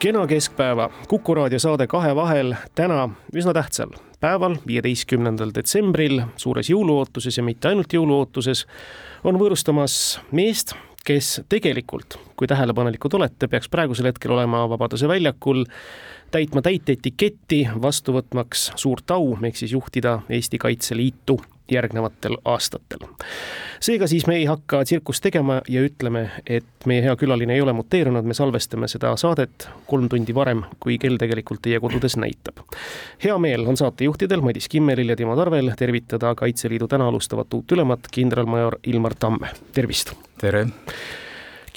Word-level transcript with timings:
kena 0.00 0.26
keskpäeva, 0.26 0.90
Kuku 1.08 1.34
raadio 1.34 1.58
saade 1.58 1.86
Kahevahel 1.86 2.54
täna 2.74 3.08
üsna 3.36 3.52
tähtsal 3.52 3.90
päeval, 4.20 4.56
viieteistkümnendal 4.66 5.52
detsembril, 5.54 6.22
suures 6.40 6.70
jõuluootuses 6.72 7.36
ja 7.36 7.44
mitte 7.44 7.68
ainult 7.68 7.92
jõuluootuses, 7.92 8.64
on 9.24 9.36
võõrustamas 9.40 9.94
meest, 10.32 10.72
kes 11.04 11.42
tegelikult, 11.52 12.16
kui 12.36 12.48
tähelepanelikud 12.48 13.18
olete, 13.20 13.48
peaks 13.48 13.68
praegusel 13.68 14.08
hetkel 14.08 14.32
olema 14.38 14.62
Vabaduse 14.72 15.08
väljakul, 15.08 15.66
täitma 16.32 16.64
täiteetiketti, 16.64 17.66
vastu 17.82 18.16
võtmaks 18.16 18.70
suurt 18.80 19.12
au, 19.16 19.34
ehk 19.44 19.60
siis 19.60 19.76
juhtida 19.76 20.22
Eesti 20.32 20.60
Kaitseliitu 20.64 21.40
järgnevatel 21.70 22.36
aastatel. 22.44 23.06
seega 23.80 24.06
siis 24.06 24.26
me 24.26 24.36
ei 24.36 24.44
hakka 24.44 24.82
tsirkust 24.84 25.22
tegema 25.22 25.60
ja 25.68 25.82
ütleme, 25.86 26.26
et 26.46 26.86
meie 26.86 27.02
hea 27.02 27.16
külaline 27.16 27.54
ei 27.54 27.62
ole 27.64 27.72
muteerunud, 27.72 28.24
me 28.24 28.34
salvestame 28.34 28.88
seda 28.88 29.14
saadet 29.16 29.68
kolm 29.86 30.08
tundi 30.08 30.34
varem, 30.34 30.64
kui 30.80 30.98
kell 30.98 31.16
tegelikult 31.20 31.62
teie 31.62 31.80
kodudes 31.80 32.16
näitab. 32.16 32.62
hea 33.24 33.38
meel 33.38 33.66
on 33.66 33.76
saatejuhtidel 33.76 34.40
Madis 34.40 34.68
Kimmelil 34.68 35.08
ja 35.08 35.16
Timo 35.16 35.36
Tarvel 35.36 35.72
tervitada 35.78 36.34
Kaitseliidu 36.34 36.88
täna 36.88 37.08
alustavat 37.08 37.54
uut 37.54 37.72
ülemat, 37.72 38.10
kindralmajor 38.10 38.78
Ilmar 38.86 39.14
Tamme, 39.14 39.54
tervist! 39.72 40.14
tere! 40.40 40.66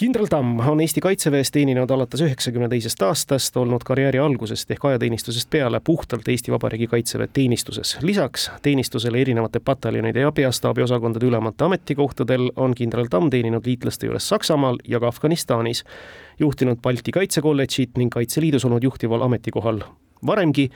Kindral 0.03 0.25
Tamm 0.27 0.59
on 0.59 0.81
Eesti 0.83 1.01
Kaitseväes 1.01 1.51
teeninud 1.51 1.91
alates 1.95 2.21
üheksakümne 2.21 2.67
teisest 2.67 3.01
aastast, 3.07 3.55
olnud 3.57 3.85
karjääri 3.87 4.19
algusest 4.19 4.71
ehk 4.75 4.83
ajateenistusest 4.89 5.47
peale 5.49 5.79
puhtalt 5.79 6.27
Eesti 6.27 6.51
Vabariigi 6.51 6.87
Kaitseväe 6.91 7.29
teenistuses. 7.33 7.97
lisaks 8.01 8.49
teenistusele 8.61 9.21
erinevate 9.21 9.59
pataljonide 9.59 10.19
ja 10.19 10.31
peastaabiosakondade 10.31 11.25
ülemate 11.25 11.63
ametikohtadel 11.63 12.51
on 12.55 12.75
kindral 12.75 13.07
Tamm 13.09 13.29
teeninud 13.29 13.65
liitlaste 13.65 14.11
juures 14.11 14.29
Saksamaal 14.29 14.83
ja 14.87 14.99
ka 14.99 15.07
Afganistanis, 15.07 15.85
juhtinud 16.39 16.83
Balti 16.83 17.11
Kaitsekolledžit 17.11 17.95
ning 17.97 18.11
Kaitseliidus 18.11 18.65
olnud 18.65 18.83
juhtival 18.83 19.21
ametikohal 19.21 19.83
varemgi, 20.25 20.69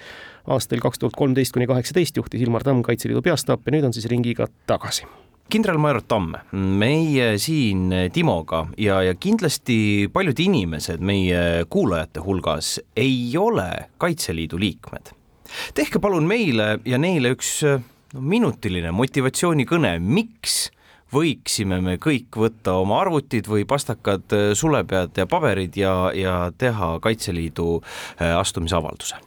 aastail 0.48 0.80
kaks 0.80 1.00
tuhat 1.00 1.20
kolmteist 1.20 1.52
kuni 1.52 1.67
kaheksateist 1.67 2.17
juhtis 2.17 2.42
Ilmar 2.42 2.64
Tamm 2.64 2.81
Kaitseliidu 2.81 3.22
peastaapi, 3.22 3.75
nüüd 3.75 3.92
on 3.92 3.94
siis 3.94 4.08
ringiga 4.08 4.48
tagasi 4.67 5.27
kindralmajor 5.49 6.01
Tamm, 6.07 6.33
meie 6.51 7.37
siin 7.39 7.91
Timoga 8.13 8.65
ja, 8.77 8.99
ja 9.05 9.13
kindlasti 9.15 10.09
paljud 10.13 10.39
inimesed 10.43 11.03
meie 11.03 11.65
kuulajate 11.71 12.23
hulgas 12.23 12.77
ei 12.99 13.31
ole 13.39 13.69
Kaitseliidu 13.97 14.59
liikmed. 14.59 15.13
tehke 15.73 15.99
palun 16.03 16.27
meile 16.27 16.79
ja 16.85 16.99
neile 16.99 17.31
üks 17.35 17.61
no, 17.63 17.79
minutiline 18.19 18.91
motivatsioonikõne, 18.91 19.97
miks 20.03 20.67
võiksime 21.15 21.79
me 21.83 21.95
kõik 21.95 22.35
võtta 22.35 22.75
oma 22.81 22.99
arvutid 23.05 23.47
või 23.47 23.63
pastakad 23.63 24.35
sulepead 24.59 25.15
ja 25.15 25.27
paberid 25.31 25.79
ja, 25.79 26.11
ja 26.11 26.35
teha 26.57 26.97
Kaitseliidu 26.99 27.79
äh, 27.79 28.35
astumisavalduse? 28.35 29.23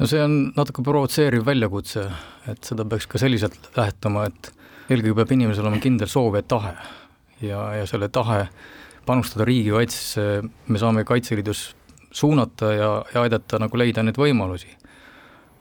no 0.00 0.08
see 0.10 0.24
on 0.24 0.40
natuke 0.56 0.82
provotseeriv 0.82 1.44
väljakutse, 1.46 2.08
et 2.50 2.64
seda 2.64 2.88
peaks 2.88 3.06
ka 3.06 3.20
selliselt 3.20 3.68
lähtuma, 3.76 4.30
et 4.32 4.54
eelkõige 4.88 5.16
peab 5.20 5.32
inimesel 5.36 5.66
olema 5.66 5.80
kindel 5.82 6.10
soov 6.10 6.36
ja 6.38 6.42
tahe 6.42 6.74
ja, 7.44 7.60
ja 7.80 7.86
selle 7.88 8.08
tahe 8.12 8.46
panustada 9.06 9.46
riigikaitsesse 9.48 10.42
me 10.68 10.80
saame 10.80 11.04
Kaitseliidus 11.04 11.74
suunata 12.14 12.72
ja, 12.72 12.90
ja 13.14 13.24
aidata 13.24 13.58
nagu 13.62 13.78
leida 13.78 14.04
neid 14.04 14.18
võimalusi. 14.20 14.70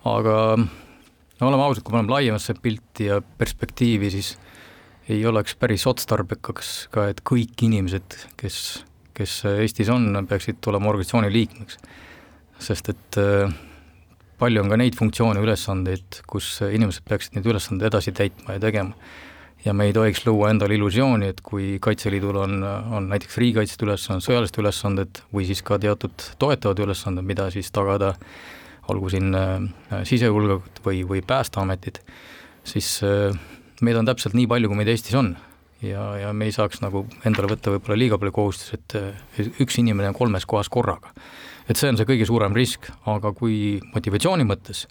aga 0.06 0.36
no 0.60 1.50
oleme 1.50 1.64
ausad, 1.64 1.84
kui 1.84 1.94
me 1.94 2.02
paneme 2.02 2.14
laiemasse 2.14 2.56
pilti 2.62 3.10
ja 3.10 3.20
perspektiivi, 3.22 4.12
siis 4.14 4.34
ei 5.10 5.26
oleks 5.28 5.56
päris 5.60 5.86
otstarbekaks 5.88 6.72
ka, 6.94 7.10
et 7.12 7.20
kõik 7.28 7.66
inimesed, 7.66 8.16
kes, 8.40 8.58
kes 9.16 9.42
Eestis 9.58 9.92
on, 9.92 10.26
peaksid 10.30 10.62
tulema 10.64 10.92
organisatsiooni 10.92 11.32
liikmeks. 11.34 11.78
sest 12.64 12.90
et 12.94 13.18
äh, 13.20 13.52
palju 14.44 14.64
on 14.64 14.72
ka 14.72 14.80
neid 14.80 14.98
funktsioone, 15.00 15.44
ülesandeid, 15.44 16.24
kus 16.30 16.58
inimesed 16.66 17.06
peaksid 17.08 17.38
neid 17.38 17.48
ülesandeid 17.48 17.92
edasi 17.92 18.14
täitma 18.16 18.58
ja 18.58 18.64
tegema. 18.64 18.98
ja 19.64 19.72
me 19.72 19.86
ei 19.88 19.94
tohiks 19.96 20.26
luua 20.26 20.50
endale 20.52 20.76
illusiooni, 20.76 21.30
et 21.32 21.40
kui 21.40 21.78
Kaitseliidul 21.80 22.36
on, 22.42 22.58
on 22.98 23.06
näiteks 23.08 23.38
riigikaitsed 23.40 23.86
ülesanded, 23.86 24.26
sõjalised 24.26 24.60
ülesanded 24.60 25.22
või 25.32 25.48
siis 25.48 25.62
ka 25.64 25.78
teatud 25.80 26.26
toetavad 26.40 26.82
ülesanded, 26.84 27.24
mida 27.24 27.48
siis 27.54 27.72
tagada, 27.72 28.12
olgu 28.92 29.14
siin 29.14 29.32
äh, 29.40 29.64
sisejulgeolekut 30.04 30.84
või, 30.84 31.06
või 31.08 31.24
Päästeametid, 31.24 32.02
siis 32.68 32.98
äh, 33.08 33.32
meid 33.80 34.02
on 34.02 34.12
täpselt 34.12 34.36
nii 34.36 34.50
palju, 34.52 34.68
kui 34.68 34.82
meid 34.82 34.92
Eestis 34.92 35.16
on 35.16 35.32
ja, 35.80 36.10
ja 36.20 36.36
me 36.36 36.50
ei 36.50 36.56
saaks 36.56 36.84
nagu 36.84 37.06
endale 37.24 37.54
võtta 37.54 37.72
võib-olla 37.72 38.00
liiga 38.02 38.20
palju 38.20 38.36
kohustusi, 38.36 38.82
et 38.82 39.00
äh, 39.00 39.48
üks 39.64 39.80
inimene 39.80 40.12
on 40.12 40.20
kolmes 40.20 40.44
kohas 40.50 40.68
korraga 40.68 41.16
et 41.70 41.80
see 41.80 41.92
on 41.92 42.00
see 42.00 42.08
kõige 42.08 42.28
suurem 42.28 42.56
risk, 42.56 42.90
aga 43.10 43.32
kui 43.36 43.80
motivatsiooni 43.94 44.48
mõttes, 44.48 44.86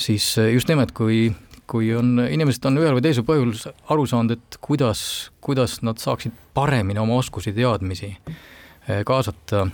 siis 0.00 0.26
eh, 0.40 0.52
just 0.54 0.70
nimelt, 0.70 0.92
kui, 0.96 1.28
kui 1.70 1.92
on, 1.96 2.18
inimesed 2.26 2.66
on 2.68 2.80
ühel 2.82 2.96
või 2.96 3.04
teisel 3.04 3.26
põhjusel 3.28 3.76
aru 3.92 4.06
saanud, 4.08 4.36
et 4.36 4.58
kuidas, 4.64 5.02
kuidas 5.44 5.80
nad 5.86 6.00
saaksid 6.02 6.36
paremini 6.56 7.00
oma 7.02 7.20
oskusi, 7.20 7.54
teadmisi 7.56 8.12
eh, 8.12 9.02
kaasata 9.08 9.66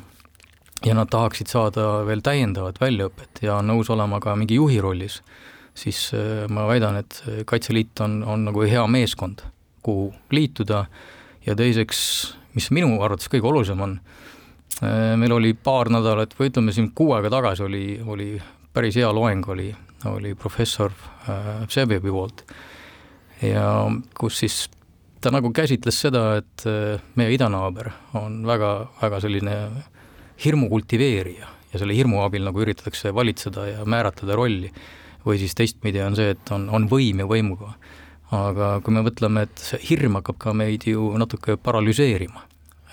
ja 0.87 0.95
nad 0.95 1.11
tahaksid 1.11 1.51
saada 1.51 2.05
veel 2.07 2.23
täiendavat 2.25 2.81
väljaõpet 2.83 3.43
ja 3.47 3.61
on 3.61 3.71
nõus 3.73 3.91
olema 3.93 4.21
ka 4.23 4.37
mingi 4.39 4.61
juhi 4.61 4.81
rollis, 4.83 5.21
siis 5.77 6.09
eh, 6.17 6.47
ma 6.53 6.69
väidan, 6.71 7.01
et 7.03 7.23
Kaitseliit 7.49 8.05
on, 8.05 8.21
on 8.27 8.49
nagu 8.51 8.67
hea 8.67 8.87
meeskond, 8.91 9.45
kuhu 9.87 10.11
liituda. 10.35 10.87
Ja 11.47 11.55
teiseks, 11.55 11.99
mis 12.57 12.73
minu 12.75 12.97
arvates 13.07 13.29
kõige 13.31 13.47
olulisem 13.47 13.79
on, 13.85 13.93
meil 14.83 15.33
oli 15.33 15.55
paar 15.55 15.89
nädalat 15.89 16.35
või 16.37 16.51
ütleme 16.51 16.73
siin 16.75 16.91
kuu 16.95 17.15
aega 17.17 17.31
tagasi 17.33 17.65
oli, 17.65 17.85
oli 18.05 18.31
päris 18.77 18.99
hea 19.01 19.09
loeng 19.15 19.47
oli, 19.49 19.71
oli 20.11 20.35
professor 20.37 20.93
äh, 20.93 21.63
Vsebevi 21.69 22.13
poolt 22.13 22.45
ja 23.43 23.87
kus 24.19 24.41
siis 24.43 24.67
ta 25.21 25.33
nagu 25.33 25.51
käsitles 25.57 25.99
seda, 26.07 26.27
et 26.43 26.67
äh, 26.69 27.01
meie 27.17 27.33
idanaaber 27.35 27.91
on 28.21 28.43
väga, 28.47 28.73
väga 29.01 29.21
selline 29.25 29.57
hirmu 30.45 30.69
kultiveerija 30.73 31.49
ja 31.73 31.81
selle 31.81 31.97
hirmu 31.97 32.21
abil 32.25 32.45
nagu 32.47 32.61
üritatakse 32.63 33.15
valitseda 33.15 33.67
ja 33.71 33.85
määratleda 33.89 34.37
rolli. 34.37 34.73
või 35.27 35.41
siis 35.41 35.57
teistpidi 35.59 35.99
on 36.05 36.15
see, 36.15 36.37
et 36.37 36.51
on, 36.55 36.69
on 36.71 36.85
võim 36.87 37.19
ja 37.19 37.27
võimuga. 37.27 37.73
aga 38.31 38.81
kui 38.85 38.95
me 38.95 39.03
mõtleme, 39.03 39.43
et 39.43 39.59
see 39.59 39.81
hirm 39.89 40.21
hakkab 40.21 40.39
ka 40.39 40.53
meid 40.53 40.87
ju 40.87 41.09
natuke 41.19 41.57
paralüseerima 41.57 42.45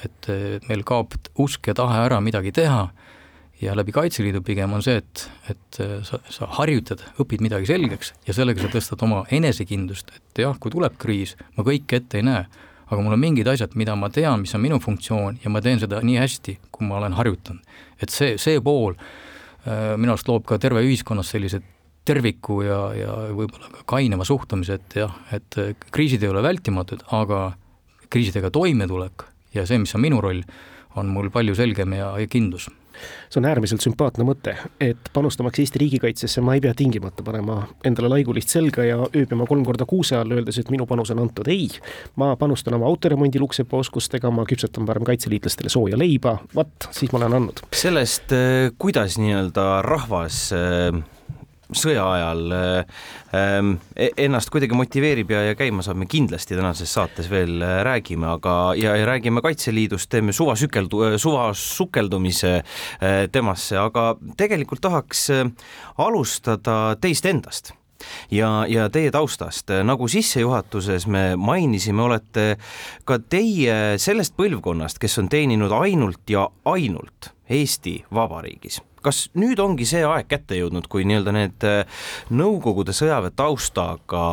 et 0.05 0.27
meil 0.69 0.83
kaob 0.87 1.15
usk 1.39 1.67
ja 1.71 1.75
tahe 1.77 2.03
ära 2.05 2.19
midagi 2.23 2.51
teha 2.55 2.87
ja 3.63 3.75
läbi 3.77 3.93
Kaitseliidu 3.95 4.41
pigem 4.45 4.73
on 4.75 4.83
see, 4.83 4.99
et, 4.99 5.23
et 5.51 5.79
sa, 6.07 6.19
sa 6.31 6.49
harjutad, 6.57 7.03
õpid 7.21 7.43
midagi 7.43 7.69
selgeks 7.69 8.13
ja 8.27 8.35
sellega 8.35 8.63
sa 8.63 8.71
tõstad 8.73 9.03
oma 9.05 9.23
enesekindlust, 9.33 10.13
et 10.17 10.43
jah, 10.43 10.55
kui 10.59 10.73
tuleb 10.73 10.97
kriis, 11.01 11.35
ma 11.57 11.65
kõike 11.67 12.01
ette 12.01 12.19
ei 12.19 12.27
näe, 12.27 12.45
aga 12.89 13.01
mul 13.01 13.15
on 13.15 13.21
mingid 13.21 13.49
asjad, 13.49 13.75
mida 13.79 13.95
ma 13.99 14.09
tean, 14.13 14.43
mis 14.43 14.53
on 14.57 14.63
minu 14.63 14.79
funktsioon 14.83 15.39
ja 15.43 15.51
ma 15.53 15.61
teen 15.63 15.81
seda 15.81 16.01
nii 16.03 16.19
hästi, 16.21 16.57
kui 16.73 16.87
ma 16.89 16.99
olen 16.99 17.15
harjutanud. 17.17 17.75
et 18.01 18.13
see, 18.13 18.37
see 18.41 18.59
pool 18.61 18.97
äh, 18.97 19.93
minu 19.97 20.15
arust 20.15 20.29
loob 20.29 20.47
ka 20.49 20.59
terve 20.61 20.83
ühiskonnas 20.83 21.31
sellise 21.33 21.61
terviku 22.03 22.61
ja, 22.65 22.79
ja 22.97 23.11
võib-olla 23.31 23.69
ka 23.77 23.85
kainema 23.95 24.25
suhtumise, 24.27 24.79
et 24.81 24.97
jah, 24.99 25.13
et 25.31 25.59
kriisid 25.93 26.23
ei 26.23 26.33
ole 26.33 26.44
vältimatud, 26.44 27.06
aga 27.15 27.53
kriisidega 28.11 28.51
toimetulek 28.53 29.23
ja 29.53 29.65
see, 29.69 29.81
mis 29.81 29.95
on 29.95 30.01
minu 30.03 30.21
roll, 30.23 30.44
on 30.95 31.09
mul 31.09 31.29
palju 31.33 31.55
selgem 31.57 31.94
ja, 31.97 32.13
ja 32.19 32.29
kindlus 32.29 32.69
see 33.29 33.39
on 33.41 33.47
äärmiselt 33.50 33.83
sümpaatne 33.83 34.25
mõte, 34.27 34.53
et 34.81 35.09
panustamaks 35.13 35.61
Eesti 35.63 35.81
riigikaitsesse 35.81 36.44
ma 36.45 36.55
ei 36.57 36.61
pea 36.63 36.75
tingimata 36.77 37.25
panema 37.25 37.59
endale 37.85 38.11
laigulist 38.13 38.53
selga 38.53 38.85
ja 38.85 39.00
ööbima 39.07 39.47
kolm 39.50 39.65
korda 39.65 39.88
kuuse 39.89 40.17
all, 40.19 40.35
öeldes, 40.35 40.59
et 40.61 40.69
minu 40.73 40.85
panus 40.89 41.13
on 41.15 41.23
antud, 41.23 41.50
ei. 41.51 41.69
ma 42.21 42.33
panustan 42.39 42.77
oma 42.77 42.88
autoremondi 42.89 43.41
luksepa 43.41 43.79
oskustega, 43.81 44.31
ma 44.31 44.45
küpsetan 44.50 44.88
parem 44.89 45.07
kaitseliitlastele 45.09 45.73
sooja 45.73 45.99
leiba, 45.99 46.38
vot, 46.56 46.89
siis 46.91 47.11
ma 47.13 47.23
olen 47.23 47.39
andnud. 47.39 47.65
sellest, 47.73 48.31
eh, 48.38 48.69
kuidas 48.77 49.17
nii-öelda 49.21 49.81
rahvas 49.85 50.45
äh 50.53 51.03
sõja 51.71 52.04
ajal 52.12 52.54
ähm, 52.54 53.75
ennast 53.98 54.51
kuidagi 54.54 54.75
motiveerib 54.77 55.31
ja, 55.33 55.44
ja 55.50 55.57
käima 55.57 55.86
saab, 55.86 56.01
me 56.01 56.07
kindlasti 56.10 56.57
tänases 56.57 56.92
saates 56.94 57.30
veel 57.31 57.62
äh, 57.63 57.80
räägime, 57.88 58.27
aga 58.36 58.56
ja, 58.80 58.95
ja 59.00 59.07
räägime 59.07 59.44
Kaitseliidust, 59.45 60.10
teeme 60.12 60.36
suvasükeldu, 60.36 61.04
äh, 61.07 61.15
suvasukeldumise 61.21 62.56
temasse, 63.31 63.77
aga 63.80 64.13
tegelikult 64.38 64.81
tahaks 64.83 65.27
alustada 65.98 66.77
teist 67.01 67.25
endast 67.30 67.74
ja, 68.31 68.66
ja 68.69 68.89
teie 68.94 69.12
taustast, 69.12 69.71
nagu 69.83 70.07
sissejuhatuses 70.12 71.07
me 71.07 71.25
mainisime, 71.39 72.04
olete 72.04 72.48
ka 73.07 73.19
teie 73.19 74.00
sellest 74.01 74.36
põlvkonnast, 74.39 75.01
kes 75.01 75.19
on 75.24 75.30
teeninud 75.31 75.74
ainult 75.83 76.24
ja 76.30 76.48
ainult 76.69 77.31
Eesti 77.50 78.01
Vabariigis 78.13 78.81
kas 79.03 79.27
nüüd 79.39 79.59
ongi 79.63 79.88
see 79.88 80.03
aeg 80.07 80.27
kätte 80.31 80.57
jõudnud, 80.57 80.88
kui 80.91 81.05
nii-öelda 81.07 81.35
need 81.35 81.67
Nõukogude 82.33 82.95
sõjaväe 82.95 83.33
taustaga 83.35 84.25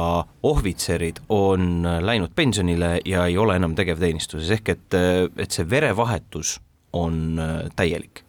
ohvitserid 0.46 1.22
on 1.32 1.86
läinud 2.06 2.34
pensionile 2.36 2.98
ja 3.04 3.26
ei 3.28 3.38
ole 3.38 3.56
enam 3.60 3.76
tegevteenistuses, 3.78 4.50
ehk 4.58 4.74
et, 4.74 4.98
et 5.36 5.50
see 5.50 5.68
verevahetus 5.68 6.58
on 6.96 7.40
täielik 7.78 8.24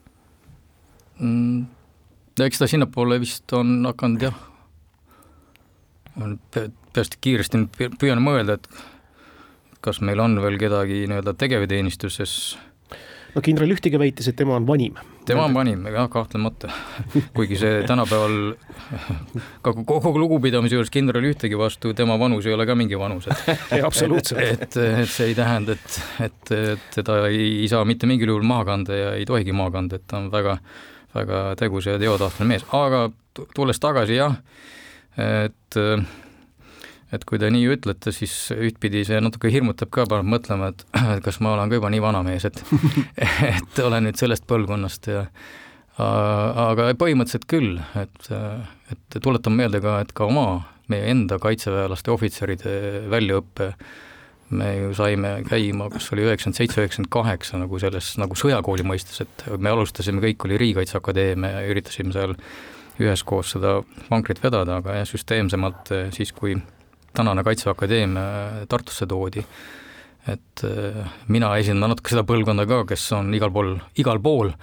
mm,? 1.19 1.65
eks 2.41 2.61
ta 2.61 2.67
sinnapoole 2.69 3.19
vist 3.21 3.53
on 3.53 3.81
hakanud 3.85 4.29
jah 4.29 4.37
peast 6.95 7.17
kiiresti 7.23 7.65
püüan 7.99 8.21
mõelda, 8.23 8.57
et 8.57 8.67
kas 9.81 10.01
meil 10.05 10.21
on 10.21 10.37
veel 10.43 10.59
kedagi 10.61 11.05
nii-öelda 11.09 11.33
tegevteenistuses. 11.39 12.57
No 13.35 13.43
kindral 13.45 13.71
Ühtige 13.73 13.99
väitis, 14.01 14.29
et 14.31 14.37
tema 14.39 14.55
on 14.57 14.67
vanim. 14.67 14.97
tema 15.25 15.45
on 15.47 15.55
vanim, 15.55 15.85
jah, 15.91 16.07
kahtlemata. 16.11 16.71
kuigi 17.37 17.59
see 17.59 17.81
tänapäeval 17.87 18.37
ka 19.65 19.73
kogu 19.87 20.13
lugupidamise 20.19 20.77
juures 20.77 20.93
kindral 20.93 21.25
Ühtegi 21.29 21.59
vastu, 21.59 21.93
tema 21.97 22.17
vanus 22.19 22.47
ei 22.49 22.55
ole 22.57 22.67
ka 22.69 22.75
mingi 22.77 22.99
vanus, 22.99 23.29
et 23.31 23.83
absoluutselt. 23.89 24.41
et, 24.41 24.79
et 25.03 25.11
see 25.11 25.31
ei 25.31 25.37
tähenda, 25.37 25.77
et, 25.77 25.99
et, 26.27 26.55
et 26.75 26.89
teda 26.97 27.21
ei, 27.29 27.67
saa 27.71 27.85
mitte 27.87 28.09
mingil 28.09 28.33
juhul 28.33 28.47
maha 28.47 28.67
kanda 28.73 28.97
ja 28.97 29.13
ei 29.19 29.27
tohigi 29.29 29.55
maha 29.55 29.77
kanda, 29.77 30.01
et 30.01 30.07
ta 30.07 30.21
on 30.21 30.31
väga, 30.33 30.57
väga 31.15 31.45
tegus 31.59 31.89
ja 31.89 31.99
teotahvline 32.01 32.55
mees, 32.55 32.67
aga 32.75 33.07
tulles 33.55 33.79
tagasi 33.79 34.19
jah 34.19 34.35
et 35.19 35.77
et 37.11 37.25
kui 37.27 37.39
te 37.41 37.49
nii 37.51 37.65
ütlete, 37.75 38.13
siis 38.15 38.33
ühtpidi 38.55 39.03
see 39.07 39.19
natuke 39.23 39.51
hirmutab 39.51 39.91
ka, 39.93 40.05
paneb 40.09 40.29
mõtlema, 40.31 40.71
et 40.71 40.85
kas 41.25 41.41
ma 41.43 41.55
olen 41.55 41.71
ka 41.71 41.81
juba 41.81 41.91
nii 41.91 42.03
vana 42.03 42.23
mees, 42.25 42.47
et 42.47 42.61
et 43.55 43.83
olen 43.83 44.07
nüüd 44.07 44.19
sellest 44.19 44.47
põlvkonnast 44.49 45.11
ja 45.11 45.25
aga 46.01 46.91
põhimõtteliselt 46.97 47.45
küll, 47.51 47.75
et, 47.99 48.29
et 48.93 49.17
tuletan 49.21 49.53
meelde 49.53 49.81
ka, 49.83 49.99
et 50.01 50.13
ka 50.17 50.25
oma, 50.29 50.63
meie 50.91 51.11
enda 51.11 51.37
kaitseväelaste 51.41 52.11
ohvitseride 52.13 52.71
väljaõppe 53.11 53.73
me 54.51 54.67
ju 54.75 54.95
saime 54.95 55.37
käima, 55.47 55.87
kas 55.91 56.09
oli 56.11 56.25
üheksakümmend 56.25 56.57
seitse, 56.57 56.81
üheksakümmend 56.81 57.11
kaheksa 57.13 57.59
nagu 57.61 57.79
selles 57.79 58.09
nagu 58.19 58.35
sõjakooli 58.35 58.83
mõistes, 58.87 59.21
et 59.23 59.45
me 59.61 59.71
alustasime, 59.71 60.23
kõik 60.23 60.47
oli 60.47 60.59
Riigikaitseakadeemia 60.59 61.61
ja 61.61 61.71
üritasime 61.71 62.11
seal 62.15 62.35
üheskoos 63.01 63.53
seda 63.55 63.77
vankrit 64.09 64.41
vedada, 64.43 64.81
aga 64.81 64.99
jah, 64.99 65.07
süsteemsemalt 65.07 65.93
siis, 66.15 66.33
kui 66.35 66.57
tänane 67.13 67.43
Kaitseväe 67.43 67.75
Akadeemia 67.75 68.23
eh, 68.23 68.61
Tartusse 68.69 69.07
toodi, 69.09 69.43
et 70.31 70.63
eh, 70.67 71.01
mina 71.27 71.53
esindan 71.59 71.93
natuke 71.93 72.13
seda 72.13 72.25
põlvkonda 72.27 72.67
ka, 72.69 72.83
kes 72.91 73.07
on 73.17 73.33
igal 73.37 73.53
pool, 73.53 73.75
igal 74.01 74.21
pool 74.23 74.53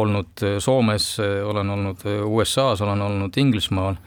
olnud 0.00 0.44
Soomes, 0.64 1.18
olen 1.20 1.70
olnud 1.70 2.04
USA-s, 2.24 2.80
olen 2.80 3.02
olnud 3.04 3.34
Inglismaal, 3.36 3.98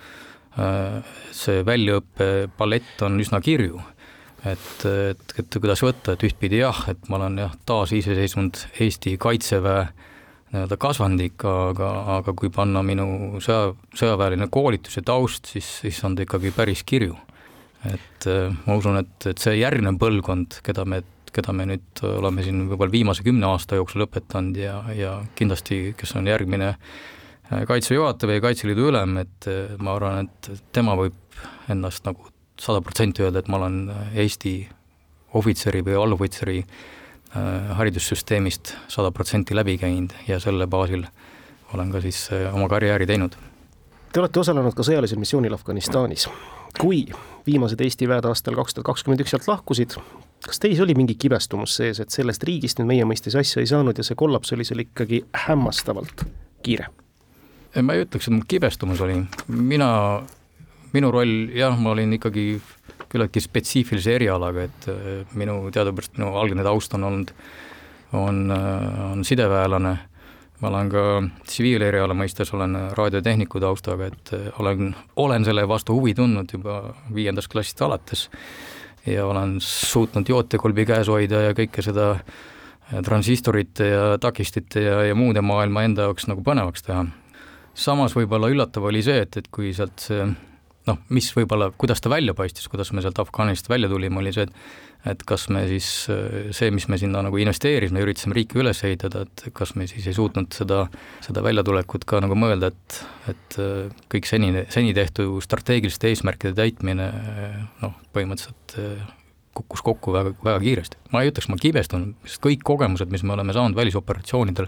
see 1.30 1.60
väljaõppe 1.68 2.48
palett 2.58 3.04
on 3.06 3.20
üsna 3.22 3.38
kirju. 3.38 3.78
et, 4.50 4.86
et, 4.86 5.36
et 5.38 5.58
kuidas 5.60 5.84
võtta, 5.86 6.16
et 6.16 6.26
ühtpidi 6.26 6.58
jah, 6.64 6.80
et 6.90 7.06
ma 7.10 7.20
olen 7.20 7.38
jah, 7.38 7.54
taasiseseisvunud 7.70 8.64
Eesti 8.82 9.14
Kaitseväe 9.22 9.86
nii-öelda 10.56 10.78
kasvandik, 10.80 11.44
aga, 11.46 11.90
aga 12.18 12.34
kui 12.38 12.50
panna 12.54 12.84
minu 12.86 13.40
sõja, 13.44 13.74
sõjaväeline 13.98 14.48
koolitus 14.52 15.00
ja 15.00 15.04
taust, 15.06 15.50
siis, 15.52 15.68
siis 15.84 16.00
on 16.08 16.16
ta 16.16 16.26
ikkagi 16.26 16.54
päris 16.56 16.84
kirju. 16.88 17.18
Et 17.94 18.28
äh, 18.32 18.56
ma 18.66 18.78
usun, 18.80 19.00
et, 19.02 19.28
et 19.32 19.42
see 19.42 19.58
järgnev 19.60 20.00
põlvkond, 20.02 20.60
keda 20.66 20.86
me, 20.90 21.02
keda 21.36 21.54
me 21.56 21.68
nüüd 21.70 22.04
oleme 22.08 22.46
siin 22.46 22.66
võib-olla 22.70 22.94
viimase 22.94 23.26
kümne 23.26 23.50
aasta 23.50 23.80
jooksul 23.80 24.08
õpetanud 24.08 24.58
ja, 24.60 24.80
ja 24.96 25.18
kindlasti, 25.36 25.96
kes 25.98 26.16
on 26.20 26.30
järgmine 26.32 26.74
äh, 26.74 27.66
kaitseväe 27.68 28.02
juhataja 28.02 28.34
või 28.34 28.46
Kaitseliidu 28.48 28.90
ülem, 28.92 29.20
et 29.26 29.50
äh, 29.52 29.76
ma 29.80 29.98
arvan, 30.00 30.30
et 30.30 30.66
tema 30.76 30.98
võib 31.00 31.20
ennast 31.70 32.08
nagu 32.08 32.32
sada 32.62 32.80
protsenti 32.82 33.26
öelda, 33.26 33.42
et 33.44 33.50
ma 33.52 33.60
olen 33.60 33.80
Eesti 34.16 34.58
ohvitseri 35.36 35.82
või 35.84 35.98
allohvitseri 36.00 36.62
äh, 36.62 36.76
Äh, 37.36 37.76
haridussüsteemist 37.76 38.70
sada 38.88 39.10
protsenti 39.12 39.56
läbi 39.56 39.74
käinud 39.78 40.14
ja 40.28 40.38
selle 40.40 40.70
baasil 40.72 41.02
olen 41.74 41.90
ka 41.92 42.00
siis 42.00 42.30
äh, 42.32 42.54
oma 42.56 42.70
karjääri 42.72 43.04
teinud. 43.10 43.34
Te 44.14 44.22
olete 44.22 44.40
osalenud 44.40 44.72
ka 44.78 44.86
sõjalisel 44.88 45.20
missioonil 45.20 45.58
Afganistanis. 45.58 46.30
kui 46.80 47.02
viimased 47.46 47.82
Eesti 47.82 48.08
väed 48.10 48.26
aastal 48.26 48.58
kaks 48.58 48.76
tuhat 48.76 48.90
kakskümmend 48.92 49.24
üks 49.24 49.34
sealt 49.34 49.48
lahkusid, 49.50 49.98
kas 50.46 50.62
teis 50.62 50.80
oli 50.84 50.96
mingi 50.98 51.18
kibestumus 51.20 51.78
sees, 51.80 52.00
et 52.02 52.14
sellest 52.14 52.44
riigist 52.48 52.80
nüüd 52.80 52.92
meie 52.92 53.08
mõistes 53.08 53.38
asja 53.38 53.64
ei 53.64 53.70
saanud 53.70 53.98
ja 53.98 54.06
see 54.06 54.18
kollaps 54.20 54.54
oli 54.56 54.68
seal 54.68 54.84
ikkagi 54.86 55.24
hämmastavalt 55.48 56.26
kiire? 56.66 56.90
ma 57.84 57.96
ei 57.96 58.06
ütleks, 58.06 58.30
et 58.30 58.32
mul 58.32 58.48
kibestumus 58.48 59.02
oli, 59.04 59.18
mina, 59.52 59.90
minu 60.96 61.10
roll, 61.12 61.50
jah, 61.52 61.76
ma 61.76 61.92
olin 61.92 62.14
ikkagi 62.16 62.46
küllaltki 63.12 63.44
spetsiifilise 63.44 64.16
erialaga, 64.16 64.68
et 64.70 64.88
äh, 64.92 65.08
minu 65.36 65.58
teadupärast 65.76 66.16
minu 66.20 66.34
algne 66.40 66.64
taust 66.64 66.96
on 66.96 67.04
olnud, 67.10 67.34
on, 68.16 68.46
äh, 68.56 69.02
on 69.12 69.26
sideväelane, 69.28 69.96
ma 70.62 70.72
olen 70.72 70.90
ka 70.90 71.04
tsiviileriala 71.46 72.16
mõistes, 72.18 72.54
olen 72.56 72.78
raadiotehniku 72.96 73.60
taustaga, 73.60 74.10
et 74.12 74.34
äh, 74.38 74.48
olen, 74.60 74.96
olen 75.16 75.46
selle 75.46 75.68
vastu 75.68 75.98
huvi 75.98 76.16
tundnud 76.16 76.52
juba 76.54 76.82
viiendast 77.14 77.52
klassist 77.52 77.82
alates 77.82 78.30
ja 79.06 79.26
olen 79.28 79.58
suutnud 79.62 80.30
jootekolbi 80.30 80.86
käes 80.86 81.10
hoida 81.12 81.42
ja 81.50 81.58
kõike 81.58 81.84
seda 81.86 82.16
transistorite 83.06 83.88
ja 83.90 84.18
takistite 84.22 84.82
ja, 84.82 84.98
ja 85.10 85.16
muude 85.18 85.42
maailma 85.42 85.86
enda 85.86 86.06
jaoks 86.08 86.28
nagu 86.30 86.44
põnevaks 86.46 86.86
teha. 86.86 87.06
samas 87.74 88.16
võib-olla 88.16 88.50
üllatav 88.54 88.86
oli 88.86 89.02
see, 89.04 89.24
et, 89.26 89.38
et 89.38 89.48
kui 89.52 89.74
sealt 89.74 90.00
see 90.00 90.28
noh, 90.90 91.00
mis 91.14 91.30
võib-olla, 91.36 91.72
kuidas 91.78 92.04
ta 92.04 92.12
välja 92.14 92.36
paistis, 92.38 92.68
kuidas 92.72 92.92
me 92.94 93.04
sealt 93.04 93.20
Afganistanist 93.22 93.70
välja 93.72 93.90
tulime, 93.92 94.22
oli 94.22 94.34
see, 94.36 94.48
et 94.48 94.54
et 95.06 95.22
kas 95.28 95.44
me 95.54 95.62
siis, 95.70 95.88
see, 96.58 96.72
mis 96.74 96.88
me 96.90 96.98
sinna 96.98 97.22
nagu 97.22 97.38
investeerisime, 97.38 98.02
üritasime 98.02 98.34
riiki 98.34 98.58
üles 98.58 98.80
ehitada, 98.88 99.22
et 99.28 99.44
kas 99.54 99.76
me 99.78 99.86
siis 99.90 100.08
ei 100.10 100.16
suutnud 100.18 100.56
seda, 100.58 100.80
seda 101.22 101.44
väljatulekut 101.46 102.08
ka 102.10 102.24
nagu 102.26 102.38
mõelda, 102.40 102.72
et 102.74 102.98
et 103.30 103.60
kõik 104.12 104.26
seni, 104.30 104.66
seni 104.74 104.96
tehtu 104.98 105.40
strateegiliste 105.46 106.10
eesmärkide 106.10 106.56
täitmine 106.58 107.12
noh, 107.84 107.94
põhimõtteliselt 108.18 108.76
kukkus 109.56 109.82
kokku 109.86 110.14
väga, 110.14 110.34
väga 110.44 110.60
kiiresti. 110.64 111.00
ma 111.14 111.22
ei 111.24 111.32
ütleks, 111.32 111.50
ma 111.52 111.60
kibestun, 111.62 112.08
sest 112.28 112.42
kõik 112.44 112.66
kogemused, 112.68 113.12
mis 113.12 113.24
me 113.24 113.36
oleme 113.38 113.56
saanud 113.56 113.78
välisoperatsioonidel, 113.78 114.68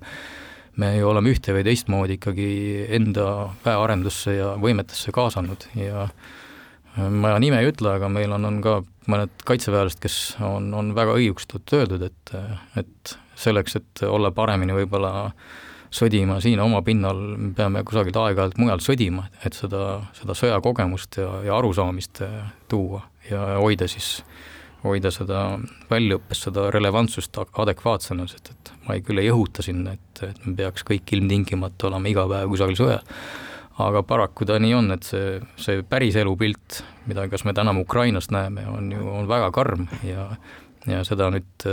me 0.77 0.91
ju 0.98 1.10
oleme 1.10 1.31
ühte 1.34 1.55
või 1.55 1.65
teistmoodi 1.67 2.17
ikkagi 2.17 2.50
enda 2.98 3.27
väearendusse 3.65 4.36
ja 4.38 4.53
võimetesse 4.62 5.13
kaasanud 5.15 5.67
ja 5.77 6.07
ma 7.13 7.36
nime 7.41 7.62
ei 7.62 7.72
ütle, 7.72 7.96
aga 7.98 8.10
meil 8.10 8.34
on, 8.34 8.46
on 8.50 8.60
ka 8.63 8.79
mõned 9.12 9.46
kaitseväelased, 9.48 10.01
kes 10.03 10.17
on, 10.43 10.72
on 10.77 10.91
väga 10.98 11.15
õigustatult 11.19 11.75
öeldud, 11.77 12.07
et, 12.10 12.34
et 12.79 13.15
selleks, 13.38 13.77
et 13.79 14.03
olla 14.07 14.31
paremini 14.36 14.75
võib-olla 14.75 15.31
sõdima 15.93 16.41
siin 16.43 16.60
oma 16.60 16.81
pinnal, 16.86 17.19
me 17.38 17.53
peame 17.55 17.84
kusagilt 17.88 18.17
aeg-ajalt 18.19 18.57
mujalt 18.60 18.84
sõdima, 18.84 19.29
et 19.46 19.55
seda, 19.55 20.01
seda 20.17 20.36
sõjakogemust 20.38 21.22
ja, 21.22 21.29
ja 21.48 21.57
arusaamist 21.57 22.22
tuua 22.69 23.05
ja 23.29 23.46
hoida 23.62 23.88
siis 23.89 24.17
äh, 24.19 24.57
hoida 24.88 25.12
seda 25.13 25.43
väljaõppes, 25.89 26.43
seda 26.48 26.67
relevantsust 26.74 27.38
adekvaatsena, 27.48 28.27
sest 28.29 28.51
et 28.53 28.74
ma 28.88 28.96
ei, 28.96 29.03
küll 29.06 29.22
ei 29.22 29.32
õhuta 29.34 29.65
sinna, 29.65 29.98
et, 29.98 30.24
et 30.29 30.46
me 30.48 30.56
peaks 30.58 30.86
kõik 30.88 31.13
ilmtingimata 31.17 31.89
olema 31.91 32.12
iga 32.12 32.27
päev 32.29 32.53
kusagil 32.53 32.79
sõjas. 32.79 33.17
aga 33.84 34.01
paraku 34.08 34.46
ta 34.50 34.58
nii 34.60 34.74
on, 34.74 34.91
et 34.96 35.06
see, 35.06 35.39
see 35.62 35.84
päris 35.86 36.15
elupilt, 36.17 36.82
mida, 37.06 37.27
kas 37.29 37.44
me 37.46 37.53
täna 37.53 37.75
Ukrainast 37.77 38.32
näeme, 38.34 38.65
on 38.72 38.91
ju, 38.91 39.03
on 39.20 39.27
väga 39.29 39.51
karm 39.56 39.88
ja 40.08 40.32
ja 40.88 41.03
seda 41.03 41.27
nüüd, 41.34 41.65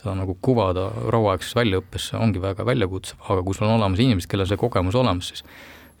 seda 0.00 0.14
nagu 0.18 0.34
kuvada 0.42 0.88
rauaaegses 1.12 1.54
väljaõppes 1.54 2.10
ongi 2.18 2.42
väga 2.42 2.64
väljakutsuv, 2.66 3.20
aga 3.28 3.44
kui 3.46 3.56
sul 3.56 3.68
on 3.68 3.76
olemas 3.76 4.02
inimesed, 4.02 4.30
kellel 4.30 4.48
see 4.50 4.58
kogemus 4.60 4.98
olemas, 4.98 5.30
siis 5.30 5.44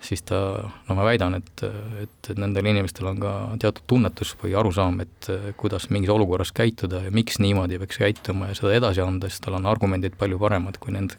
siis 0.00 0.22
ta, 0.26 0.40
no 0.88 0.96
ma 0.96 1.04
väidan, 1.04 1.36
et, 1.40 1.62
et, 2.02 2.32
nendel 2.40 2.70
inimestel 2.72 3.10
on 3.10 3.20
ka 3.20 3.34
teatud 3.60 3.86
tunnetus 3.90 4.34
või 4.40 4.54
arusaam, 4.58 5.00
et 5.04 5.30
kuidas 5.60 5.90
mingis 5.92 6.12
olukorras 6.12 6.54
käituda 6.56 7.04
ja 7.06 7.14
miks 7.14 7.40
niimoodi 7.42 7.78
peaks 7.82 8.00
käituma 8.00 8.50
ja 8.50 8.58
seda 8.58 8.74
edasi 8.78 9.04
anda, 9.04 9.30
siis 9.30 9.44
tal 9.44 9.58
on 9.60 9.68
argumendid 9.70 10.16
palju 10.20 10.40
paremad 10.40 10.80
kui 10.80 10.94
need, 10.96 11.16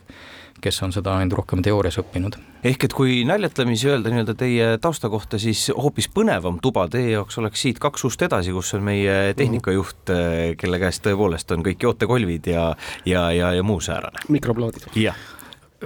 kes 0.62 0.82
on 0.86 0.94
seda 0.94 1.14
ainult 1.18 1.38
rohkem 1.40 1.62
teoorias 1.66 2.00
õppinud. 2.02 2.38
ehk 2.68 2.88
et 2.88 2.96
kui 2.98 3.22
naljatlemisi 3.26 3.90
öelda 3.90 4.14
nii-öelda 4.14 4.36
teie 4.38 4.72
tausta 4.82 5.10
kohta, 5.10 5.40
siis 5.42 5.68
hoopis 5.78 6.10
põnevam 6.14 6.58
tuba 6.62 6.88
teie 6.90 7.14
jaoks 7.16 7.38
oleks 7.42 7.62
siit 7.62 7.82
kaks 7.82 8.06
ust 8.10 8.26
edasi, 8.26 8.54
kus 8.54 8.74
on 8.78 8.86
meie 8.86 9.36
tehnikajuht, 9.38 10.16
kelle 10.58 10.82
käes 10.82 11.02
tõepoolest 11.06 11.54
on 11.54 11.66
kõik 11.66 11.86
jootekolvid 11.86 12.50
ja, 12.54 12.72
ja, 13.06 13.30
ja, 13.36 13.54
ja 13.58 13.64
muu 13.64 13.82
säärane. 13.82 14.26
mikroplaadid. 14.30 14.90
jah 14.98 15.18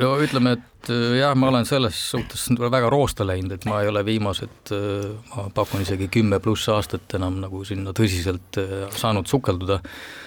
no 0.01 0.11
ütleme, 0.23 0.55
et 0.57 0.89
äh, 0.91 1.15
jah, 1.19 1.33
ma 1.39 1.49
olen 1.51 1.67
selles 1.67 1.97
suhtes 2.11 2.47
väga 2.59 2.89
roosta 2.91 3.25
läinud, 3.27 3.55
et 3.55 3.65
ma 3.69 3.81
ei 3.83 3.89
ole 3.91 4.03
viimased, 4.07 4.73
äh, 4.75 5.07
ma 5.31 5.47
pakun 5.55 5.83
isegi 5.85 6.09
kümme 6.11 6.41
pluss 6.43 6.67
aastat 6.73 7.17
enam 7.17 7.39
nagu 7.43 7.63
sinna 7.67 7.95
tõsiselt 7.95 8.59
äh, 8.61 8.85
saanud 8.95 9.29
sukelduda 9.31 9.79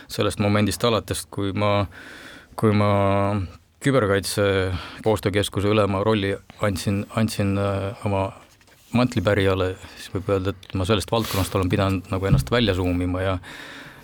sellest 0.08 0.42
momendist 0.44 0.84
alates, 0.88 1.26
kui 1.30 1.52
ma, 1.56 1.72
kui 2.58 2.74
ma 2.76 2.90
küberkaitse 3.84 4.44
koostöökeskuse 5.04 5.70
ülema 5.70 6.02
rolli 6.02 6.32
andsin, 6.66 7.04
andsin 7.14 7.52
oma 8.08 8.24
mantlipärijale, 8.96 9.74
siis 9.94 10.08
võib 10.14 10.32
öelda, 10.32 10.54
et 10.56 10.74
ma 10.74 10.86
sellest 10.88 11.12
valdkonnast 11.12 11.54
olen 11.54 11.70
pidanud 11.70 12.08
nagu 12.10 12.26
ennast 12.26 12.50
välja 12.50 12.74
suumima 12.74 13.22
ja 13.22 13.36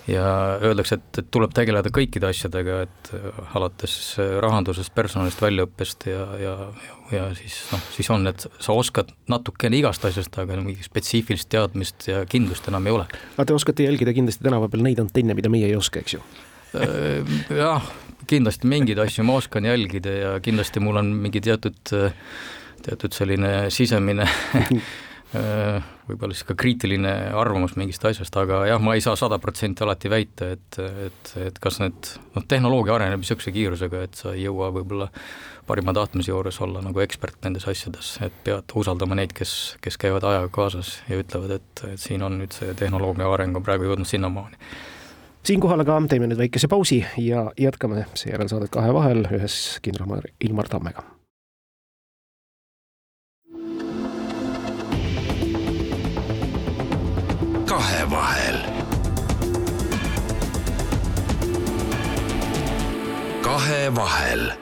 ja 0.09 0.25
öeldakse, 0.63 0.99
et, 0.99 1.21
et 1.23 1.29
tuleb 1.33 1.53
tegeleda 1.57 1.91
kõikide 1.95 2.29
asjadega, 2.29 2.81
et 2.85 3.11
äh, 3.17 3.39
alates 3.57 3.95
äh, 4.21 4.37
rahandusest, 4.45 4.93
personalist, 4.97 5.41
väljaõppest 5.43 6.09
ja, 6.11 6.25
ja, 6.41 6.55
ja 7.15 7.29
siis 7.39 7.57
noh, 7.73 7.85
siis 7.95 8.11
on, 8.13 8.27
et 8.29 8.45
sa 8.53 8.77
oskad 8.77 9.15
natukene 9.33 9.81
igast 9.81 10.05
asjast, 10.05 10.37
aga 10.41 10.59
mingit 10.61 10.85
spetsiifilist 10.89 11.49
teadmist 11.53 12.09
ja 12.11 12.25
kindlust 12.29 12.69
enam 12.69 12.89
ei 12.89 12.97
ole. 12.99 13.09
aga 13.37 13.49
te 13.49 13.57
oskate 13.57 13.89
jälgida 13.89 14.15
kindlasti 14.17 14.45
tänava 14.45 14.69
peal 14.73 14.85
neid 14.85 15.01
antenne, 15.01 15.37
mida 15.37 15.53
meie 15.53 15.71
ei 15.71 15.79
oska, 15.79 16.05
eks 16.05 16.19
ju? 16.19 16.23
Äh, 16.77 17.35
jah, 17.55 17.89
kindlasti 18.29 18.69
mingeid 18.69 19.01
asju 19.01 19.25
ma 19.25 19.41
oskan 19.41 19.71
jälgida 19.71 20.19
ja 20.19 20.37
kindlasti 20.45 20.85
mul 20.85 21.01
on 21.01 21.15
mingi 21.25 21.41
teatud, 21.45 21.81
teatud 22.85 23.17
selline 23.17 23.57
sisemine 23.73 24.29
võib-olla 25.35 26.37
siis 26.37 26.47
ka 26.47 26.57
kriitiline 26.59 27.13
arvamus 27.35 27.75
mingist 27.81 28.05
asjast, 28.07 28.37
aga 28.39 28.65
jah, 28.69 28.83
ma 28.83 28.95
ei 28.95 29.03
saa 29.05 29.17
sada 29.19 29.39
protsenti 29.43 29.85
alati 29.85 30.11
väita, 30.13 30.51
et, 30.55 30.79
et, 31.07 31.33
et 31.49 31.59
kas 31.63 31.81
need, 31.83 32.11
noh, 32.37 32.47
tehnoloogia 32.49 32.95
areneb 32.97 33.23
niisuguse 33.23 33.55
kiirusega, 33.55 34.05
et 34.07 34.21
sa 34.21 34.35
ei 34.35 34.45
jõua 34.45 34.71
võib-olla 34.75 35.09
parima 35.67 35.95
tahtmise 35.97 36.31
juures 36.31 36.61
olla 36.65 36.83
nagu 36.85 37.01
ekspert 37.05 37.41
nendes 37.47 37.67
asjades, 37.71 38.15
et 38.25 38.37
pead 38.47 38.77
usaldama 38.77 39.17
neid, 39.19 39.33
kes, 39.37 39.77
kes 39.85 39.99
käivad 40.01 40.27
ajaga 40.29 40.53
kaasas 40.55 40.99
ja 41.09 41.19
ütlevad, 41.21 41.57
et, 41.59 41.87
et 41.95 42.01
siin 42.01 42.23
on 42.27 42.39
nüüd 42.43 42.55
see 42.57 42.77
tehnoloogia 42.79 43.31
areng 43.31 43.57
on 43.57 43.65
praegu 43.65 43.89
jõudnud 43.89 44.11
sinnamaani. 44.11 44.61
Siinkohal 45.45 45.83
aga 45.85 45.99
teeme 46.09 46.29
nüüd 46.31 46.41
väikese 46.41 46.71
pausi 46.73 47.03
ja 47.21 47.51
jätkame 47.61 48.07
seejärel 48.17 48.49
saadet 48.53 48.73
kahe 48.73 48.95
vahel 48.97 49.27
ühes 49.29 49.59
kindralmajor 49.85 50.31
Ilmar 50.41 50.73
Tammega 50.73 51.05
kahevahel. 57.75 58.59
kahevahel 63.43 64.53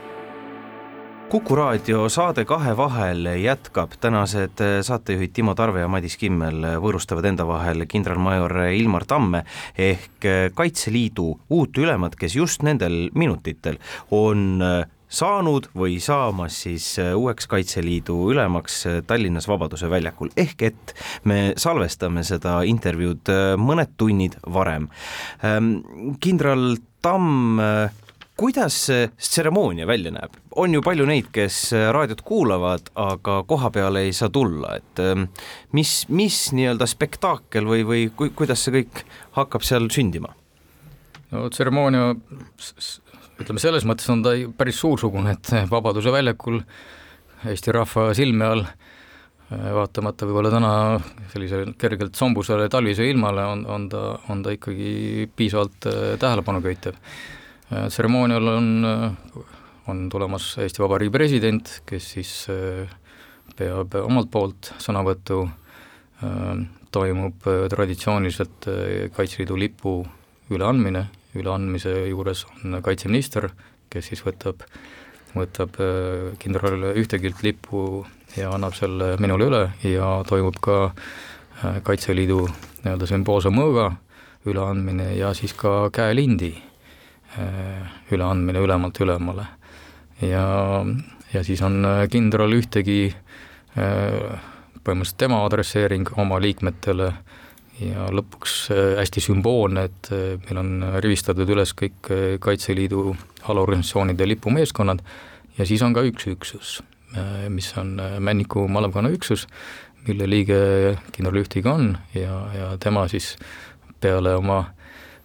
kuku 1.29 1.55
raadio 1.57 2.09
saade 2.09 2.45
Kahe 2.45 2.73
vahel 2.77 3.29
jätkab, 3.43 3.93
tänased 4.01 4.63
saatejuhid 4.81 5.35
Timo 5.37 5.55
Tarve 5.55 5.85
ja 5.85 5.91
Madis 5.93 6.17
Kimmel 6.17 6.65
võõrustavad 6.81 7.29
enda 7.29 7.45
vahel 7.49 7.85
kindralmajor 7.85 8.57
Ilmar 8.79 9.05
Tamme 9.05 9.45
ehk 9.77 10.29
Kaitseliidu 10.55 11.29
uut 11.51 11.85
ülemat, 11.85 12.17
kes 12.17 12.37
just 12.41 12.65
nendel 12.65 13.11
minutitel 13.13 13.77
on 14.11 14.63
saanud 15.13 15.69
või 15.77 15.99
saamas 16.03 16.63
siis 16.65 16.87
äh, 17.01 17.13
uueks 17.17 17.49
Kaitseliidu 17.51 18.17
ülemaks 18.33 18.83
äh, 18.89 19.01
Tallinnas 19.07 19.49
Vabaduse 19.51 19.91
väljakul, 19.93 20.33
ehk 20.37 20.69
et 20.71 20.95
me 21.29 21.53
salvestame 21.61 22.25
seda 22.27 22.61
intervjuud 22.69 23.33
äh, 23.33 23.43
mõned 23.61 23.93
tunnid 24.01 24.39
varem. 24.55 24.89
Ähm, 25.45 25.75
kindral 26.23 26.77
Tamm, 27.03 27.57
kuidas 28.39 28.77
see 28.87 29.09
tseremoonia 29.19 29.89
välja 29.91 30.13
näeb? 30.15 30.37
on 30.55 30.75
ju 30.77 30.83
palju 30.87 31.07
neid, 31.09 31.33
kes 31.35 31.57
raadiot 31.75 32.21
kuulavad, 32.23 32.93
aga 32.95 33.41
koha 33.49 33.73
peale 33.75 34.05
ei 34.07 34.13
saa 34.15 34.31
tulla, 34.31 34.77
et 34.79 35.03
ähm, 35.03 35.25
mis, 35.75 36.05
mis 36.13 36.37
nii-öelda 36.55 36.87
spektaakel 36.87 37.67
või, 37.67 37.83
või 37.89 38.05
ku, 38.15 38.29
kuidas 38.39 38.63
see 38.63 38.77
kõik 38.77 39.03
hakkab 39.35 39.67
seal 39.67 39.91
sündima? 39.91 40.31
no 41.33 41.49
tseremoonia 41.51 42.13
ütleme, 43.41 43.63
selles 43.63 43.87
mõttes 43.89 44.09
on 44.13 44.23
ta 44.25 44.35
päris 44.57 44.81
suursugune, 44.83 45.37
et 45.37 45.71
Vabaduse 45.71 46.13
väljakul 46.13 46.61
Eesti 47.49 47.73
rahva 47.75 48.13
silme 48.15 48.47
all, 48.47 48.67
vaatamata 49.51 50.27
võib-olla 50.29 50.53
täna 50.53 50.73
sellisele 51.33 51.75
kergelt 51.81 52.17
sombusele 52.17 52.69
talvisele 52.73 53.13
ilmale, 53.13 53.45
on, 53.45 53.65
on 53.69 53.89
ta, 53.93 54.03
on 54.33 54.43
ta 54.45 54.55
ikkagi 54.55 55.29
piisavalt 55.37 55.89
äh, 55.91 56.03
tähelepanu 56.21 56.63
köitev. 56.65 56.97
Äh, 57.73 57.89
tseremoonial 57.93 58.53
on, 58.55 58.71
äh, 58.89 59.43
on 59.93 60.07
tulemas 60.13 60.53
Eesti 60.63 60.85
Vabariigi 60.85 61.13
president, 61.15 61.75
kes 61.89 62.13
siis 62.17 62.33
peab 63.59 63.97
omalt 64.01 64.31
poolt 64.33 64.71
sõnavõtu, 64.81 65.43
toimub 66.95 67.49
traditsiooniliselt 67.73 68.69
Kaitseliidu 69.17 69.57
lipu 69.59 69.97
üleandmine 70.55 71.03
üleandmise 71.39 71.93
juures 72.11 72.45
on 72.51 72.81
kaitseminister, 72.85 73.49
kes 73.93 74.11
siis 74.11 74.23
võtab, 74.25 74.65
võtab 75.37 75.79
äh, 75.81 76.33
kindral 76.43 76.93
ühtegilt 76.93 77.43
lipu 77.45 78.05
ja 78.37 78.53
annab 78.53 78.77
selle 78.77 79.15
minule 79.21 79.49
üle 79.49 79.63
ja 79.89 80.15
toimub 80.29 80.59
ka 80.65 80.79
äh, 80.89 81.81
Kaitseliidu 81.85 82.45
nii-öelda 82.83 83.09
sümboolse 83.09 83.53
mõõga 83.55 83.91
üleandmine 84.49 85.13
ja 85.17 85.33
siis 85.39 85.55
ka 85.57 85.89
käelindi 85.95 86.53
äh, 87.39 87.99
üleandmine 88.13 88.65
ülemalt 88.65 89.01
ülemale. 89.01 89.47
ja, 90.21 90.47
ja 91.33 91.45
siis 91.45 91.63
on 91.63 91.83
kindral 92.11 92.53
ühtegi 92.53 93.15
põhimõtteliselt 93.73 95.19
tema 95.19 95.39
adresseering 95.47 96.11
oma 96.21 96.37
liikmetele 96.43 97.09
ja 97.81 98.09
lõpuks 98.13 98.57
äh, 98.73 98.81
hästi 99.01 99.23
sümboolne, 99.29 99.87
et 99.89 100.11
äh, 100.13 100.35
meil 100.45 100.61
on 100.61 100.73
rivistatud 101.05 101.49
üles 101.55 101.73
kõik 101.79 102.11
äh, 102.13 102.25
Kaitseliidu 102.43 103.13
alaorganisatsioonide 103.49 104.27
lipumeeskonnad 104.29 105.03
ja 105.59 105.69
siis 105.69 105.83
on 105.85 105.95
ka 105.97 106.05
üks 106.07 106.29
üksus, 106.31 106.81
mis 107.53 107.67
on 107.77 107.99
Männiku 108.25 108.63
malevkonna 108.73 109.11
üksus, 109.13 109.43
mille 110.07 110.29
liige 110.31 110.61
kindral 111.13 111.43
Ühtig 111.43 111.67
on 111.69 111.91
ja, 112.17 112.39
ja 112.57 112.69
tema 112.81 113.03
siis 113.11 113.35
peale 114.01 114.33
oma 114.39 114.63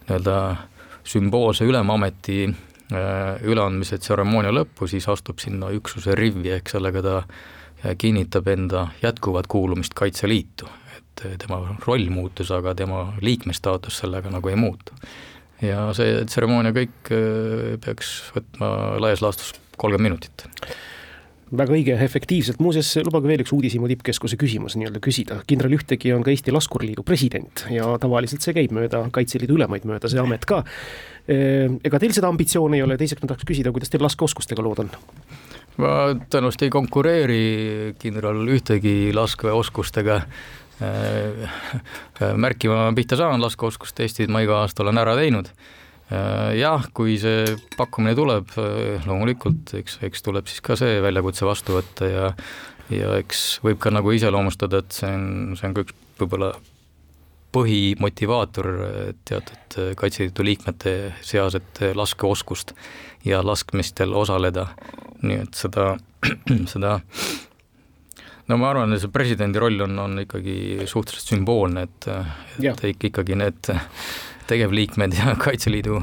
nii-öelda 0.08 0.34
sümboolse 1.08 1.64
ülemameti 1.64 2.42
üleandmise 3.48 4.00
tseremoonia 4.02 4.52
lõppu 4.52 4.90
siis 4.90 5.08
astub 5.08 5.40
sinna 5.40 5.70
üksuse 5.72 6.12
rivvi, 6.18 6.52
ehk 6.58 6.74
sellega 6.74 7.04
ta 7.06 7.16
kinnitab 7.98 8.48
enda 8.48 8.88
jätkuvat 9.02 9.46
kuulumist 9.46 9.94
Kaitseliitu, 9.94 10.68
et 10.96 11.24
tema 11.38 11.60
roll 11.86 12.10
muutus, 12.10 12.50
aga 12.54 12.74
tema 12.74 13.12
liikmestaatus 13.20 14.02
sellega 14.02 14.30
nagu 14.34 14.48
ei 14.48 14.56
muutu. 14.56 14.92
ja 15.62 15.88
see 15.94 16.20
tseremoonia 16.26 16.70
kõik 16.74 17.10
äh, 17.10 17.72
peaks 17.82 18.12
võtma 18.34 18.68
laias 19.02 19.22
laastus 19.24 19.56
kolmkümmend 19.76 20.06
minutit 20.06 20.46
väga 21.56 21.72
õige, 21.72 21.94
efektiivselt, 22.04 22.60
muuseas 22.62 22.90
lubage 23.06 23.30
veel 23.30 23.42
üks 23.42 23.52
uudishimu 23.56 23.88
tippkeskuse 23.88 24.36
küsimus 24.40 24.76
nii-öelda 24.76 25.00
küsida. 25.02 25.40
kindral 25.48 25.74
Ühtegi 25.78 26.12
on 26.14 26.22
ka 26.22 26.30
Eesti 26.30 26.52
Laskurliidu 26.52 27.02
president 27.02 27.64
ja 27.72 27.88
tavaliselt 28.00 28.44
see 28.44 28.54
käib 28.56 28.74
mööda 28.76 29.06
Kaitseliidu 29.14 29.56
ülemaid 29.56 29.86
mööda, 29.88 30.10
see 30.12 30.20
amet 30.20 30.44
ka. 30.48 30.60
Äh, 31.28 31.78
ega 31.84 31.98
teil 32.02 32.14
seda 32.16 32.28
ambitsiooni 32.28 32.78
ei 32.78 32.84
ole, 32.84 32.98
teiseks 33.00 33.24
ma 33.24 33.32
tahaks 33.32 33.48
küsida, 33.48 33.72
kuidas 33.72 33.90
teil 33.92 34.04
laskeoskustega 34.04 34.64
lood 34.64 34.84
on? 34.84 34.92
Ma 35.78 35.90
tõenäoliselt 36.30 36.66
ei 36.66 36.72
konkureeri 36.74 37.42
kindral 38.02 38.40
ühtegi 38.50 39.12
laskeoskustega 39.14 40.22
Äh, 40.80 41.50
äh, 42.22 42.34
märkima 42.38 42.92
pihta 42.94 43.16
saan, 43.18 43.42
laskeoskustestid 43.42 44.30
ma 44.30 44.44
iga 44.44 44.60
aasta 44.62 44.84
olen 44.84 45.00
ära 45.02 45.16
teinud. 45.18 45.50
Äh, 46.14 46.54
jah, 46.60 46.86
kui 46.94 47.16
see 47.18 47.56
pakkumine 47.74 48.14
tuleb, 48.14 48.52
loomulikult, 49.08 49.74
eks, 49.80 49.98
eks 50.06 50.22
tuleb 50.22 50.46
siis 50.46 50.62
ka 50.62 50.78
see 50.78 51.00
väljakutse 51.02 51.48
vastu 51.48 51.80
võtta 51.80 52.10
ja 52.12 52.32
ja 52.88 53.10
eks 53.20 53.58
võib 53.60 53.82
ka 53.82 53.90
nagu 53.92 54.14
iseloomustada, 54.16 54.80
et 54.80 54.94
see 54.96 55.10
on, 55.12 55.56
see 55.58 55.66
on 55.68 55.74
ka 55.76 55.82
üks 55.84 55.96
võib-olla 56.22 56.54
põhimotivaator 57.52 58.68
teatud 59.28 59.76
Kaitseliidu 59.96 60.44
liikmete 60.44 60.94
seas, 61.24 61.56
et 61.58 61.80
laskeoskust 61.94 62.74
ja 63.24 63.40
laskmistel 63.44 64.14
osaleda. 64.14 64.66
nii 65.22 65.40
et 65.42 65.54
seda, 65.58 65.96
seda 66.72 66.98
no 68.48 68.58
ma 68.60 68.70
arvan, 68.70 68.92
et 68.94 69.02
see 69.02 69.12
presidendi 69.12 69.60
roll 69.60 69.80
on, 69.84 69.98
on 69.98 70.22
ikkagi 70.24 70.86
suhteliselt 70.86 71.34
sümboolne, 71.34 71.86
et, 71.88 72.08
et 72.62 73.04
ikkagi 73.10 73.38
need 73.38 73.72
tegevliikmed 74.48 75.16
ja 75.18 75.34
Kaitseliidu, 75.44 76.00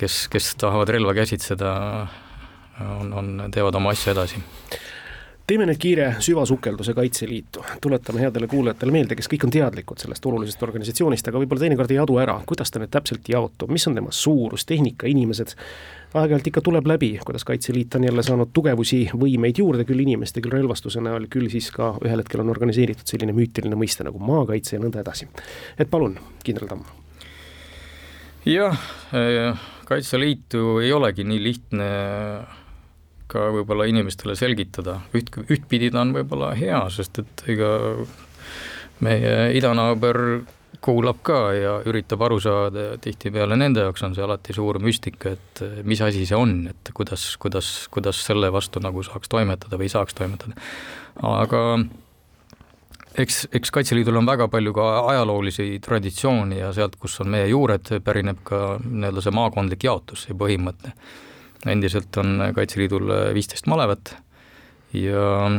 kes, 0.00 0.26
kes 0.32 0.54
tahavad 0.60 0.92
relva 0.94 1.16
käsitseda, 1.18 1.72
on, 3.00 3.12
on, 3.12 3.34
teevad 3.54 3.74
oma 3.74 3.96
asja 3.96 4.14
edasi 4.14 4.40
teeme 5.48 5.64
nüüd 5.64 5.78
kiire 5.80 6.06
süvasukelduse 6.20 6.92
Kaitseliitu, 6.94 7.62
tuletame 7.80 8.20
headele 8.20 8.46
kuulajatele 8.50 8.92
meelde, 8.92 9.16
kes 9.16 9.30
kõik 9.32 9.46
on 9.46 9.52
teadlikud 9.54 10.00
sellest 10.02 10.26
olulisest 10.28 10.60
organisatsioonist, 10.66 11.30
aga 11.30 11.40
võib-olla 11.40 11.62
teinekord 11.64 11.94
ei 11.94 12.00
adu 12.02 12.18
ära, 12.20 12.34
kuidas 12.48 12.68
ta 12.68 12.82
nüüd 12.82 12.92
täpselt 12.92 13.30
jaotub, 13.32 13.72
mis 13.72 13.88
on 13.88 13.96
tema 13.96 14.12
suurus, 14.12 14.66
tehnika, 14.68 15.08
inimesed. 15.08 15.54
aeg-ajalt 16.12 16.50
ikka 16.52 16.60
tuleb 16.64 16.90
läbi, 16.92 17.10
kuidas 17.24 17.48
Kaitseliit 17.48 17.96
on 17.96 18.04
jälle 18.04 18.22
saanud 18.22 18.52
tugevusi, 18.52 19.00
võimeid 19.14 19.62
juurde, 19.62 19.88
küll 19.88 20.04
inimeste, 20.04 20.44
küll 20.44 20.52
relvastuse 20.52 21.00
näol, 21.00 21.30
küll 21.32 21.48
siis 21.48 21.70
ka 21.72 21.94
ühel 22.04 22.20
hetkel 22.20 22.44
on 22.44 22.52
organiseeritud 22.52 23.08
selline 23.08 23.32
müütiline 23.32 23.76
mõiste 23.76 24.04
nagu 24.04 24.20
maakaitse 24.20 24.76
ja 24.76 24.84
nõnda 24.84 25.00
edasi. 25.00 25.28
et 25.78 25.88
palun, 25.88 26.18
kindral 26.44 26.68
Tamm. 26.68 26.84
jah, 28.44 28.78
Kaitseliitu 29.88 30.78
ei 30.84 30.92
olegi 30.92 31.24
nii 31.24 31.42
lihtne 31.42 31.92
ka 33.28 33.48
võib-olla 33.54 33.86
inimestele 33.90 34.36
selgitada, 34.38 34.98
üht, 35.16 35.32
ühtpidi 35.48 35.92
ta 35.92 36.02
on 36.04 36.14
võib-olla 36.16 36.54
hea, 36.58 36.80
sest 36.92 37.20
et 37.22 37.44
ega 37.54 37.72
meie 39.04 39.34
idanaaber 39.58 40.20
kuulab 40.84 41.20
ka 41.26 41.38
ja 41.56 41.72
üritab 41.88 42.22
aru 42.22 42.38
saada 42.42 42.84
ja 42.84 42.96
tihtipeale 43.02 43.56
nende 43.58 43.82
jaoks 43.86 44.04
on 44.06 44.14
see 44.14 44.24
alati 44.24 44.54
suur 44.54 44.78
müstika, 44.82 45.34
et 45.34 45.62
mis 45.88 46.00
asi 46.04 46.26
see 46.28 46.38
on, 46.38 46.60
et 46.70 46.92
kuidas, 46.94 47.24
kuidas, 47.42 47.70
kuidas 47.92 48.20
selle 48.26 48.50
vastu 48.54 48.82
nagu 48.84 49.02
saaks 49.06 49.30
toimetada 49.32 49.80
või 49.80 49.90
saaks 49.90 50.14
toimetada. 50.18 50.54
aga 51.26 51.62
eks, 53.18 53.46
eks 53.58 53.74
Kaitseliidul 53.74 54.20
on 54.20 54.28
väga 54.28 54.48
palju 54.52 54.74
ka 54.76 54.88
ajaloolisi 55.14 55.70
traditsioone 55.84 56.60
ja 56.60 56.72
sealt, 56.76 56.98
kus 57.00 57.18
on 57.24 57.32
meie 57.34 57.48
juured, 57.50 57.90
pärineb 58.04 58.44
ka 58.46 58.78
nii-öelda 58.84 59.24
see 59.24 59.34
maakondlik 59.34 59.88
jaotus, 59.88 60.28
see 60.28 60.38
põhimõte 60.38 60.94
endiselt 61.66 62.16
on 62.20 62.38
Kaitseliidul 62.54 63.10
viisteist 63.34 63.66
malevat 63.66 64.14
ja, 64.92 65.50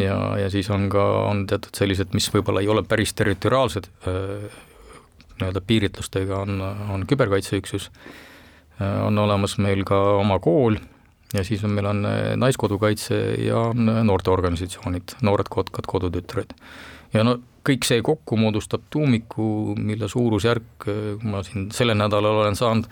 ja, 0.00 0.16
ja 0.40 0.50
siis 0.50 0.70
on 0.70 0.88
ka, 0.92 1.04
on 1.30 1.46
teatud 1.46 1.76
sellised, 1.76 2.14
mis 2.16 2.28
võib-olla 2.34 2.62
ei 2.64 2.70
ole 2.72 2.82
päris 2.88 3.14
territoriaalsed, 3.14 3.88
nii-öelda 5.36 5.62
piiritlustega, 5.68 6.42
on, 6.42 6.60
on 6.92 7.06
küberkaitseüksus, 7.08 7.90
on 8.80 9.18
olemas 9.18 9.56
meil 9.62 9.84
ka 9.88 9.98
oma 10.18 10.38
kool 10.42 10.78
ja 11.34 11.44
siis 11.44 11.64
on, 11.64 11.74
meil 11.76 11.88
on 11.90 12.04
Naiskodukaitse 12.36 13.18
ja 13.44 13.68
noorteorganisatsioonid, 13.76 15.18
Noored 15.26 15.50
Kotkad, 15.50 15.88
Kodutütred. 15.88 16.54
ja 17.14 17.24
no 17.24 17.38
kõik 17.66 17.86
see 17.86 18.02
kokku 18.04 18.38
moodustab 18.40 18.86
tuumiku, 18.92 19.74
mille 19.78 20.08
suurusjärk, 20.10 20.86
ma 21.26 21.42
siin 21.46 21.70
sellel 21.74 21.98
nädalal 21.98 22.42
olen 22.42 22.58
saanud 22.58 22.88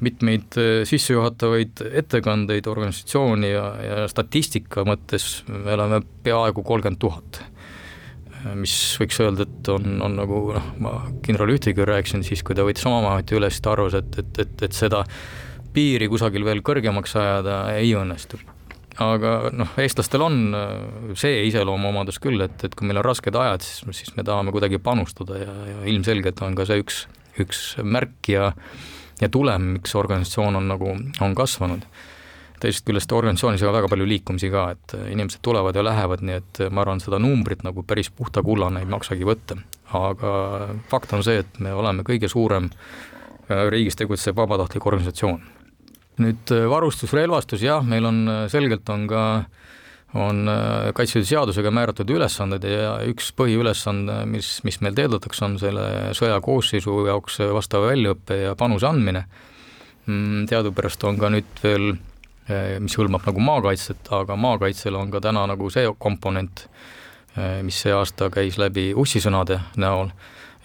mitmeid 0.00 0.56
äh, 0.60 0.82
sissejuhatavaid 0.88 1.84
ettekandeid 2.02 2.68
organisatsiooni 2.70 3.52
ja, 3.52 3.64
ja 3.84 4.04
statistika 4.08 4.84
mõttes 4.88 5.42
me 5.48 5.74
oleme 5.76 6.00
peaaegu 6.24 6.64
kolmkümmend 6.66 7.00
tuhat. 7.02 7.42
Äh, 8.40 8.54
mis 8.56 8.74
võiks 9.00 9.20
öelda, 9.20 9.48
et 9.48 9.72
on, 9.72 9.98
on 10.04 10.16
nagu 10.20 10.44
noh, 10.56 10.70
ma 10.80 10.94
kindral 11.24 11.52
Ühtiga 11.56 11.88
rääkisin 11.88 12.24
siis, 12.26 12.44
kui 12.46 12.56
ta 12.56 12.64
võttis 12.66 12.88
oma 12.88 13.02
ameti 13.12 13.36
üle, 13.38 13.52
siis 13.52 13.64
ta 13.64 13.74
arvas, 13.76 13.98
et, 14.00 14.22
et, 14.22 14.44
et, 14.46 14.56
et 14.68 14.76
seda 14.76 15.04
piiri 15.74 16.08
kusagil 16.10 16.48
veel 16.48 16.64
kõrgemaks 16.66 17.14
ajada 17.20 17.62
ei 17.76 17.92
õnnestu 17.98 18.40
aga 19.00 19.34
noh, 19.56 19.74
eestlastel 19.80 20.24
on 20.24 20.38
äh, 20.56 20.70
see 21.18 21.44
iseloomuomadus 21.48 22.20
küll, 22.22 22.40
et, 22.44 22.64
et 22.66 22.76
kui 22.76 22.88
meil 22.88 23.00
on 23.00 23.06
rasked 23.06 23.36
ajad, 23.36 23.64
siis, 23.64 24.02
siis 24.02 24.14
me 24.16 24.24
tahame 24.26 24.52
kuidagi 24.54 24.80
panustada 24.82 25.40
ja, 25.40 25.58
ja 25.72 25.82
ilmselgelt 25.92 26.42
on 26.44 26.56
ka 26.58 26.68
see 26.68 26.82
üks, 26.84 27.04
üks 27.40 27.66
märk 27.82 28.32
ja 28.32 28.50
ja 29.20 29.28
tulem, 29.28 29.74
miks 29.76 29.94
organisatsioon 29.94 30.56
on 30.56 30.68
nagu, 30.68 30.94
on 31.20 31.34
kasvanud. 31.36 31.84
teisest 32.60 32.84
küljest 32.84 33.12
organisatsioonis 33.16 33.62
on 33.64 33.72
väga 33.72 33.88
palju 33.88 34.04
liikumisi 34.08 34.50
ka, 34.52 34.66
et 34.74 34.94
inimesed 35.12 35.40
tulevad 35.42 35.76
ja 35.76 35.84
lähevad, 35.84 36.20
nii 36.20 36.34
et 36.36 36.58
ma 36.68 36.82
arvan, 36.84 37.00
seda 37.00 37.16
numbrit 37.18 37.62
nagu 37.64 37.84
päris 37.88 38.10
puhta 38.12 38.42
kullana 38.44 38.82
ei 38.82 38.88
maksagi 38.88 39.24
võtta. 39.24 39.56
aga 39.96 40.32
fakt 40.88 41.12
on 41.16 41.24
see, 41.24 41.40
et 41.40 41.58
me 41.58 41.72
oleme 41.72 42.04
kõige 42.04 42.28
suurem 42.28 42.68
äh, 42.70 43.64
riigis 43.72 43.96
tegutsev 43.96 44.36
vabatahtlik 44.36 44.86
organisatsioon. 44.86 45.40
Nüüd 46.20 46.52
äh, 46.54 46.66
varustus, 46.70 47.14
relvastus, 47.16 47.64
jah, 47.64 47.84
meil 47.86 48.06
on 48.08 48.22
äh, 48.28 48.44
selgelt 48.52 48.88
on 48.92 49.06
ka 49.10 49.24
on 50.18 50.42
äh, 50.50 50.90
Kaitseliidu 50.96 51.28
seadusega 51.28 51.70
määratud 51.74 52.10
ülesanded 52.10 52.64
ja 52.66 52.96
üks 53.06 53.30
põhiülesanne, 53.38 54.24
mis, 54.30 54.58
mis 54.66 54.80
meil 54.84 54.96
teedeldakse, 54.98 55.44
on 55.46 55.58
selle 55.62 55.84
sõja 56.18 56.40
koosseisu 56.44 57.04
jaoks 57.06 57.40
vastava 57.54 57.92
väljaõppe 57.92 58.40
ja 58.42 58.56
panuse 58.58 58.88
andmine. 58.90 59.24
Mm, 60.08 60.48
teadupärast 60.50 61.04
on 61.06 61.20
ka 61.20 61.30
nüüd 61.30 61.62
veel, 61.62 61.92
mis 62.82 62.96
hõlmab 62.98 63.28
nagu 63.28 63.42
maakaitset, 63.46 64.08
aga 64.16 64.34
maakaitsel 64.34 64.96
on 64.98 65.12
ka 65.12 65.20
täna 65.22 65.44
nagu 65.46 65.68
see 65.70 65.86
komponent, 66.02 66.64
mis 67.62 67.78
see 67.84 67.92
aasta 67.94 68.26
käis 68.34 68.56
läbi 68.58 68.88
ussisõnade 68.98 69.60
näol, 69.78 70.10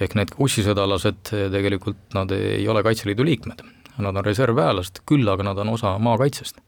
ehk 0.02 0.16
need 0.18 0.34
ussisõdalased 0.42 1.30
tegelikult, 1.54 2.00
nad 2.18 2.34
ei 2.34 2.66
ole 2.72 2.82
Kaitseliidu 2.88 3.28
liikmed, 3.28 3.62
nad 3.98 4.16
on 4.16 4.26
reservväelased, 4.26 5.04
küll 5.08 5.28
aga 5.32 5.44
nad 5.48 5.60
on 5.64 5.74
osa 5.76 5.98
maakaitsest 6.00 6.62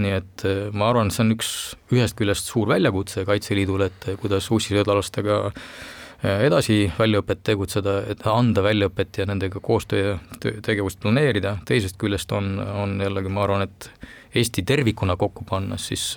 nii 0.00 0.12
et 0.16 0.44
äh, 0.48 0.68
ma 0.72 0.90
arvan, 0.90 1.10
et 1.10 1.16
see 1.16 1.24
on 1.26 1.34
üks, 1.34 1.50
ühest 1.92 2.16
küljest 2.18 2.48
suur 2.48 2.70
väljakutse 2.70 3.26
Kaitseliidule, 3.28 3.90
et 3.92 4.08
äh, 4.08 4.16
kuidas 4.20 4.48
ussisõdalastega 4.54 5.38
äh, 5.50 6.46
edasi 6.46 6.86
väljaõpet 6.96 7.42
tegutseda, 7.44 7.98
et 8.14 8.24
anda 8.30 8.64
väljaõpet 8.64 9.20
ja 9.20 9.28
nendega 9.28 9.60
koostöö 9.60 10.16
tegevust 10.40 11.00
planeerida, 11.02 11.58
teisest 11.68 11.98
küljest 12.00 12.32
on, 12.36 12.56
on 12.62 12.98
jällegi, 13.02 13.32
ma 13.32 13.46
arvan, 13.46 13.68
et 13.68 13.90
Eesti 14.32 14.62
tervikuna 14.64 15.12
kokku 15.20 15.44
pannes, 15.44 15.90
siis 15.90 16.14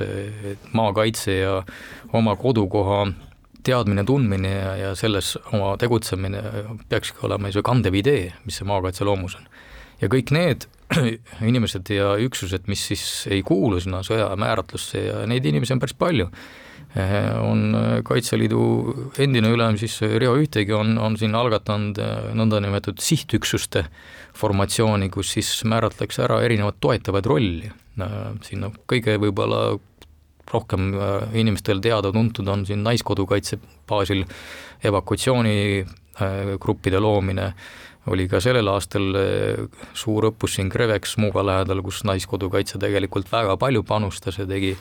maakaitse 0.71 1.33
ja 1.35 1.57
oma 2.15 2.37
kodukoha 2.39 3.01
teadmine, 3.67 4.05
tundmine 4.07 4.53
ja, 4.53 4.69
ja 4.79 4.93
selles 4.95 5.33
oma 5.51 5.73
tegutsemine 5.81 6.39
peakski 6.87 7.25
olema 7.27 7.49
niisugune 7.49 7.67
kandev 7.73 7.97
idee, 7.99 8.29
mis 8.47 8.61
see 8.61 8.69
maakaitse 8.69 9.03
loomus 9.03 9.35
on. 9.35 9.49
Ja 10.01 10.07
kõik 10.11 10.31
need 10.35 10.67
inimesed 11.49 11.89
ja 11.93 12.13
üksused, 12.21 12.67
mis 12.71 12.83
siis 12.91 13.03
ei 13.31 13.41
kuulu 13.45 13.79
sinna 13.81 13.99
sõja 14.05 14.27
määratlusse 14.39 14.97
ja 15.01 15.25
neid 15.29 15.45
inimesi 15.45 15.73
on 15.73 15.79
päris 15.81 15.97
palju, 15.97 16.25
eh, 16.93 17.31
on 17.41 17.75
Kaitseliidu 18.05 18.61
endine 19.23 19.49
ülem 19.55 19.77
siis 19.81 19.95
Riho 20.01 20.35
Ühtegi 20.41 20.73
on, 20.77 20.97
on 21.01 21.17
siin 21.19 21.33
algatanud 21.35 21.95
nõndanimetatud 22.37 22.99
sihtüksuste 23.01 23.81
formatsiooni, 24.35 25.09
kus 25.09 25.31
siis 25.37 25.63
määratletakse 25.65 26.23
ära 26.27 26.37
erinevad 26.45 26.75
toetavad 26.83 27.25
rolli. 27.25 27.71
siin 28.43 28.59
noh, 28.59 28.73
kõige 28.91 29.15
võib-olla 29.23 29.79
rohkem 30.51 30.81
inimestele 31.33 31.81
teada-tuntud 31.81 32.47
on 32.51 32.65
siin 32.67 32.83
Naiskodukaitse 32.83 33.57
baasil 33.87 34.25
evakuatsioonigruppide 34.83 36.99
loomine 36.99 37.53
oli 38.11 38.27
ka 38.29 38.41
sellel 38.43 38.67
aastal 38.69 39.17
eh, 39.17 39.81
suur 39.97 40.29
õppus 40.29 40.57
siin 40.57 40.69
Krevex 40.73 41.17
Muuga 41.21 41.43
lähedal, 41.45 41.81
kus 41.85 42.03
Naiskodukaitse 42.07 42.79
tegelikult 42.81 43.31
väga 43.31 43.55
palju 43.61 43.83
panustas 43.87 44.37
ja 44.41 44.45
tegi, 44.49 44.75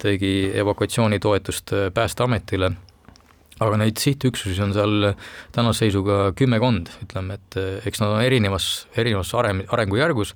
tegi 0.00 0.32
evakuatsioonitoetust 0.62 1.74
eh, 1.76 1.88
Päästeametile, 1.94 2.72
aga 3.62 3.80
neid 3.80 4.00
sihtüksusi 4.00 4.62
on 4.64 4.76
seal 4.76 5.10
tänase 5.54 5.86
seisuga 5.86 6.30
kümmekond, 6.38 6.94
ütleme, 7.04 7.36
et 7.40 7.58
eh, 7.60 7.74
eks 7.90 8.04
nad 8.04 8.16
on 8.16 8.24
erinevas, 8.24 8.70
erinevas 8.96 9.34
areng, 9.36 9.66
arengujärgus 9.72 10.32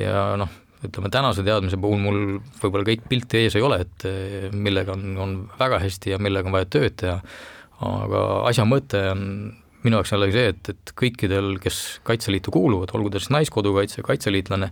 ja 0.00 0.30
noh, 0.40 0.52
ütleme 0.86 1.12
tänase 1.12 1.44
teadmise 1.44 1.76
puhul 1.80 2.00
mul 2.00 2.18
võib-olla 2.62 2.88
kõik 2.88 3.04
pilti 3.10 3.44
ees 3.44 3.56
ei 3.58 3.64
ole, 3.64 3.82
et 3.84 4.52
millega 4.54 4.94
on, 4.94 5.06
on 5.20 5.38
väga 5.58 5.80
hästi 5.82 6.12
ja 6.12 6.18
millega 6.22 6.48
on 6.48 6.56
vaja 6.56 6.68
tööd 6.72 6.96
teha, 7.00 7.20
aga 7.84 8.26
asja 8.48 8.64
mõte 8.68 9.00
on 9.12 9.24
minu 9.86 10.00
jaoks 10.00 10.14
jällegi 10.14 10.36
see, 10.36 10.54
et, 10.54 10.72
et 10.74 10.94
kõikidel, 10.98 11.56
kes 11.62 11.82
Kaitseliitu 12.06 12.54
kuuluvad, 12.54 12.92
olgu 12.96 13.12
ta 13.12 13.22
siis 13.22 13.32
naiskodukaitse, 13.34 14.04
kaitseliitlane, 14.06 14.70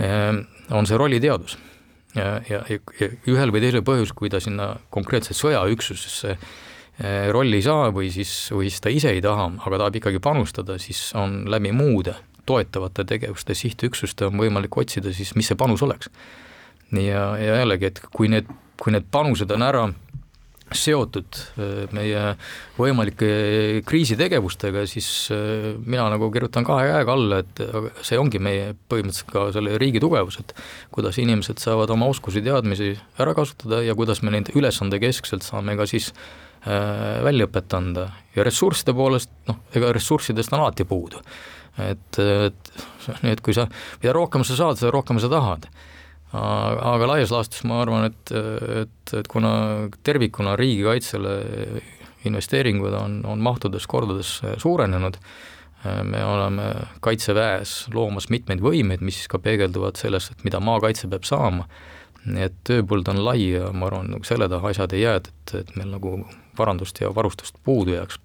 eh, 0.00 0.30
on 0.74 0.88
see 0.88 1.00
rolliteadus. 1.00 1.58
ja, 2.16 2.38
ja, 2.48 2.62
ja 2.68 3.10
ühel 3.28 3.52
või 3.52 3.60
teisel 3.62 3.84
põhjusel, 3.84 4.16
kui 4.16 4.30
ta 4.32 4.40
sinna 4.40 4.72
konkreetselt 4.90 5.36
sõjaüksusesse 5.38 6.30
eh, 6.32 7.28
rolli 7.34 7.60
ei 7.60 7.66
saa 7.66 7.92
või 7.94 8.08
siis, 8.10 8.32
või 8.54 8.72
siis 8.72 8.80
ta 8.82 8.90
ise 8.90 9.12
ei 9.12 9.20
taha, 9.22 9.50
aga 9.60 9.84
tahab 9.84 10.00
ikkagi 10.00 10.22
panustada, 10.24 10.78
siis 10.82 11.10
on 11.18 11.44
läbi 11.52 11.74
muude 11.76 12.16
toetavate 12.48 13.04
tegevuste 13.08 13.56
sihtüksuste 13.56 14.28
on 14.28 14.40
võimalik 14.40 14.76
otsida 14.80 15.12
siis, 15.14 15.34
mis 15.36 15.50
see 15.50 15.58
panus 15.58 15.84
oleks. 15.84 16.10
ja, 16.96 17.24
ja 17.36 17.60
jällegi, 17.62 17.90
et 17.92 18.00
kui 18.14 18.30
need, 18.32 18.48
kui 18.80 18.94
need 18.94 19.08
panused 19.12 19.50
on 19.52 19.64
ära 19.66 19.88
seotud 20.76 21.38
äh, 21.58 21.84
meie 21.96 22.22
võimalike 22.78 23.28
kriisitegevustega, 23.88 24.84
siis 24.90 25.08
äh, 25.34 25.70
mina 25.78 26.08
nagu 26.12 26.30
kirjutan 26.34 26.66
kahe 26.66 26.88
käega 26.90 27.14
alla, 27.14 27.40
et 27.44 27.62
see 28.06 28.18
ongi 28.20 28.40
meie 28.42 28.72
põhimõtteliselt 28.90 29.32
ka 29.32 29.46
selle 29.56 29.78
riigi 29.80 30.02
tugevus, 30.02 30.40
et 30.42 30.54
kuidas 30.94 31.20
inimesed 31.22 31.62
saavad 31.62 31.92
oma 31.94 32.10
oskusi, 32.12 32.44
teadmisi 32.44 32.94
ära 33.20 33.34
kasutada 33.36 33.82
ja 33.86 33.96
kuidas 33.98 34.22
me 34.22 34.34
neid 34.34 34.52
ülesandekeskselt 34.54 35.46
saame 35.46 35.76
ka 35.78 35.88
siis 35.88 36.10
äh, 36.12 37.20
väljaõpet 37.26 37.78
anda 37.78 38.08
ja 38.36 38.46
ressursside 38.46 38.96
poolest, 38.96 39.32
noh, 39.50 39.62
ega 39.76 39.92
ressurssidest 39.96 40.52
on 40.54 40.64
alati 40.64 40.88
puudu. 40.88 41.22
et, 41.78 42.18
et 42.18 42.72
et 43.22 43.40
kui 43.40 43.54
sa, 43.54 43.68
mida 44.02 44.12
rohkem 44.12 44.44
sa 44.44 44.56
saad, 44.58 44.80
seda 44.80 44.90
rohkem 44.92 45.20
sa 45.22 45.30
tahad 45.30 45.68
aga 46.32 47.06
laias 47.08 47.32
laastus 47.32 47.64
ma 47.68 47.82
arvan, 47.82 48.10
et, 48.10 48.32
et, 48.82 49.12
et 49.20 49.28
kuna 49.30 49.52
tervikuna 50.04 50.56
riigikaitsele 50.60 51.36
investeeringud 52.28 52.92
on, 52.98 53.20
on 53.26 53.40
mahtudes 53.40 53.86
kordades 53.88 54.38
suurenenud, 54.60 55.16
me 56.02 56.24
oleme 56.24 56.72
Kaitseväes 57.00 57.86
loomas 57.94 58.28
mitmeid 58.34 58.60
võimeid, 58.60 59.04
mis 59.04 59.20
siis 59.20 59.30
ka 59.30 59.38
peegelduvad 59.40 59.96
selles, 60.00 60.30
et 60.32 60.44
mida 60.44 60.60
maakaitse 60.60 61.08
peab 61.08 61.24
saama, 61.28 61.68
nii 62.26 62.48
et 62.48 62.56
tööpõld 62.66 63.08
on 63.12 63.22
lai 63.22 63.52
ja 63.54 63.70
ma 63.72 63.86
arvan, 63.88 64.10
nagu 64.12 64.26
selle 64.26 64.50
taha 64.50 64.72
asjad 64.74 64.96
ei 64.96 65.04
jää, 65.06 65.20
et, 65.22 65.54
et 65.62 65.76
meil 65.78 65.92
nagu 65.94 66.16
varandust 66.58 66.98
ja 67.00 67.12
varustust 67.14 67.60
puudu 67.64 67.94
jääks 67.94 68.18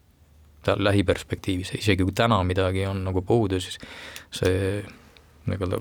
lähiperspektiivis, 0.63 1.76
isegi 1.78 2.04
kui 2.04 2.16
täna 2.16 2.39
midagi 2.48 2.88
on 2.88 3.04
nagu 3.06 3.22
puudu, 3.22 3.60
siis 3.62 3.78
see 4.34 4.82
nii-öelda 5.46 5.80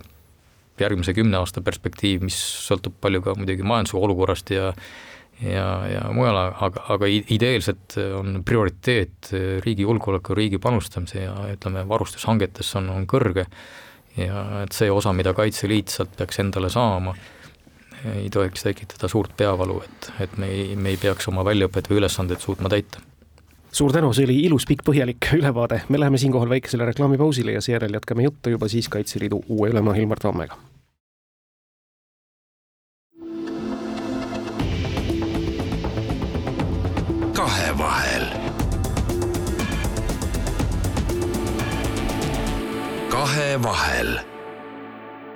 järgmise 0.83 1.15
kümne 1.17 1.41
aasta 1.41 1.63
perspektiiv, 1.65 2.27
mis 2.27 2.37
sõltub 2.67 2.99
palju 3.01 3.23
ka 3.25 3.37
muidugi 3.39 3.67
majanduse 3.67 3.99
olukorrast 3.99 4.55
ja 4.55 4.73
ja, 5.43 5.67
ja 5.89 6.03
mujal, 6.15 6.37
aga, 6.39 6.85
aga 6.95 7.09
ideelselt 7.11 7.97
on 8.19 8.43
prioriteet 8.47 9.33
riigi 9.65 9.87
julgeoleku, 9.87 10.37
riigi 10.39 10.61
panustamise 10.63 11.25
ja 11.25 11.35
ütleme, 11.55 11.87
varustushangetes 11.89 12.75
on, 12.79 12.91
on 12.95 13.07
kõrge. 13.11 13.47
Ja 14.17 14.43
et 14.63 14.77
see 14.77 14.91
osa, 14.93 15.15
mida 15.17 15.33
Kaitseliit 15.35 15.93
sealt 15.93 16.13
peaks 16.19 16.43
endale 16.43 16.69
saama, 16.71 17.15
ei 18.13 18.29
tohiks 18.31 18.67
tekitada 18.67 19.09
suurt 19.09 19.33
peavalu, 19.39 19.79
et, 19.87 20.11
et 20.27 20.37
me 20.39 20.51
ei, 20.53 20.77
me 20.77 20.93
ei 20.93 21.01
peaks 21.01 21.31
oma 21.33 21.45
väljaõpet 21.49 21.89
või 21.91 22.03
ülesandeid 22.03 22.45
suutma 22.45 22.71
täita. 22.73 23.01
Suur 23.73 23.95
tänu, 23.95 24.11
see 24.13 24.27
oli 24.29 24.37
ilus 24.45 24.67
pikk 24.69 24.85
põhjalik 24.85 25.31
ülevaade, 25.39 25.81
me 25.89 26.01
läheme 26.01 26.21
siinkohal 26.21 26.51
väikesele 26.53 26.91
reklaamipausile 26.91 27.55
ja 27.57 27.65
seejärel 27.65 27.97
jätkame 27.97 28.27
juttu 28.27 28.53
juba 28.53 28.69
siis 28.69 28.91
Kaitseliidu 28.93 29.41
uue 29.49 29.73
ülema 29.73 29.97
Ilmar 29.97 30.21
Tammega. 30.21 30.61
Kahevahel. 37.73 38.27
kahevahel 43.11 44.19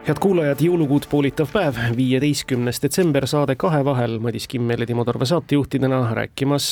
head 0.07 0.21
kuulajad, 0.21 0.61
jõulukuud 0.61 1.09
poolitav 1.11 1.49
päev, 1.51 1.79
viieteistkümnes 1.97 2.83
detsember, 2.83 3.25
saade 3.27 3.57
Kahevahel, 3.57 4.19
Madis 4.21 4.47
Kimmel 4.49 4.85
ja 4.85 4.87
Timo 4.87 5.05
Torve 5.05 5.27
saatejuhtidena 5.27 6.03
rääkimas 6.15 6.69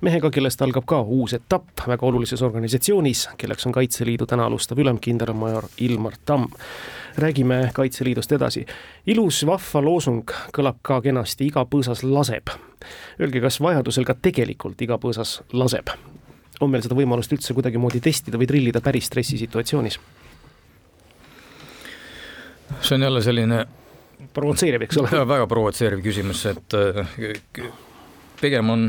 mehega, 0.00 0.30
kellest 0.30 0.62
algab 0.62 0.86
ka 0.86 1.02
uus 1.02 1.34
etapp 1.34 1.82
väga 1.86 2.06
olulises 2.06 2.42
organisatsioonis, 2.42 3.26
kelleks 3.38 3.66
on 3.66 3.74
Kaitseliidu 3.74 4.26
täna 4.26 4.46
alustav 4.46 4.78
ülem 4.78 5.02
kindralmajor 5.02 5.68
Ilmar 5.78 6.14
Tamm. 6.24 6.46
räägime 7.18 7.70
Kaitseliidust 7.74 8.32
edasi. 8.32 8.66
ilus 9.06 9.46
vahva 9.46 9.82
loosung 9.82 10.30
kõlab 10.54 10.78
ka 10.82 11.00
kenasti, 11.02 11.46
iga 11.46 11.66
põõsas 11.66 12.06
laseb. 12.06 12.67
Öelge, 13.20 13.42
kas 13.44 13.60
vajadusel 13.62 14.06
ka 14.08 14.14
tegelikult 14.14 14.80
iga 14.84 15.00
põõsas 15.00 15.40
laseb? 15.52 15.92
on 16.58 16.72
meil 16.72 16.82
seda 16.82 16.96
võimalust 16.98 17.30
üldse 17.30 17.54
kuidagimoodi 17.54 18.00
testida 18.02 18.38
või 18.38 18.48
trillida 18.50 18.80
päris 18.82 19.06
stressisituatsioonis? 19.06 20.00
see 22.80 22.94
on 22.96 23.02
jälle 23.02 23.22
selline 23.22 23.66
provotseeriv, 24.34 24.82
eks 24.86 24.98
ole. 25.00 25.10
väga 25.34 25.46
provotseeriv 25.50 26.02
küsimus, 26.04 26.44
et 26.50 26.76
äh, 26.78 27.12
pigem 28.40 28.74
on, 28.74 28.84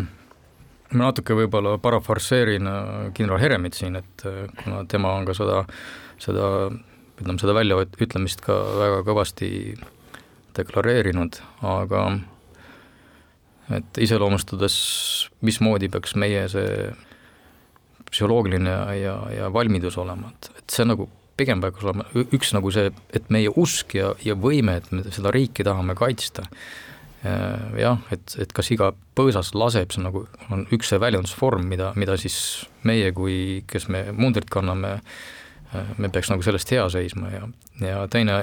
ma 0.93 1.09
natuke 1.09 1.37
võib-olla 1.37 1.77
parafarseerin 1.81 2.69
äh, 2.69 2.89
kindral 3.17 3.41
Heremit 3.41 3.77
siin, 3.77 3.99
et 3.99 4.25
äh, 4.27 4.43
kuna 4.63 4.83
tema 4.89 5.13
on 5.17 5.27
ka 5.29 5.37
seda, 5.37 5.61
seda, 6.21 6.49
ütleme 7.19 7.39
seda 7.41 7.55
väljaütlemist 7.57 8.43
ka 8.45 8.57
väga 8.79 9.01
kõvasti 9.07 9.51
deklareerinud, 10.57 11.39
aga 11.65 12.03
et 13.77 14.01
iseloomustades, 14.01 14.75
mismoodi 15.45 15.89
peaks 15.93 16.15
meie 16.19 16.47
see 16.51 16.89
psühholoogiline 18.09 18.75
ja, 18.97 19.15
ja, 19.35 19.47
valmidus 19.53 19.97
olema, 20.01 20.31
et, 20.33 20.51
et 20.57 20.75
see 20.75 20.87
nagu 20.87 21.09
pigem 21.39 21.61
peaks 21.63 21.85
olema 21.85 22.05
üks 22.19 22.53
nagu 22.55 22.71
see, 22.73 22.91
et 23.15 23.29
meie 23.33 23.51
usk 23.61 23.95
ja, 23.99 24.13
ja 24.25 24.35
võime, 24.35 24.79
et 24.81 24.89
me 24.91 25.05
seda 25.13 25.31
riiki 25.33 25.63
tahame 25.67 25.95
kaitsta, 25.97 26.47
jah, 27.79 28.01
et, 28.15 28.35
et 28.39 28.53
kas 28.55 28.71
iga 28.73 28.91
põõsas 29.15 29.53
laseb, 29.55 29.93
see 29.93 30.03
nagu 30.03 30.25
on 30.51 30.65
üks 30.75 30.91
see 30.91 30.99
väljendusvorm, 31.01 31.67
mida, 31.71 31.91
mida 31.99 32.17
siis 32.19 32.39
meie 32.87 33.11
kui, 33.15 33.63
kes 33.69 33.89
me 33.91 34.07
mundrit 34.15 34.49
kanname, 34.51 34.97
me 35.97 36.11
peaks 36.11 36.31
nagu 36.31 36.43
sellest 36.43 36.71
hea 36.73 36.87
seisma 36.91 37.31
ja, 37.33 37.49
ja 37.85 38.05
teine 38.11 38.41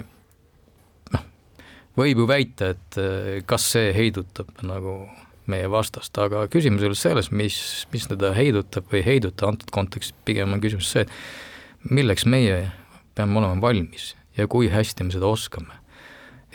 võib 1.97 2.23
ju 2.23 2.27
väita, 2.29 2.75
et 2.75 2.99
kas 3.49 3.71
see 3.75 3.93
heidutab 3.97 4.51
nagu 4.67 4.99
meie 5.51 5.71
vastast, 5.71 6.17
aga 6.19 6.45
küsimus 6.51 6.83
ei 6.83 6.91
ole 6.91 6.99
selles, 6.99 7.31
mis, 7.31 7.59
mis 7.93 8.07
teda 8.11 8.33
heidutab 8.37 8.89
või 8.91 9.01
ei 9.03 9.07
heiduta, 9.13 9.49
antud 9.51 9.71
kontekstis 9.75 10.17
pigem 10.27 10.55
on 10.55 10.63
küsimus 10.63 10.91
see, 10.93 11.07
et 11.07 11.91
milleks 11.91 12.27
meie 12.27 12.67
peame 13.17 13.39
olema 13.41 13.61
valmis 13.63 14.15
ja 14.37 14.47
kui 14.51 14.71
hästi 14.73 15.07
me 15.07 15.15
seda 15.15 15.29
oskame. 15.31 15.83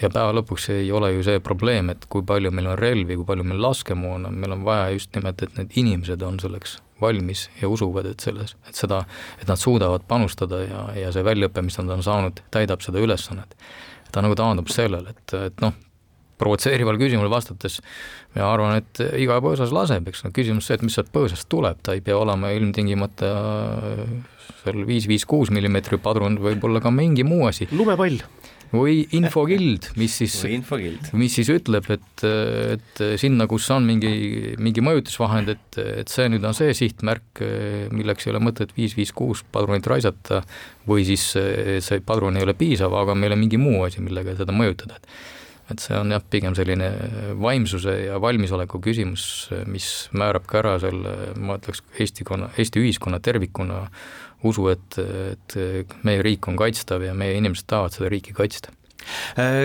ja 0.02 0.10
päeva 0.10 0.34
lõpuks 0.34 0.70
ei 0.74 0.88
ole 0.92 1.12
ju 1.14 1.24
see 1.24 1.40
probleem, 1.44 1.92
et 1.94 2.06
kui 2.10 2.24
palju 2.26 2.50
meil 2.52 2.72
on 2.72 2.78
relvi, 2.80 3.16
kui 3.20 3.26
palju 3.28 3.44
meil 3.46 3.62
laskemoona, 3.62 4.32
meil 4.34 4.56
on 4.56 4.64
vaja 4.66 4.90
just 4.96 5.12
nimelt, 5.16 5.44
et 5.44 5.58
need 5.60 5.76
inimesed 5.78 6.24
on 6.26 6.40
selleks 6.42 6.80
valmis 7.02 7.50
ja 7.62 7.70
usuvad, 7.70 8.08
et 8.10 8.24
selles, 8.24 8.56
et 8.70 8.78
seda, 8.78 9.04
et 9.42 9.48
nad 9.50 9.60
suudavad 9.62 10.06
panustada 10.08 10.64
ja, 10.64 10.82
ja 10.98 11.12
see 11.14 11.26
väljaõpe, 11.26 11.62
mis 11.66 11.78
nad 11.78 11.94
on 11.98 12.04
saanud, 12.06 12.42
täidab 12.54 12.82
seda 12.86 13.02
ülesannet. 13.02 13.56
Ta 14.12 14.24
nagu 14.24 14.38
taandub 14.38 14.70
sellele, 14.72 15.16
et, 15.16 15.38
et 15.50 15.64
noh, 15.64 15.76
provotseerivale 16.42 16.98
küsimusele 16.98 17.32
vastates 17.32 17.80
ma 18.36 18.48
arvan, 18.50 18.80
et 18.82 19.02
iga 19.22 19.38
põõsas 19.44 19.74
laseb, 19.76 20.08
eks. 20.10 20.26
No 20.26 20.34
küsimus 20.36 20.68
see, 20.68 20.80
et 20.80 20.86
mis 20.86 20.96
sealt 20.98 21.12
põõsast 21.14 21.48
tuleb, 21.52 21.82
ta 21.86 21.96
ei 21.98 22.04
pea 22.06 22.18
olema 22.18 22.54
ilmtingimata 22.56 23.32
seal 24.62 24.86
viis, 24.88 25.08
viis, 25.10 25.26
kuus 25.30 25.52
millimeetri 25.54 26.00
padrun, 26.02 26.40
võib 26.42 26.64
olla 26.68 26.82
ka 26.84 26.94
mingi 26.94 27.26
muu 27.28 27.48
asi. 27.50 27.70
lumepall 27.76 28.22
või 28.72 29.02
infokild, 29.18 29.90
mis 30.00 30.16
siis, 30.22 30.38
mis 31.18 31.36
siis 31.36 31.52
ütleb, 31.52 31.90
et, 31.92 32.24
et 32.24 33.04
sinna, 33.20 33.48
kus 33.52 33.68
on 33.76 33.88
mingi, 33.88 34.56
mingi 34.62 34.84
mõjutusvahend, 34.86 35.52
et, 35.56 35.82
et 36.04 36.12
see 36.12 36.30
nüüd 36.32 36.46
on 36.48 36.56
see 36.58 36.72
sihtmärk, 36.78 37.44
milleks 37.92 38.28
ei 38.28 38.36
ole 38.36 38.44
mõtet 38.44 38.72
viis, 38.78 38.96
viis, 38.98 39.12
kuus 39.16 39.44
padrunit 39.52 39.88
raisata 39.92 40.42
või 40.88 41.04
siis 41.08 41.28
see 41.34 42.02
padrun 42.06 42.40
ei 42.40 42.48
ole 42.48 42.56
piisav, 42.58 42.96
aga 43.04 43.18
meil 43.18 43.36
on 43.36 43.44
mingi 43.44 43.60
muu 43.62 43.84
asi, 43.88 44.04
millega 44.04 44.38
seda 44.40 44.56
mõjutada, 44.56 45.02
et 45.02 45.14
et 45.72 45.80
see 45.84 45.98
on 45.98 46.12
jah, 46.14 46.24
pigem 46.32 46.56
selline 46.58 46.90
vaimsuse 47.40 47.94
ja 48.06 48.20
valmisoleku 48.22 48.82
küsimus, 48.84 49.24
mis 49.72 49.88
määrab 50.18 50.48
ka 50.50 50.60
ära 50.62 50.76
selle, 50.84 51.32
ma 51.40 51.58
ütleks, 51.60 51.84
Eesti 52.02 52.28
konna, 52.28 52.52
Eesti 52.60 52.84
ühiskonna 52.84 53.22
tervikuna 53.24 53.86
usu, 54.48 54.68
et, 54.74 54.98
et 55.00 55.98
meie 56.08 56.22
riik 56.26 56.48
on 56.50 56.58
kaitstav 56.60 57.04
ja 57.06 57.14
meie 57.18 57.38
inimesed 57.38 57.68
tahavad 57.70 57.94
seda 57.96 58.10
riiki 58.12 58.34
kaitsta 58.38 58.74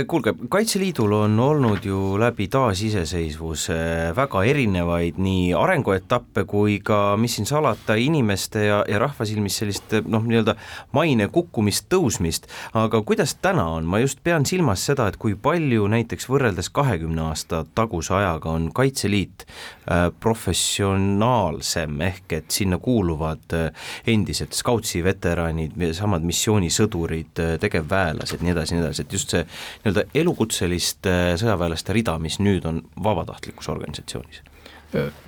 kuulge, 0.07 0.35
Kaitseliidul 0.49 1.13
on 1.13 1.41
olnud 1.41 1.85
ju 1.85 2.17
läbi 2.21 2.49
taasiseseisvuse 2.53 3.77
väga 4.17 4.43
erinevaid 4.45 5.19
nii 5.23 5.53
arenguetappe 5.57 6.45
kui 6.49 6.79
ka, 6.85 7.17
mis 7.21 7.37
siin 7.37 7.49
salata, 7.49 7.97
inimeste 8.01 8.67
ja, 8.67 8.83
ja 8.89 9.01
rahva 9.03 9.27
silmis 9.29 9.59
sellist 9.61 9.97
noh, 10.07 10.25
nii-öelda 10.27 10.57
maine 10.97 11.29
kukkumist, 11.33 11.89
tõusmist, 11.93 12.49
aga 12.77 13.03
kuidas 13.07 13.37
täna 13.43 13.67
on, 13.77 13.87
ma 13.89 14.01
just 14.03 14.23
pean 14.25 14.47
silmas 14.49 14.85
seda, 14.87 15.09
et 15.11 15.19
kui 15.21 15.37
palju 15.39 15.87
näiteks 15.93 16.29
võrreldes 16.31 16.71
kahekümne 16.75 17.29
aasta 17.29 17.65
taguse 17.77 18.15
ajaga 18.17 18.55
on 18.57 18.71
Kaitseliit 18.75 19.47
äh, 19.47 20.09
professionaalsem, 20.21 22.01
ehk 22.09 22.37
et 22.41 22.51
sinna 22.55 22.79
kuuluvad 22.83 23.57
äh, 23.57 23.91
endised 24.07 24.55
Scoutsi 24.57 25.03
veteranid, 25.05 25.77
samad 25.97 26.25
missioonisõdurid, 26.27 27.43
tegevväelased, 27.61 28.43
nii 28.43 28.55
edasi, 28.55 28.77
nii 28.77 28.85
edasi, 28.85 29.05
et 29.05 29.17
just 29.19 29.26
just 29.27 29.35
see 29.35 29.47
nii-öelda 29.85 30.07
elukutseliste 30.15 31.15
sõjaväelaste 31.41 31.97
rida, 31.97 32.17
mis 32.23 32.39
nüüd 32.43 32.67
on 32.69 32.83
vabatahtlikus 33.03 33.69
organisatsioonis? 33.73 34.43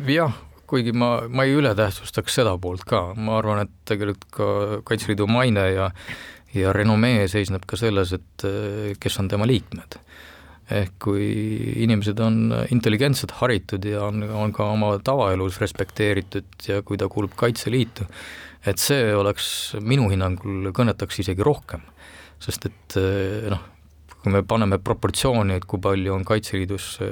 jah, 0.09 0.35
kuigi 0.71 0.95
ma, 0.97 1.25
ma 1.29 1.45
ei 1.45 1.57
ületähtsustaks 1.59 2.39
seda 2.41 2.55
poolt 2.63 2.87
ka, 2.89 3.13
ma 3.19 3.39
arvan, 3.41 3.67
et 3.67 3.73
tegelikult 3.89 4.29
ka 4.33 4.51
Kaitseliidu 4.89 5.27
maine 5.31 5.71
ja 5.75 5.93
ja 6.57 6.73
renomee 6.73 7.27
seisneb 7.29 7.67
ka 7.69 7.77
selles, 7.77 8.15
et 8.17 8.45
kes 9.01 9.19
on 9.21 9.27
tema 9.29 9.47
liikmed. 9.47 9.99
ehk 10.69 10.99
kui 11.01 11.27
inimesed 11.81 12.19
on 12.21 12.51
intelligentsed, 12.73 13.31
haritud 13.39 13.87
ja 13.89 14.03
on, 14.05 14.21
on 14.23 14.51
ka 14.53 14.67
oma 14.69 14.91
tavaelus 15.01 15.57
respekteeritud 15.63 16.69
ja 16.69 16.83
kui 16.83 16.97
ta 17.01 17.09
kuulub 17.09 17.33
Kaitseliitu, 17.37 18.05
et 18.67 18.81
see 18.81 19.15
oleks 19.17 19.77
minu 19.81 20.11
hinnangul 20.13 20.69
kõnetaks 20.77 21.23
isegi 21.25 21.45
rohkem. 21.45 21.85
sest 22.41 22.69
et 22.69 22.97
noh, 23.51 23.65
kui 24.23 24.35
me 24.35 24.43
paneme 24.47 24.81
proportsiooni, 24.83 25.59
et 25.59 25.67
kui 25.69 25.81
palju 25.83 26.15
on 26.15 26.27
Kaitseliidus 26.27 26.91
äh, 27.05 27.11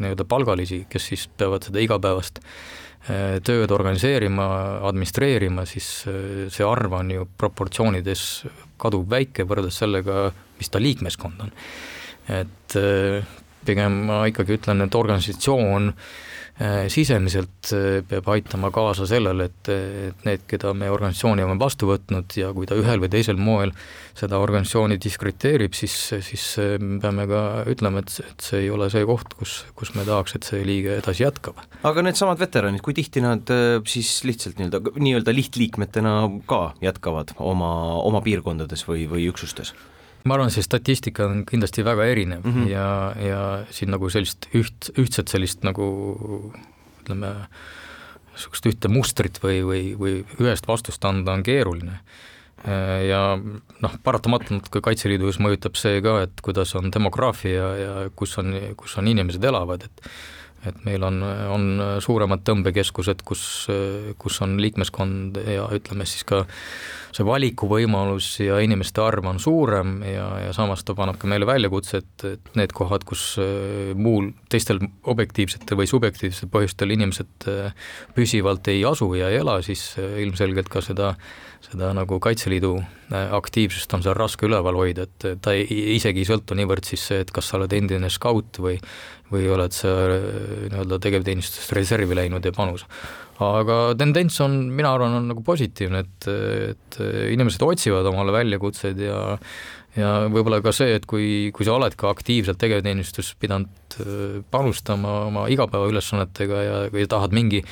nii-öelda 0.00 0.26
palgalisi, 0.28 0.84
kes 0.90 1.10
siis 1.12 1.26
peavad 1.40 1.66
seda 1.68 1.82
igapäevast 1.84 2.40
äh, 2.40 3.36
tööd 3.44 3.72
organiseerima, 3.74 4.48
administreerima, 4.88 5.66
siis 5.68 5.90
äh, 6.08 6.46
see 6.52 6.66
arv 6.66 6.96
on 7.00 7.12
ju 7.14 7.28
proportsioonides 7.40 8.24
kaduvväike 8.80 9.46
võrreldes 9.48 9.82
sellega, 9.82 10.30
mis 10.58 10.72
ta 10.72 10.80
liikmeskond 10.82 11.44
on. 11.46 11.52
et 12.28 12.74
pigem 13.64 13.94
ma 14.08 14.18
ikkagi 14.28 14.58
ütlen, 14.58 14.84
et 14.84 14.96
organisatsioon 14.98 15.92
Äh, 15.92 16.27
sisemiselt 16.90 17.70
äh, 17.70 18.00
peab 18.08 18.26
aitama 18.34 18.72
kaasa 18.74 19.06
sellele, 19.06 19.46
et, 19.46 19.70
et 19.70 20.24
need, 20.26 20.42
keda 20.50 20.72
me 20.74 20.88
organisatsiooni 20.90 21.44
oleme 21.44 21.60
vastu 21.60 21.86
võtnud 21.86 22.34
ja 22.40 22.50
kui 22.56 22.66
ta 22.66 22.74
ühel 22.78 22.98
või 23.02 23.10
teisel 23.12 23.38
moel 23.38 23.70
seda 24.18 24.40
organisatsiooni 24.42 24.98
diskrediteerib, 24.98 25.76
siis, 25.78 25.94
siis 26.26 26.46
äh, 26.58 26.74
me 26.82 26.98
peame 27.02 27.28
ka 27.30 27.42
ütlema, 27.70 28.02
et, 28.02 28.16
et 28.24 28.48
see 28.48 28.64
ei 28.64 28.72
ole 28.74 28.88
see 28.90 29.04
koht, 29.06 29.36
kus, 29.38 29.60
kus 29.78 29.94
me 29.94 30.06
tahaks, 30.08 30.34
et 30.34 30.48
see 30.50 30.64
liige 30.66 30.96
edasi 30.98 31.22
jätkab. 31.22 31.60
aga 31.86 32.06
needsamad 32.08 32.42
veteranid, 32.42 32.82
kui 32.82 32.96
tihti 32.96 33.22
nad 33.22 33.46
siis 33.86 34.16
lihtsalt 34.26 34.58
nii-öelda, 34.58 34.96
nii-öelda 34.98 35.36
lihtliikmetena 35.38 36.16
ka 36.50 36.62
jätkavad 36.82 37.36
oma, 37.38 37.70
oma 38.02 38.24
piirkondades 38.26 38.82
või, 38.90 39.06
või 39.10 39.30
üksustes? 39.30 39.76
Ma 40.24 40.36
arvan, 40.36 40.50
see 40.52 40.64
statistika 40.64 41.26
on 41.28 41.44
kindlasti 41.48 41.84
väga 41.86 42.06
erinev 42.10 42.46
mm 42.46 42.54
-hmm. 42.54 42.70
ja, 42.70 42.88
ja 43.22 43.42
siin 43.70 43.90
nagu 43.94 44.10
sellist 44.10 44.48
üht, 44.54 44.90
ühtset 44.98 45.28
sellist 45.28 45.62
nagu 45.66 45.84
ütleme, 47.02 47.34
niisugust 48.32 48.66
ühte 48.70 48.88
mustrit 48.92 49.38
või, 49.42 49.62
või, 49.66 49.84
või 49.98 50.24
ühest 50.44 50.66
vastust 50.68 51.04
anda 51.04 51.32
on 51.32 51.42
keeruline. 51.42 52.00
ja 53.08 53.38
noh, 53.80 53.92
paratamatult 54.02 54.68
ka 54.68 54.80
Kaitseliidus 54.80 55.38
mõjutab 55.38 55.76
see 55.78 56.00
ka, 56.02 56.22
et 56.26 56.40
kuidas 56.42 56.74
on 56.74 56.90
demograafia 56.90 57.68
ja 57.78 57.92
kus 58.16 58.38
on, 58.38 58.54
kus 58.76 58.96
on 58.98 59.06
inimesed 59.06 59.44
elavad, 59.44 59.84
et 59.86 60.10
et 60.66 60.78
meil 60.86 61.04
on, 61.06 61.20
on 61.22 61.66
suuremad 62.02 62.42
tõmbekeskused, 62.46 63.22
kus, 63.26 63.42
kus 64.18 64.40
on 64.42 64.56
liikmeskond 64.62 65.38
ja 65.46 65.68
ütleme 65.76 66.06
siis 66.08 66.26
ka 66.26 66.44
see 67.14 67.26
valikuvõimalus 67.26 68.28
ja 68.42 68.58
inimeste 68.62 69.02
arv 69.02 69.26
on 69.30 69.40
suurem 69.42 69.98
ja, 70.06 70.26
ja 70.46 70.52
samas 70.56 70.84
ta 70.84 70.94
paneb 70.98 71.18
ka 71.20 71.30
meile 71.30 71.48
väljakutse, 71.48 72.02
et, 72.02 72.24
et 72.34 72.56
need 72.58 72.74
kohad, 72.76 73.04
kus 73.08 73.30
äh, 73.42 73.94
muul, 73.98 74.32
teistel 74.52 74.82
objektiivsetel 75.08 75.80
või 75.80 75.88
subjektiivsetel 75.90 76.52
põhjustel 76.52 76.94
inimesed 76.94 77.48
äh, 77.50 77.90
püsivalt 78.16 78.68
ei 78.72 78.84
asu 78.88 79.10
ja 79.18 79.32
ei 79.32 79.40
ela, 79.40 79.58
siis 79.64 79.90
äh, 79.98 80.18
ilmselgelt 80.24 80.70
ka 80.72 80.84
seda 80.84 81.14
seda 81.58 81.90
nagu 81.96 82.20
Kaitseliidu 82.22 82.76
aktiivsust 83.10 83.92
on 83.96 84.02
seal 84.04 84.14
raske 84.16 84.46
üleval 84.46 84.76
hoida, 84.78 85.08
et 85.08 85.40
ta 85.42 85.54
ei, 85.56 85.64
isegi 85.96 86.22
ei 86.22 86.28
sõltu 86.28 86.56
niivõrd 86.58 86.86
siis 86.86 87.02
see, 87.10 87.22
et 87.24 87.32
kas 87.34 87.48
sa 87.50 87.58
oled 87.58 87.72
endine 87.74 88.10
skaut 88.12 88.60
või 88.62 88.76
või 89.32 89.48
oled 89.52 89.74
sa 89.76 89.94
nii-öelda 90.08 91.00
tegevteenistusest 91.04 91.74
reservi 91.76 92.16
läinud 92.16 92.44
ja 92.44 92.52
panus. 92.56 92.86
aga 93.44 93.94
tendents 93.98 94.40
on, 94.44 94.56
mina 94.74 94.92
arvan, 94.94 95.18
on 95.20 95.28
nagu 95.30 95.44
positiivne, 95.46 96.04
et, 96.04 96.28
et 96.72 97.00
inimesed 97.34 97.62
otsivad 97.62 98.08
omale 98.10 98.34
väljakutseid 98.34 98.98
ja 99.04 99.20
ja 99.98 100.14
võib-olla 100.30 100.62
ka 100.64 100.72
see, 100.74 100.94
et 100.98 101.06
kui, 101.10 101.50
kui 101.54 101.66
sa 101.66 101.76
oled 101.76 101.96
ka 101.98 102.12
aktiivselt 102.14 102.60
tegevteenistus 102.62 103.34
pidanud 103.40 103.98
panustama 104.50 105.24
oma 105.26 105.46
igapäevaülesannetega 105.50 106.62
ja, 106.62 106.76
ja 106.92 107.08
tahad 107.10 107.34
mingi 107.34 107.64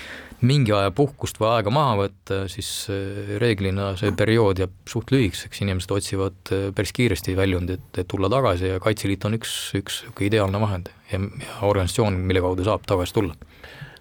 mingi 0.45 0.73
aja 0.75 0.91
puhkust 0.95 1.39
või 1.41 1.49
aega 1.55 1.73
maha 1.73 1.95
võtta, 2.03 2.43
siis 2.53 2.69
eh, 2.93 3.37
reeglina 3.41 3.93
see 3.97 4.13
periood 4.17 4.61
jääb 4.61 4.75
suht 4.91 5.13
lühikeseks, 5.15 5.63
inimesed 5.65 5.95
otsivad 5.97 6.53
eh, 6.53 6.67
päris 6.77 6.93
kiiresti 6.97 7.37
väljundit, 7.39 7.89
et 7.97 8.09
tulla 8.11 8.31
tagasi 8.33 8.75
ja 8.75 8.83
Kaitseliit 8.83 9.25
on 9.29 9.39
üks, 9.39 9.55
üks 9.79 10.03
niisugune 10.05 10.29
ideaalne 10.29 10.61
vahend 10.61 10.93
ja, 11.11 11.21
ja 11.21 11.59
organisatsioon, 11.69 12.21
mille 12.29 12.45
kaudu 12.45 12.67
saab 12.67 12.85
tagasi 12.89 13.17
tulla. 13.17 13.37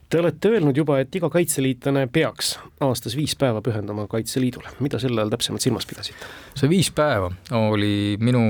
Te 0.10 0.20
olete 0.22 0.52
öelnud 0.54 0.78
juba, 0.78 1.00
et 1.02 1.16
iga 1.18 1.30
kaitseliitlane 1.34 2.06
peaks 2.14 2.56
aastas 2.86 3.16
viis 3.18 3.34
päeva 3.40 3.62
pühendama 3.66 4.06
Kaitseliidule, 4.08 4.76
mida 4.86 5.00
selle 5.02 5.24
all 5.24 5.34
täpsemalt 5.34 5.66
silmas 5.66 5.88
pidasite? 5.90 6.30
see 6.54 6.70
viis 6.70 6.92
päeva 6.94 7.32
oli 7.58 8.16
minu, 8.22 8.44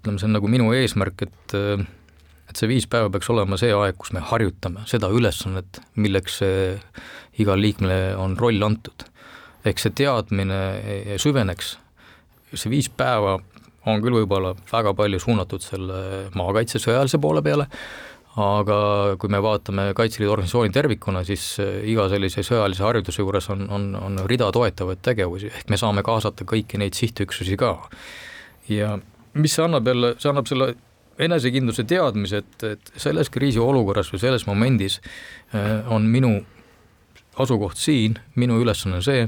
ütleme, 0.00 0.18
see 0.18 0.26
on 0.26 0.34
nagu 0.36 0.50
minu 0.50 0.72
eesmärk, 0.74 1.22
et 1.28 1.56
et 2.52 2.58
see 2.58 2.68
viis 2.68 2.88
päeva 2.90 3.08
peaks 3.14 3.30
olema 3.32 3.56
see 3.60 3.70
aeg, 3.72 3.96
kus 3.96 4.10
me 4.12 4.20
harjutame 4.26 4.82
seda 4.90 5.08
ülesannet, 5.14 5.80
milleks 6.02 6.42
igal 7.40 7.62
liikmele 7.62 8.16
on 8.20 8.36
roll 8.40 8.66
antud. 8.66 9.06
ehk 9.64 9.78
see 9.78 9.94
teadmine 10.02 10.58
süveneks, 11.22 11.76
see 12.52 12.70
viis 12.74 12.90
päeva 12.90 13.38
on 13.86 14.02
küll 14.02 14.18
võib-olla 14.20 14.56
väga 14.70 14.92
palju 14.98 15.20
suunatud 15.22 15.62
selle 15.62 15.98
maakaitse 16.34 16.82
sõjalise 16.82 17.18
poole 17.22 17.42
peale, 17.42 17.68
aga 18.40 18.76
kui 19.20 19.28
me 19.28 19.42
vaatame 19.44 19.90
Kaitseliidu 19.96 20.32
organisatsiooni 20.32 20.72
tervikuna, 20.72 21.20
siis 21.28 21.58
iga 21.60 22.06
sellise 22.08 22.44
sõjalise 22.46 22.86
harjutuse 22.86 23.20
juures 23.20 23.50
on, 23.52 23.66
on, 23.68 23.90
on 23.98 24.22
rida 24.30 24.48
toetavaid 24.54 25.02
tegevusi, 25.04 25.50
ehk 25.52 25.68
me 25.72 25.76
saame 25.80 26.04
kaasata 26.06 26.46
kõiki 26.48 26.80
neid 26.80 26.96
sihtüksusi 26.96 27.58
ka. 27.60 27.74
ja 28.72 28.94
mis 29.34 29.52
see 29.56 29.64
annab 29.64 29.88
jälle, 29.88 30.14
see 30.22 30.32
annab 30.32 30.48
selle 30.48 30.72
enesekindluse 31.22 31.84
teadmise, 31.88 32.42
et, 32.42 32.64
et 32.64 32.92
selles 33.00 33.30
kriisiolukorras 33.32 34.12
või 34.14 34.22
selles 34.22 34.46
momendis 34.48 34.98
äh, 35.52 35.84
on 35.92 36.08
minu 36.08 36.38
asukoht 37.40 37.80
siin, 37.80 38.18
minu 38.36 38.58
ülesanne 38.60 39.00
see 39.04 39.26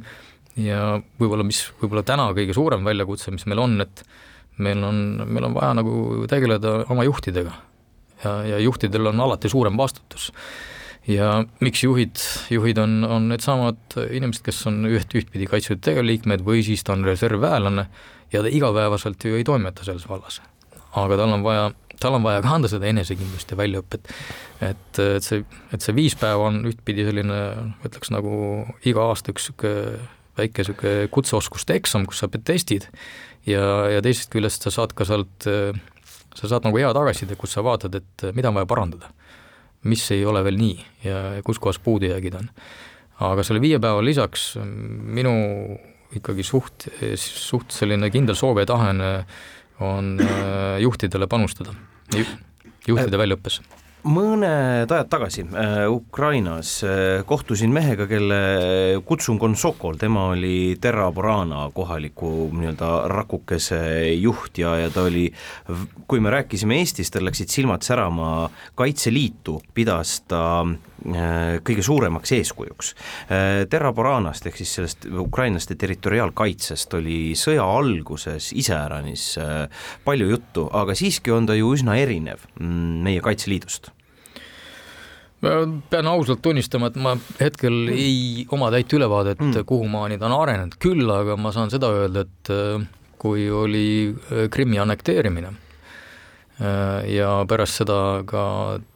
ja 0.61 0.81
võib-olla, 1.21 1.47
mis 1.47 1.65
võib-olla 1.81 2.05
täna 2.07 2.29
kõige 2.37 2.57
suurem 2.57 2.85
väljakutse, 2.87 3.33
mis 3.35 3.47
meil 3.51 3.63
on, 3.65 3.79
et 3.85 4.05
meil 4.65 4.83
on, 4.87 4.99
meil 5.27 5.49
on 5.49 5.57
vaja 5.57 5.77
nagu 5.81 6.27
tegeleda 6.31 6.85
oma 6.93 7.07
juhtidega. 7.07 7.55
Ja, 8.25 8.37
ja 8.55 8.63
juhtidel 8.63 9.13
on 9.13 9.21
alati 9.21 9.49
suurem 9.53 9.77
vastutus. 9.77 10.33
ja 11.09 11.45
miks 11.61 11.85
juhid, 11.85 12.17
juhid 12.51 12.79
on, 12.81 13.05
on 13.05 13.29
needsamad 13.29 13.99
inimesed, 14.09 14.45
kes 14.47 14.65
on 14.71 14.85
üht, 14.89 15.13
ühtpidi 15.15 15.47
Kaitseliidu 15.51 15.85
tegevliikmed 15.85 16.45
või 16.47 16.65
siis 16.65 16.85
ta 16.85 16.97
on 16.97 17.05
reservväelane 17.05 17.87
ja 18.33 18.43
ta 18.43 18.51
igapäevaselt 18.51 19.25
ju 19.25 19.37
ei 19.37 19.45
toimeta 19.45 19.85
selles 19.85 20.09
vallas 20.09 20.41
aga 20.95 21.19
tal 21.19 21.35
on 21.35 21.45
vaja, 21.45 21.69
tal 22.03 22.19
on 22.19 22.25
vaja 22.25 22.43
ka 22.45 22.57
anda 22.57 22.71
seda 22.71 22.89
enesekindlust 22.91 23.53
ja 23.53 23.59
väljaõpet. 23.59 24.11
et, 24.65 25.01
et 25.03 25.27
see, 25.27 25.45
et 25.75 25.85
see 25.85 25.97
viis 25.97 26.17
päeva 26.19 26.51
on 26.51 26.63
ühtpidi 26.71 27.07
selline, 27.07 27.41
ütleks 27.87 28.13
nagu 28.15 28.35
iga 28.87 29.09
aasta 29.11 29.35
üks 29.35 29.51
niisugune 29.51 30.11
väike 30.39 30.65
niisugune 30.65 31.09
kutseoskuste 31.15 31.77
eksam, 31.79 32.07
kus 32.11 32.23
sa 32.23 32.29
testid 32.35 32.89
ja, 33.47 33.65
ja 33.93 34.03
teisest 34.03 34.33
küljest 34.35 34.67
sa 34.67 34.73
saad 34.75 34.95
ka 34.97 35.07
sealt, 35.09 35.49
sa 36.35 36.51
saad 36.51 36.67
nagu 36.67 36.81
hea 36.81 36.91
tagasiside, 36.95 37.39
kus 37.39 37.55
sa 37.57 37.65
vaatad, 37.65 37.95
et 38.01 38.27
mida 38.37 38.51
on 38.51 38.59
vaja 38.59 38.71
parandada. 38.71 39.13
mis 39.85 40.01
ei 40.11 40.25
ole 40.25 40.41
veel 40.45 40.57
nii 40.57 40.85
ja 41.05 41.17
kus 41.45 41.59
kohas 41.61 41.79
puudujäägid 41.79 42.35
on. 42.35 42.49
aga 43.21 43.43
selle 43.45 43.61
viie 43.61 43.79
päeva 43.79 44.01
lisaks 44.05 44.57
minu 44.59 45.35
ikkagi 46.15 46.43
suht, 46.43 46.89
suht 47.19 47.71
selline 47.71 48.11
kindel 48.11 48.37
soov 48.39 48.59
ja 48.59 48.67
tahe 48.67 48.93
on 49.81 50.21
äh, 50.23 50.81
juhtidele 50.81 51.27
panustada, 51.27 51.75
juhtide 52.87 53.19
väljaõppesse 53.19 53.84
mõned 54.05 54.91
ajad 54.93 55.09
tagasi 55.11 55.45
äh, 55.49 55.85
Ukrainas 55.91 56.77
äh, 56.85 57.23
kohtusin 57.27 57.73
mehega, 57.73 58.07
kelle 58.09 59.01
kutsung 59.07 59.43
on 59.43 59.57
Sokol, 59.57 59.97
tema 60.01 60.29
oli 60.35 60.77
Terra 60.81 61.11
Burana 61.13 61.67
kohaliku 61.75 62.51
nii-öelda 62.53 62.91
rakukese 63.13 63.81
juht 64.21 64.61
ja, 64.61 64.77
ja 64.83 64.93
ta 64.93 65.07
oli, 65.09 65.27
kui 66.09 66.21
me 66.21 66.33
rääkisime 66.35 66.79
Eestist, 66.83 67.15
tal 67.15 67.25
läksid 67.29 67.53
silmad 67.53 67.85
särama, 67.87 68.51
Kaitseliitu 68.77 69.57
pidas 69.75 70.19
ta 70.29 70.45
äh, 70.61 71.57
kõige 71.65 71.85
suuremaks 71.85 72.33
eeskujuks. 72.37 72.95
Terra 73.71 73.93
Buranast 73.97 74.47
ehk 74.49 74.61
siis 74.61 74.77
sellest 74.79 75.09
ukrainlaste 75.09 75.77
territoriaalkaitsest 75.81 76.97
oli 77.01 77.19
sõja 77.39 77.65
alguses 77.65 78.53
iseäranis 78.57 79.27
palju 80.05 80.31
juttu, 80.31 80.69
aga 80.73 80.97
siiski 80.99 81.33
on 81.35 81.49
ta 81.49 81.57
ju 81.59 81.73
üsna 81.77 81.99
erinev 82.01 82.45
mm, 82.61 83.05
meie 83.05 83.25
Kaitseliidust 83.25 83.94
pean 85.91 86.09
ausalt 86.11 86.43
tunnistama, 86.43 86.91
et 86.91 86.99
ma 87.01 87.15
hetkel 87.41 87.75
mm. 87.75 87.99
ei 87.99 88.47
oma 88.55 88.71
täit 88.75 88.93
ülevaadet 88.97 89.43
mm., 89.43 89.67
kuhumaani 89.69 90.19
ta 90.21 90.29
on 90.29 90.37
arenenud, 90.39 90.79
küll 90.83 91.11
aga 91.11 91.37
ma 91.41 91.53
saan 91.55 91.73
seda 91.73 91.91
öelda, 91.95 92.25
et 92.25 92.53
äh, 92.53 92.87
kui 93.21 93.47
oli 93.51 93.87
äh, 94.11 94.47
Krimmi 94.53 94.81
annekteerimine 94.83 95.51
äh, 95.51 97.11
ja 97.15 97.31
pärast 97.51 97.83
seda 97.83 97.99
ka 98.29 98.45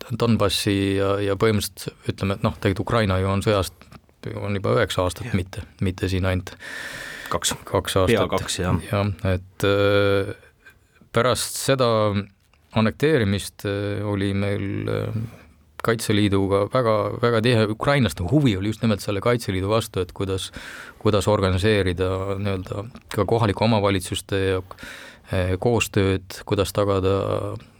Donbassi 0.08 0.78
ja, 0.98 1.16
ja 1.24 1.36
põhimõtteliselt 1.40 2.12
ütleme, 2.12 2.38
et 2.38 2.46
noh, 2.46 2.56
tegelikult 2.56 2.86
Ukraina 2.86 3.20
ju 3.22 3.30
on 3.32 3.44
sõjast, 3.44 3.88
on 4.38 4.56
juba 4.58 4.78
üheksa 4.78 5.04
aastat, 5.04 5.30
mitte, 5.36 5.64
mitte 5.84 6.10
siin 6.10 6.26
ainult 6.28 6.54
kaks, 7.32 7.54
kaks 7.68 8.00
aastat. 8.02 8.14
pea 8.14 8.28
kaks, 8.32 8.60
jah. 8.62 8.80
jah, 8.88 9.12
et 9.28 9.68
pärast 11.12 11.60
seda 11.60 11.88
annekteerimist 12.78 13.64
oli 14.08 14.32
meil 14.36 14.88
Kaitseliiduga 15.84 16.64
väga, 16.72 16.94
väga 17.22 17.40
tihe, 17.44 17.66
ukrainlaste 17.74 18.26
huvi 18.30 18.56
oli 18.58 18.72
just 18.72 18.82
nimelt 18.82 19.02
selle 19.04 19.22
Kaitseliidu 19.24 19.70
vastu, 19.70 20.02
et 20.02 20.12
kuidas, 20.16 20.50
kuidas 20.98 21.28
organiseerida 21.30 22.08
nii-öelda 22.38 22.84
ka 23.14 23.26
kohalike 23.28 23.64
omavalitsuste 23.64 24.40
eh, 24.56 25.54
koostööd, 25.62 26.40
kuidas 26.48 26.74
tagada 26.74 27.14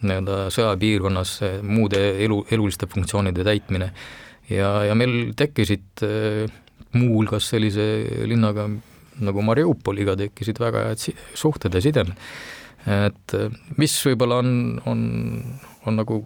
nii-öelda 0.02 0.44
sõjapiirkonnas 0.54 1.34
eh, 1.46 1.58
muude 1.62 2.02
elu, 2.26 2.44
eluliste 2.54 2.86
funktsioonide 2.90 3.46
täitmine. 3.46 3.90
ja, 4.50 4.70
ja 4.88 4.94
meil 4.94 5.34
tekkisid 5.36 6.06
eh, 6.06 6.46
muuhulgas 6.94 7.50
sellise 7.50 7.88
linnaga 8.30 8.68
nagu 9.18 9.42
Mariupoliga 9.42 10.14
tekkisid 10.16 10.60
väga 10.62 10.86
head 10.88 11.02
suhted 11.34 11.74
ja 11.74 11.82
sidemed 11.82 12.14
et 12.88 13.34
mis 13.78 13.94
võib-olla 14.06 14.38
on, 14.42 14.50
on, 14.88 15.00
on 15.86 15.98
nagu, 15.98 16.22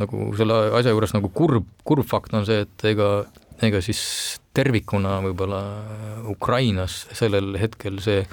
nagu 0.00 0.30
selle 0.38 0.58
asja 0.78 0.94
juures 0.94 1.14
nagu 1.16 1.30
kurb, 1.34 1.68
kurb 1.86 2.06
fakt 2.08 2.34
on 2.36 2.46
see, 2.48 2.64
et 2.66 2.86
ega, 2.90 3.10
ega 3.64 3.80
siis 3.84 4.00
tervikuna 4.56 5.18
võib-olla 5.24 5.60
Ukrainas 6.32 7.04
sellel 7.16 7.56
hetkel 7.60 8.00
see, 8.04 8.24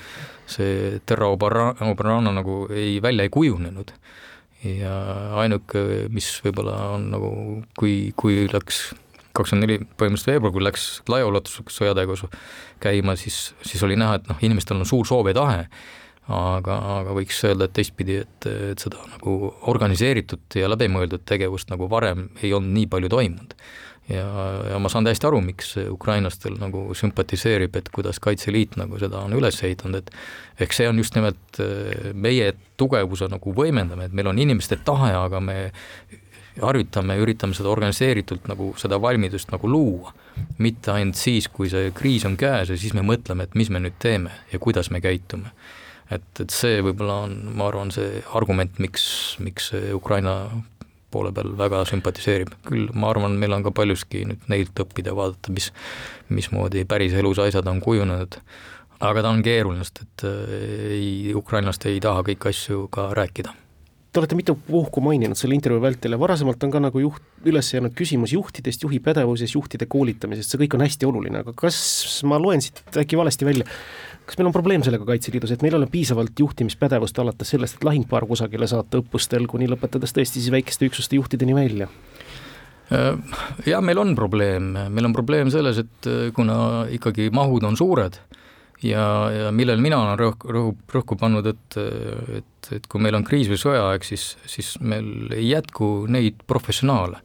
see 0.49 0.99
Terra 1.05 1.29
Oberana 1.33 2.35
nagu 2.35 2.63
ei, 2.71 2.99
välja 3.03 3.27
ei 3.27 3.33
kujunenud. 3.33 3.93
ja 4.63 4.93
ainuke, 5.41 6.07
mis 6.15 6.29
võib-olla 6.45 6.77
on 6.95 7.09
nagu, 7.11 7.31
kui, 7.75 8.13
kui 8.15 8.45
läks 8.47 8.93
kakskümmend 9.35 9.65
neli 9.65 9.79
põhimõtteliselt 9.97 10.29
veebruar, 10.29 10.53
kui 10.53 10.63
läks 10.63 10.85
laiaulatuslik 11.09 11.73
sõjategevus 11.73 12.23
käima, 12.83 13.17
siis, 13.19 13.49
siis 13.65 13.81
oli 13.83 13.97
näha, 13.99 14.19
et 14.19 14.29
noh, 14.29 14.39
inimestel 14.45 14.79
on 14.79 14.87
suur 14.87 15.09
soov 15.09 15.27
ja 15.31 15.35
tahe, 15.35 15.65
aga, 16.31 16.75
aga 16.99 17.15
võiks 17.17 17.39
öelda, 17.47 17.67
et 17.67 17.75
teistpidi, 17.75 18.19
et, 18.23 18.49
et 18.71 18.83
seda 18.83 19.01
nagu 19.11 19.53
organiseeritud 19.71 20.59
ja 20.59 20.69
läbimõeldud 20.71 21.25
tegevust 21.27 21.73
nagu 21.73 21.89
varem 21.91 22.29
ei 22.41 22.53
olnud 22.55 22.75
nii 22.77 22.87
palju 22.91 23.11
toimunud. 23.11 23.55
ja, 24.11 24.23
ja 24.71 24.79
ma 24.79 24.91
saan 24.91 25.07
täiesti 25.07 25.27
aru, 25.27 25.41
miks 25.43 25.75
ukrainlastel 25.83 26.57
nagu 26.59 26.89
sümpatiseerib, 26.95 27.75
et 27.75 27.91
kuidas 27.91 28.19
Kaitseliit 28.23 28.77
nagu 28.79 28.99
seda 28.99 29.23
on 29.27 29.35
üles 29.35 29.59
ehitanud, 29.63 29.99
et 29.99 30.63
ehk 30.63 30.75
see 30.75 30.89
on 30.89 30.99
just 30.99 31.15
nimelt 31.15 31.59
eh, 31.63 32.11
meie 32.13 32.53
tugevuse 32.77 33.27
nagu 33.31 33.55
võimendamine, 33.55 34.11
et 34.11 34.15
meil 34.15 34.31
on 34.31 34.39
inimeste 34.39 34.79
tahe, 34.83 35.13
aga 35.15 35.39
me 35.43 35.57
harjutame, 36.61 37.15
üritame 37.21 37.55
seda 37.57 37.71
organiseeritult 37.71 38.47
nagu 38.51 38.71
seda 38.77 38.99
valmidust 39.01 39.51
nagu 39.53 39.69
luua. 39.69 40.13
mitte 40.57 40.91
ainult 40.91 41.15
siis, 41.15 41.47
kui 41.47 41.69
see 41.69 41.91
kriis 41.93 42.23
on 42.25 42.33
käes 42.37 42.69
ja 42.69 42.77
siis 42.77 42.93
me 42.97 43.03
mõtleme, 43.05 43.45
et 43.45 43.55
mis 43.55 43.69
me 43.69 43.77
nüüd 43.79 43.99
teeme 44.01 44.31
ja 44.51 44.59
kuidas 44.59 44.89
me 44.89 45.01
käitume. 45.01 45.51
Et, 46.19 46.29
et 46.43 46.53
see 46.53 46.81
võib-olla 46.85 47.23
on, 47.27 47.37
ma 47.57 47.67
arvan, 47.71 47.91
see 47.93 48.21
argument, 48.37 48.79
miks, 48.83 49.05
miks 49.43 49.71
Ukraina 49.95 50.37
poole 51.13 51.33
peal 51.35 51.53
väga 51.57 51.83
sümpatiseerib, 51.89 52.53
küll 52.67 52.91
ma 52.97 53.11
arvan, 53.13 53.37
meil 53.39 53.55
on 53.57 53.65
ka 53.65 53.73
paljuski 53.75 54.25
nüüd 54.29 54.45
neilt 54.51 54.83
õppida, 54.83 55.15
vaadata, 55.17 55.53
mis, 55.53 55.69
mismoodi 56.33 56.85
päris 56.89 57.15
elus 57.19 57.41
asjad 57.43 57.67
on 57.69 57.81
kujunenud, 57.83 58.39
aga 59.03 59.25
ta 59.25 59.33
on 59.33 59.43
keeruline, 59.45 59.85
sest 59.85 60.05
et 60.05 60.25
äh, 60.29 60.55
ei, 60.99 61.11
ukrainlased 61.37 61.89
ei 61.91 62.01
taha 62.03 62.23
kõiki 62.29 62.49
asju 62.53 62.87
ka 62.93 63.11
rääkida. 63.17 63.53
Te 64.13 64.21
olete 64.21 64.37
mitu 64.37 64.53
puhku 64.53 65.01
maininud 65.01 65.37
selle 65.39 65.55
intervjuu 65.57 65.81
vältel 65.81 66.13
ja 66.13 66.19
varasemalt 66.21 66.61
on 66.67 66.73
ka 66.73 66.81
nagu 66.83 67.01
juht, 67.01 67.23
üles 67.49 67.71
jäänud 67.73 67.95
küsimus 67.97 68.35
juhtidest, 68.35 68.83
juhi 68.85 68.99
pädevusest, 69.01 69.57
juhtide 69.57 69.87
koolitamisest, 69.89 70.53
see 70.53 70.61
kõik 70.61 70.75
on 70.77 70.85
hästi 70.85 71.09
oluline, 71.09 71.41
aga 71.41 71.55
kas 71.57 71.79
ma 72.29 72.37
loen 72.41 72.61
siit 72.61 72.83
äkki 73.01 73.17
valesti 73.17 73.47
välja, 73.47 73.65
kas 74.25 74.39
meil 74.39 74.49
on 74.49 74.55
probleem 74.55 74.83
sellega 74.85 75.07
Kaitseliidus, 75.07 75.51
et 75.51 75.63
meil 75.65 75.75
ei 75.75 75.81
ole 75.81 75.89
piisavalt 75.91 76.39
juhtimispädevust 76.39 77.19
alates 77.19 77.53
sellest, 77.55 77.79
et 77.79 77.87
lahingpaar 77.87 78.27
kusagile 78.29 78.67
saata 78.69 79.01
õppustel, 79.01 79.47
kuni 79.51 79.67
lõpetades 79.71 80.15
tõesti 80.15 80.39
siis 80.39 80.53
väikeste 80.53 80.87
üksuste 80.87 81.19
juhtideni 81.19 81.55
välja? 81.57 81.89
Äh, 82.93 83.17
jah, 83.67 83.83
meil 83.83 83.99
on 83.99 84.15
probleem, 84.15 84.73
meil 84.91 85.09
on 85.09 85.15
probleem 85.15 85.51
selles, 85.53 85.81
et 85.83 86.09
äh, 86.09 86.29
kuna 86.35 86.85
ikkagi 86.93 87.29
mahud 87.35 87.67
on 87.67 87.79
suured 87.79 88.19
ja, 88.83 89.03
ja 89.31 89.51
millel 89.55 89.81
mina 89.83 89.99
olen 90.01 90.19
rõhk, 90.19 90.47
rõhu, 90.51 90.73
rõhku 90.93 91.17
pannud, 91.19 91.47
et, 91.53 91.77
et, 92.39 92.71
et 92.77 92.87
kui 92.91 93.03
meil 93.03 93.17
on 93.17 93.25
kriis 93.27 93.49
või 93.51 93.59
sõjaaeg, 93.61 94.07
siis, 94.07 94.33
siis 94.49 94.73
meil 94.83 95.31
ei 95.35 95.49
jätku 95.51 96.09
neid 96.11 96.43
professionaale. 96.47 97.21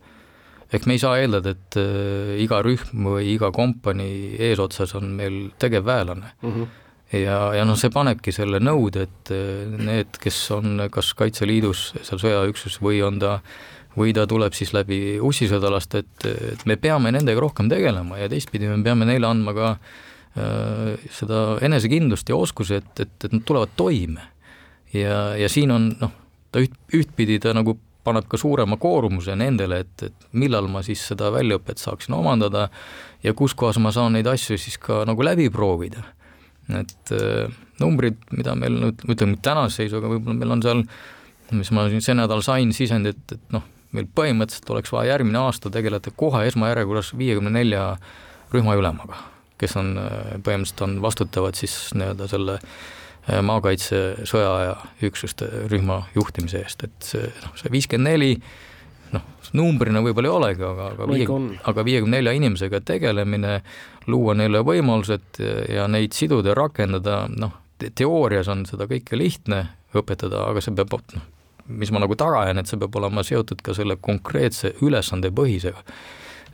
ehk 0.72 0.86
me 0.86 0.98
ei 0.98 1.00
saa 1.00 1.18
eeldada, 1.18 1.54
et 1.56 1.78
äh, 1.80 2.34
iga 2.44 2.60
rühm 2.62 3.06
või 3.12 3.32
iga 3.34 3.50
kompanii 3.52 4.36
eesotsas 4.50 4.94
on 4.94 5.14
meil 5.16 5.48
tegevväelane 5.58 6.34
mm. 6.42 6.52
-hmm 6.52 6.84
ja, 7.12 7.38
ja 7.56 7.64
noh, 7.68 7.78
see 7.78 7.92
panebki 7.94 8.34
selle 8.34 8.60
nõude, 8.62 9.08
et 9.08 9.32
äh, 9.34 9.64
need, 9.78 10.20
kes 10.22 10.42
on 10.56 10.88
kas 10.92 11.14
Kaitseliidus 11.18 11.92
seal 12.02 12.22
sõjaüksus 12.22 12.80
või 12.84 13.02
on 13.06 13.22
ta 13.22 13.38
või 13.98 14.12
ta 14.14 14.28
tuleb 14.30 14.54
siis 14.54 14.70
läbi 14.76 15.18
ussisõdalast, 15.24 15.94
et, 15.98 16.26
et 16.52 16.60
me 16.68 16.76
peame 16.78 17.10
nendega 17.10 17.40
rohkem 17.42 17.70
tegelema 17.70 18.20
ja 18.20 18.28
teistpidi 18.30 18.68
me 18.70 18.78
peame 18.84 19.08
neile 19.08 19.26
andma 19.26 19.56
ka 19.56 19.72
Äh, 20.38 20.98
seda 21.10 21.56
enesekindlust 21.64 22.28
ja 22.28 22.36
oskusi, 22.36 22.78
et, 22.78 23.00
et, 23.00 23.14
et 23.24 23.32
nad 23.32 23.42
tulevad 23.48 23.72
toime. 23.76 24.20
ja, 24.92 25.34
ja 25.36 25.48
siin 25.48 25.72
on 25.72 25.88
noh, 26.00 26.12
ta 26.52 26.60
üht, 26.62 26.74
ühtpidi 26.94 27.38
ta 27.42 27.54
nagu 27.56 27.74
paneb 28.04 28.28
ka 28.28 28.38
suurema 28.40 28.76
koormuse 28.80 29.34
nendele, 29.36 29.80
et, 29.84 30.04
et 30.04 30.28
millal 30.32 30.68
ma 30.70 30.82
siis 30.84 31.02
seda 31.10 31.32
väljaõpet 31.32 31.80
saaksin 31.80 32.14
omandada 32.16 32.68
ja 33.24 33.34
kus 33.36 33.56
kohas 33.58 33.80
ma 33.82 33.92
saan 33.92 34.14
neid 34.16 34.28
asju 34.30 34.60
siis 34.60 34.78
ka 34.80 35.02
nagu 35.08 35.24
läbi 35.24 35.48
proovida. 35.52 36.04
Et 36.76 37.14
äh, 37.16 37.56
numbrid, 37.80 38.20
mida 38.34 38.54
meil 38.58 38.76
nüüd, 38.76 39.06
ütleme 39.08 39.38
tänase 39.42 39.84
seisuga 39.84 40.10
võib-olla 40.10 40.36
meil 40.42 40.54
on 40.58 40.66
seal, 40.66 40.84
mis 41.56 41.72
ma 41.72 41.88
siin 41.88 42.04
see 42.04 42.18
nädal 42.18 42.44
sain 42.44 42.74
sisendit, 42.76 43.20
et, 43.24 43.38
et 43.38 43.56
noh, 43.56 43.64
meil 43.96 44.08
põhimõtteliselt 44.12 44.70
oleks 44.74 44.92
vaja 44.92 45.14
järgmine 45.14 45.40
aasta 45.40 45.72
tegeleda 45.72 46.12
kohe 46.16 46.44
esmajärjekorras 46.50 47.14
viiekümne 47.16 47.54
nelja 47.54 47.90
rühmaülemaga 48.52 49.16
kes 49.58 49.76
on, 49.78 49.96
põhimõtteliselt 50.44 50.84
on, 50.86 50.96
vastutavad 51.02 51.58
siis 51.58 51.74
nii-öelda 51.98 52.28
selle 52.30 52.58
äh, 52.58 53.40
maakaitse 53.44 54.28
sõjaaja 54.28 54.76
üksuste 55.08 55.48
rühma 55.72 56.02
juhtimise 56.16 56.62
eest, 56.62 56.84
et 56.86 57.10
see 57.12 57.30
noh, 57.42 57.54
see 57.58 57.72
viiskümmend 57.74 58.12
neli 58.12 58.32
noh, 59.14 59.24
numbrina 59.56 60.02
võib-olla 60.04 60.28
ei 60.28 60.34
olegi, 60.34 60.66
aga, 60.66 60.90
aga 60.94 61.08
viie, 61.10 61.26
aga 61.70 61.84
viiekümne 61.86 62.18
nelja 62.18 62.34
inimesega 62.36 62.82
tegelemine, 62.84 63.60
luua 64.10 64.36
neile 64.38 64.62
võimalused 64.66 65.40
ja 65.72 65.88
neid 65.90 66.16
siduda 66.16 66.54
rakendada, 66.58 67.24
noh, 67.32 67.56
teoorias 67.78 68.50
on 68.52 68.66
seda 68.68 68.88
kõike 68.90 69.18
lihtne 69.18 69.64
õpetada, 69.96 70.44
aga 70.50 70.62
see 70.64 70.76
peab, 70.76 70.96
noh, 71.14 71.26
mis 71.68 71.92
ma 71.92 72.02
nagu 72.02 72.16
taga 72.18 72.46
jään, 72.48 72.60
et 72.60 72.70
see 72.70 72.80
peab 72.80 72.96
olema 73.00 73.24
seotud 73.26 73.60
ka 73.64 73.76
selle 73.76 73.98
konkreetse 74.00 74.74
ülesandepõhisega. 74.84 75.84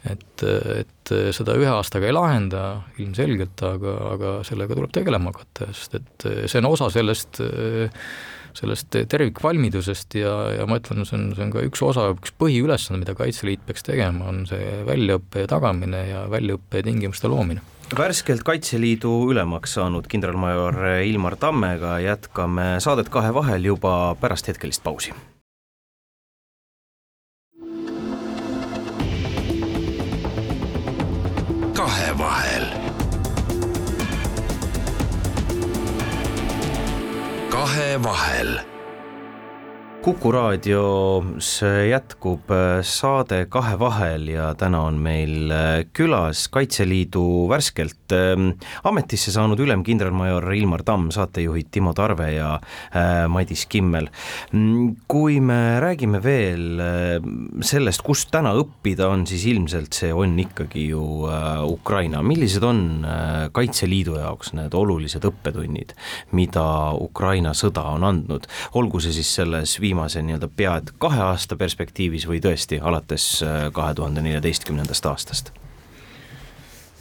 Et, 0.04 0.42
et 0.44 1.10
seda 1.32 1.54
ühe 1.56 1.70
aastaga 1.72 2.10
ei 2.10 2.12
lahenda 2.12 2.64
ilmselgelt, 3.00 3.62
aga, 3.64 3.94
aga 4.12 4.32
sellega 4.44 4.76
tuleb 4.76 4.92
tegelema 4.92 5.32
hakata, 5.32 5.70
sest 5.72 5.96
et 5.96 6.26
see 6.44 6.60
on 6.60 6.68
osa 6.68 6.90
sellest, 6.92 7.40
sellest 8.58 8.94
tervikvalmidusest 9.10 10.18
ja, 10.20 10.34
ja 10.58 10.66
ma 10.70 10.78
ütlen, 10.80 11.04
see 11.08 11.18
on, 11.18 11.28
see 11.36 11.44
on 11.46 11.52
ka 11.54 11.64
üks 11.66 11.82
osa, 11.84 12.08
üks 12.14 12.34
põhiülesanne, 12.40 13.02
mida 13.02 13.16
Kaitseliit 13.18 13.64
peaks 13.66 13.86
tegema, 13.86 14.30
on 14.30 14.44
see 14.50 14.80
väljaõppe 14.86 15.46
tagamine 15.50 16.06
ja 16.10 16.24
väljaõppe 16.30 16.84
tingimuste 16.86 17.30
loomine 17.32 17.64
värskelt 17.94 18.42
Kaitseliidu 18.42 19.10
ülemaks 19.30 19.76
saanud 19.76 20.08
kindralmajor 20.10 20.80
Ilmar 21.04 21.36
Tammega 21.38 21.98
jätkame 22.02 22.80
saadet 22.82 23.12
kahe 23.12 23.30
vahel 23.36 23.68
juba 23.70 24.16
pärast 24.18 24.48
hetkelist 24.50 24.82
pausi 24.82 25.12
kahevahel. 31.74 32.83
Kahevahel 37.64 38.73
Kuku 40.04 40.34
raadios 40.34 41.62
jätkub 41.88 42.50
äh, 42.52 42.82
saade 42.84 43.46
Kahevahel 43.48 44.26
ja 44.28 44.50
täna 44.52 44.82
on 44.84 44.98
meil 45.00 45.48
äh, 45.48 45.86
külas 45.96 46.42
Kaitseliidu 46.52 47.46
värskelt 47.48 48.12
ähm, 48.12 48.50
ametisse 48.84 49.32
saanud 49.32 49.62
ülem 49.64 49.80
kindralmajor 49.80 50.44
Ilmar 50.52 50.82
Tamm, 50.84 51.06
saatejuhid 51.08 51.70
Timo 51.72 51.94
Tarve 51.96 52.26
ja 52.34 52.50
äh, 52.60 53.22
Madis 53.32 53.64
Kimmel. 53.64 54.10
Mm, 54.52 54.90
kui 55.08 55.38
me 55.40 55.80
räägime 55.80 56.20
veel 56.20 56.84
sellest, 57.64 58.04
kust 58.04 58.28
täna 58.34 58.52
õppida 58.60 59.08
on, 59.08 59.24
siis 59.24 59.46
ilmselt 59.48 59.96
see 59.96 60.12
on 60.12 60.36
ikkagi 60.44 60.84
ju 60.90 61.00
Ukraina. 61.64 62.20
millised 62.22 62.62
on 62.62 63.06
Kaitseliidu 63.56 64.18
jaoks 64.20 64.52
need 64.52 64.76
olulised 64.76 65.24
õppetunnid, 65.24 65.96
mida 66.36 66.68
Ukraina 66.92 67.56
sõda 67.56 67.88
on 67.96 68.04
andnud, 68.04 68.52
olgu 68.76 69.00
see 69.00 69.16
siis 69.16 69.32
selles 69.40 69.78
viimases 69.80 69.93
viimase 69.94 70.22
nii-öelda 70.26 70.48
pea 70.56 70.74
et 70.80 70.90
kahe 70.98 71.20
aasta 71.22 71.56
perspektiivis 71.56 72.26
või 72.26 72.40
tõesti 72.42 72.80
alates 72.82 73.26
äh, 73.46 73.68
kahe 73.72 73.94
tuhande 73.94 74.24
neljateistkümnendast 74.26 75.06
aastast? 75.06 75.52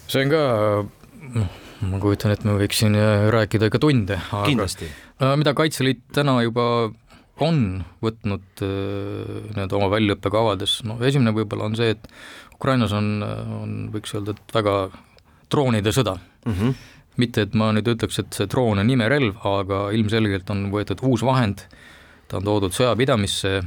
see 0.07 0.25
on 0.27 0.29
ka, 0.29 0.41
noh, 1.39 1.55
ma 1.89 2.01
kujutan 2.03 2.35
ette, 2.35 2.45
ma 2.45 2.57
võiksin 2.59 2.97
äh, 2.99 3.29
rääkida 3.33 3.71
ikka 3.71 3.81
tunde, 3.81 4.19
aga 4.29 4.45
kindlasti. 4.45 4.89
Äh, 5.17 5.33
mida 5.41 5.55
Kaitseliit 5.57 6.03
täna 6.13 6.37
juba 6.45 6.91
on 7.41 7.81
võtnud 8.03 8.61
nii-öelda 8.61 9.73
oma 9.79 9.87
väljaõppekavades, 9.89 10.83
noh 10.85 11.01
esimene 11.01 11.33
võib-olla 11.33 11.65
on 11.65 11.77
see, 11.79 11.95
et 11.95 12.05
Ukrainas 12.53 12.93
on, 12.93 13.07
on 13.25 13.71
võiks 13.95 14.13
öelda, 14.13 14.35
et 14.37 14.53
väga 14.53 14.75
droonide 15.49 15.91
sõda 15.95 16.13
mm. 16.19 16.53
-hmm. 16.53 16.75
mitte, 17.17 17.47
et 17.47 17.57
ma 17.57 17.71
nüüd 17.73 17.89
ütleks, 17.95 18.21
et 18.21 18.37
see 18.37 18.45
droon 18.53 18.83
on 18.85 18.93
imerelv, 18.93 19.41
aga 19.49 19.87
ilmselgelt 19.97 20.53
on 20.53 20.67
võetud 20.75 21.01
uus 21.09 21.25
vahend 21.25 21.65
ta 22.33 22.39
on 22.41 22.47
toodud 22.47 22.73
sõjapidamisse, 22.73 23.59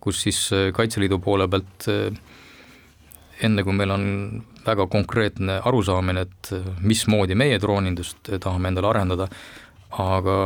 kus 0.00 0.22
siis 0.24 0.38
äh, 0.56 0.70
Kaitseliidu 0.72 1.18
poole 1.20 1.44
pealt 1.52 1.88
äh, 1.92 2.08
enne 3.44 3.64
kui 3.66 3.76
meil 3.76 3.92
on 3.92 4.06
väga 4.64 4.86
konkreetne 4.88 5.58
arusaamine, 5.68 6.24
et 6.24 6.54
äh, 6.56 6.70
mismoodi 6.80 7.36
meie 7.36 7.60
droonindust 7.60 8.32
tahame 8.32 8.72
endale 8.72 8.88
arendada, 8.94 9.28
aga 10.00 10.38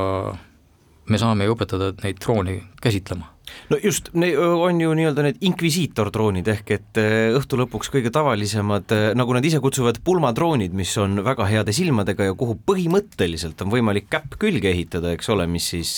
me 1.06 1.22
saame 1.22 1.46
ju 1.46 1.54
õpetada 1.54 1.92
neid 2.02 2.18
droone 2.18 2.58
käsitlema 2.82 3.35
no 3.70 3.78
just, 3.82 4.10
on 4.14 4.80
ju 4.80 4.92
nii-öelda 4.98 5.24
need 5.26 5.40
inkvisiitordroonid 5.48 6.48
ehk 6.52 6.72
et 6.76 7.00
äh, 7.00 7.34
õhtu 7.36 7.58
lõpuks 7.60 7.90
kõige 7.94 8.12
tavalisemad, 8.14 8.92
äh, 8.94 9.08
nagu 9.18 9.36
nad 9.36 9.46
ise 9.46 9.60
kutsuvad, 9.64 10.00
pulmadroonid, 10.06 10.74
mis 10.76 10.92
on 11.02 11.20
väga 11.26 11.48
heade 11.50 11.74
silmadega 11.76 12.30
ja 12.30 12.36
kuhu 12.38 12.58
põhimõtteliselt 12.68 13.64
on 13.64 13.72
võimalik 13.74 14.10
käpp 14.12 14.38
külge 14.42 14.70
ehitada, 14.72 15.12
eks 15.16 15.32
ole, 15.34 15.48
mis 15.50 15.70
siis 15.74 15.92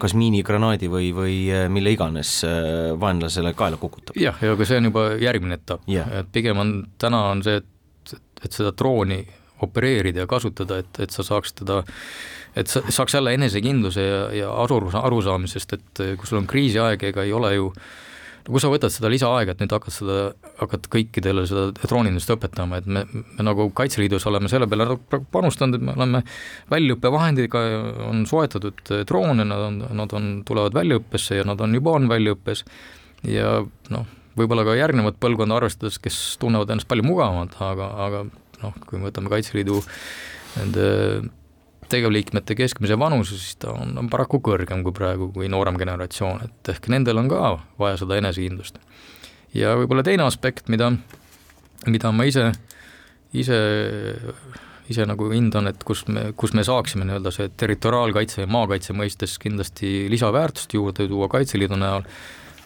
kas 0.00 0.16
miinigranaadi 0.18 0.88
või, 0.92 1.10
või 1.16 1.36
mille 1.72 1.92
iganes 1.94 2.40
vaenlasele 3.00 3.52
kaela 3.58 3.78
kukutab. 3.80 4.16
jah, 4.18 4.38
ja 4.42 4.56
aga 4.56 4.66
see 4.68 4.80
on 4.80 4.90
juba 4.90 5.06
järgmine 5.20 5.58
etapp 5.60 5.88
et 5.88 6.32
pigem 6.32 6.58
on, 6.62 6.74
täna 7.00 7.24
on 7.32 7.42
see, 7.44 7.60
et, 7.60 8.18
et 8.44 8.52
seda 8.52 8.72
drooni 8.76 9.22
opereerida 9.64 10.24
ja 10.24 10.30
kasutada, 10.30 10.82
et, 10.82 11.02
et 11.02 11.14
sa 11.14 11.24
saaks 11.26 11.56
teda 11.62 11.82
et 12.56 12.68
sa 12.68 12.82
saaks 12.84 13.14
jälle 13.16 13.32
enesekindluse 13.38 14.02
ja, 14.04 14.22
ja 14.36 14.54
aru, 14.64 14.82
arusaamisest, 15.02 15.76
et 15.78 16.06
kui 16.20 16.28
sul 16.28 16.42
on 16.42 16.48
kriisiaeg, 16.50 17.04
ega 17.12 17.24
ei 17.24 17.32
ole 17.32 17.54
ju 17.54 17.70
no 18.42 18.54
kui 18.54 18.62
sa 18.62 18.70
võtad 18.72 18.92
seda 18.92 19.10
lisaaega, 19.12 19.54
et 19.54 19.62
nüüd 19.62 19.72
hakkad 19.74 19.94
seda, 19.94 20.16
hakkad 20.60 20.88
kõikidele 20.92 21.44
seda 21.48 21.68
droonindust 21.84 22.32
õpetama, 22.34 22.80
et 22.82 22.88
me, 22.90 23.04
me 23.12 23.46
nagu 23.46 23.68
Kaitseliidus 23.76 24.26
oleme 24.30 24.50
selle 24.52 24.68
peale 24.70 24.98
panustanud, 25.34 25.78
et 25.78 25.86
me 25.86 25.94
oleme 25.96 26.22
väljaõppevahendiga, 26.72 27.62
on 28.08 28.24
soetatud 28.28 28.82
droone, 29.08 29.46
nad 29.48 29.68
on, 29.68 29.78
nad 30.02 30.16
on, 30.18 30.32
tulevad 30.48 30.76
väljaõppesse 30.76 31.40
ja 31.40 31.46
nad 31.48 31.62
on 31.62 31.78
juba 31.78 31.94
on 31.98 32.10
väljaõppes. 32.10 32.66
Ja 33.30 33.60
noh, 33.94 34.06
võib-olla 34.38 34.66
ka 34.66 34.74
järgnevat 34.74 35.20
põlvkonda 35.22 35.60
arvestades, 35.60 36.00
kes 36.02 36.18
tunnevad 36.42 36.72
ennast 36.74 36.90
palju 36.90 37.06
mugavamalt, 37.06 37.54
aga, 37.62 37.90
aga 38.06 38.24
noh, 38.62 38.74
kui 38.86 38.98
me 38.98 39.10
võtame 39.10 39.32
Kaitseliidu 39.32 39.82
nende 40.56 40.88
tegevliikmete 41.92 42.56
keskmise 42.56 42.96
vanuse, 42.98 43.36
siis 43.36 43.58
ta 43.60 43.74
on, 43.74 43.94
on 44.00 44.08
paraku 44.12 44.40
kõrgem 44.44 44.84
kui 44.86 44.94
praegu, 44.96 45.28
kui 45.34 45.50
noorem 45.52 45.78
generatsioon, 45.80 46.44
et 46.46 46.72
ehk 46.72 46.88
nendel 46.92 47.20
on 47.20 47.30
ka 47.32 47.54
vaja 47.80 48.00
seda 48.00 48.18
enesekindlust. 48.20 48.80
ja 49.56 49.74
võib-olla 49.76 50.04
teine 50.06 50.24
aspekt, 50.24 50.70
mida, 50.72 50.92
mida 51.86 52.12
ma 52.14 52.26
ise, 52.28 52.48
ise, 53.36 53.58
ise 54.92 55.08
nagu 55.08 55.28
hindan, 55.32 55.68
et 55.72 55.84
kus 55.84 56.06
me, 56.08 56.30
kus 56.38 56.54
me 56.56 56.64
saaksime 56.64 57.08
nii-öelda 57.08 57.34
see 57.34 57.50
territoriaalkaitse 57.60 58.46
ja 58.46 58.50
maakaitse 58.50 58.96
mõistes 58.96 59.36
kindlasti 59.42 60.08
lisaväärtust 60.12 60.72
juurde 60.78 61.08
tuua 61.10 61.28
Kaitseliidu 61.32 61.78
näol, 61.80 62.08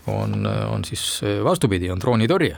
on, 0.07 0.47
on 0.47 0.87
siis 0.87 1.19
vastupidi, 1.43 1.91
on 1.91 2.03
droonitõrje 2.03 2.55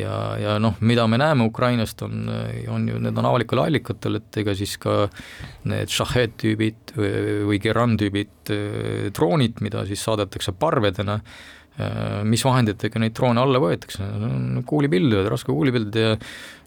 ja, 0.00 0.16
ja 0.40 0.56
noh, 0.62 0.78
mida 0.86 1.06
me 1.10 1.18
näeme 1.20 1.46
Ukrainast, 1.48 2.02
on, 2.06 2.26
on 2.72 2.88
ju, 2.88 2.98
need 3.02 3.18
on 3.18 3.28
avalikel 3.30 3.62
allikatel, 3.62 4.20
et 4.20 4.40
ega 4.42 4.54
siis 4.58 4.76
ka 4.80 5.04
need 5.70 5.92
Shahed 5.92 6.36
tüübid 6.40 6.94
või 6.96 7.60
Geran 7.62 7.96
tüübid 8.00 8.52
äh, 8.54 9.08
droonid, 9.16 9.62
mida 9.64 9.84
siis 9.88 10.02
saadetakse 10.06 10.54
parvedena, 10.58 11.20
äh, 11.78 12.20
mis 12.28 12.44
vahenditega 12.46 13.02
neid 13.02 13.16
droone 13.18 13.42
alla 13.42 13.62
võetakse, 13.62 14.08
kuulipildujad, 14.68 15.30
raskekuulipildujad 15.34 16.00
ja 16.00 16.16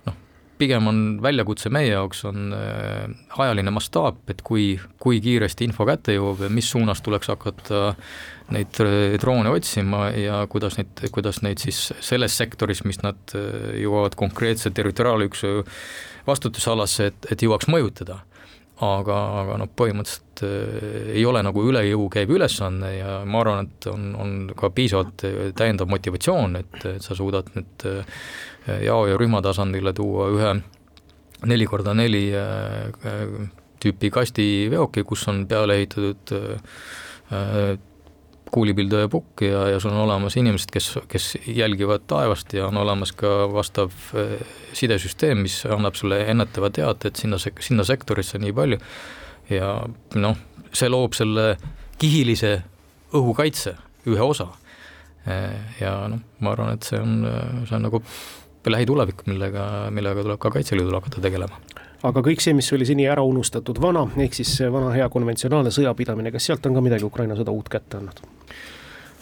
noh, 0.08 0.23
pigem 0.64 0.88
on 0.90 1.02
väljakutse 1.24 1.72
meie 1.74 1.92
jaoks, 1.92 2.24
on 2.32 2.56
äh, 2.58 3.04
ajaline 3.44 3.76
mastaap, 3.76 4.24
et 4.32 4.42
kui, 4.48 4.74
kui 5.04 5.20
kiiresti 5.24 5.68
info 5.68 5.88
kätte 5.90 6.16
jõuab 6.16 6.48
ja 6.48 6.54
mis 6.54 6.72
suunas 6.72 7.04
tuleks 7.04 7.30
hakata 7.36 7.90
äh, 7.92 8.14
neid 8.52 8.80
äh, 8.84 9.16
droone 9.22 9.52
otsima 9.54 10.10
ja 10.18 10.44
kuidas 10.50 10.78
neid, 10.80 11.06
kuidas 11.14 11.42
neid 11.46 11.62
siis 11.64 11.92
selles 12.04 12.36
sektoris, 12.38 12.84
mis 12.88 13.02
nad 13.04 13.36
äh, 13.38 13.80
jõuavad 13.84 14.18
konkreetse 14.20 14.74
territoriaalüksuse 14.76 15.64
vastutusalasse, 16.28 17.12
et, 17.12 17.32
et 17.32 17.48
jõuaks 17.48 17.72
mõjutada. 17.72 18.24
aga, 18.84 19.16
aga 19.40 19.56
noh, 19.62 19.70
põhimõtteliselt 19.80 20.42
äh, 20.44 21.12
ei 21.16 21.26
ole 21.26 21.44
nagu 21.46 21.62
üle 21.64 21.84
jõu 21.88 22.10
käiv 22.12 22.34
ülesanne 22.36 22.90
ja 22.98 23.20
ma 23.26 23.44
arvan, 23.44 23.70
et 23.70 23.88
on, 23.88 24.10
on 24.20 24.34
ka 24.58 24.70
piisavalt 24.76 25.24
täiendav 25.56 25.88
motivatsioon, 25.88 26.58
et, 26.60 26.88
sa 27.06 27.16
suudad 27.16 27.54
nüüd 27.56 27.86
jao 28.68 29.08
ja 29.08 29.18
rühma 29.20 29.42
tasandile 29.44 29.94
tuua 29.94 30.30
ühe 30.34 30.52
neli 31.50 31.66
korda 31.68 31.94
neli 31.94 32.30
tüüpi 33.84 34.12
kastiveoki, 34.16 35.04
kus 35.04 35.28
on 35.28 35.44
peale 35.48 35.76
ehitatud 35.82 36.32
kuulipilduja 38.54 39.10
pukk 39.10 39.42
ja, 39.48 39.66
ja 39.74 39.80
sul 39.82 39.94
on 39.96 40.04
olemas 40.06 40.38
inimesed, 40.38 40.70
kes, 40.74 40.92
kes 41.10 41.32
jälgivad 41.48 42.06
taevast 42.08 42.54
ja 42.54 42.68
on 42.68 42.78
olemas 42.78 43.12
ka 43.18 43.32
vastav 43.54 43.94
eh, 44.20 44.36
sidesüsteem, 44.78 45.42
mis 45.46 45.64
annab 45.66 45.98
sulle 45.98 46.22
ennetava 46.30 46.70
teate, 46.74 47.10
et 47.10 47.22
sinna, 47.22 47.40
sinna 47.42 47.86
sektorisse 47.88 48.42
nii 48.42 48.54
palju. 48.54 48.80
ja 49.50 49.72
noh, 50.22 50.38
see 50.74 50.90
loob 50.90 51.18
selle 51.18 51.56
kihilise 52.02 52.54
õhukaitse 53.14 53.76
ühe 54.10 54.24
osa. 54.24 54.48
Ja 55.80 55.92
noh, 56.12 56.20
ma 56.44 56.52
arvan, 56.52 56.74
et 56.76 56.88
see 56.88 57.00
on, 57.00 57.22
see 57.68 57.76
on 57.78 57.86
nagu 57.86 58.02
lähitulevik, 58.72 59.26
millega, 59.28 59.90
millega 59.92 60.24
tuleb 60.24 60.40
ka 60.40 60.52
Kaitseliidul 60.54 60.96
hakata 61.00 61.24
tegelema 61.24 61.60
aga 62.04 62.24
kõik 62.26 62.44
see, 62.44 62.56
mis 62.56 62.68
oli 62.76 62.88
seni 62.88 63.06
ära 63.08 63.24
unustatud 63.26 63.80
vana, 63.84 64.04
ehk 64.20 64.36
siis 64.36 64.52
vana 64.74 64.92
hea 64.96 65.08
konventsionaalne 65.12 65.72
sõjapidamine, 65.74 66.34
kas 66.36 66.50
sealt 66.50 66.66
on 66.68 66.76
ka 66.76 66.84
midagi 66.84 67.08
Ukraina 67.08 67.38
sõda 67.40 67.54
uut 67.56 67.72
kätte 67.72 68.00
andnud? 68.00 68.20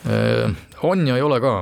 Äh, 0.09 0.49
on 0.87 1.05
ja 1.05 1.19
ei 1.19 1.25
ole 1.25 1.37
ka 1.43 1.59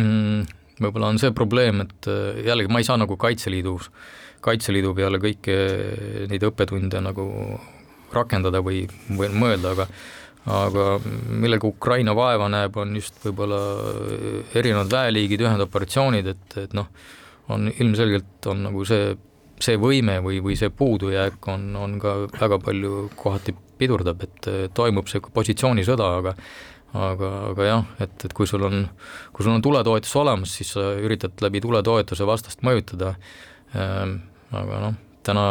mm,. 0.00 0.46
võib-olla 0.80 1.12
on 1.12 1.20
see 1.20 1.34
probleem, 1.36 1.84
et 1.84 2.08
äh, 2.08 2.40
jällegi 2.48 2.72
ma 2.72 2.80
ei 2.80 2.88
saa 2.88 2.96
nagu 3.00 3.18
Kaitseliidus, 3.20 3.90
Kaitseliidu 4.42 4.94
peale 4.96 5.20
kõiki 5.22 5.58
neid 6.32 6.48
õppetunde 6.48 7.04
nagu 7.04 7.28
rakendada 8.12 8.60
või, 8.64 8.86
või 9.12 9.28
mõelda, 9.36 9.76
aga 9.76 9.86
aga 10.50 10.86
millega 11.04 11.68
Ukraina 11.68 12.14
vaeva 12.18 12.48
näeb, 12.50 12.76
on 12.76 12.96
just 12.98 13.20
võib-olla 13.22 13.60
erinevad 14.58 14.90
väeliigid, 14.90 15.44
ühendoperatsioonid, 15.46 16.32
et, 16.32 16.56
et 16.64 16.72
noh, 16.74 16.88
on 17.52 17.68
ilmselgelt 17.70 18.50
on 18.50 18.66
nagu 18.68 18.86
see 18.88 19.12
see 19.62 19.78
võime 19.78 20.16
või, 20.24 20.40
või 20.42 20.56
see 20.58 20.72
puudujääk 20.74 21.46
on, 21.52 21.68
on 21.78 21.92
ka 22.02 22.16
väga 22.32 22.58
palju 22.64 23.04
kohati 23.14 23.54
pidurdab, 23.78 24.24
et 24.26 24.48
toimub 24.74 25.06
see 25.10 25.22
positsioonisõda, 25.22 26.08
aga 26.18 26.34
aga, 26.92 27.28
aga 27.52 27.66
jah, 27.66 27.84
et, 28.04 28.16
et 28.26 28.34
kui 28.36 28.48
sul 28.48 28.64
on, 28.66 28.82
kui 29.32 29.44
sul 29.44 29.54
on 29.54 29.64
tuletoetus 29.64 30.12
olemas, 30.20 30.52
siis 30.58 30.74
sa 30.76 30.92
üritad 31.00 31.40
läbi 31.44 31.62
tuletoetuse 31.64 32.26
vastast 32.28 32.64
mõjutada. 32.66 33.14
Ähm,, 33.72 34.18
aga 34.52 34.80
noh, 34.82 34.98
täna 35.24 35.46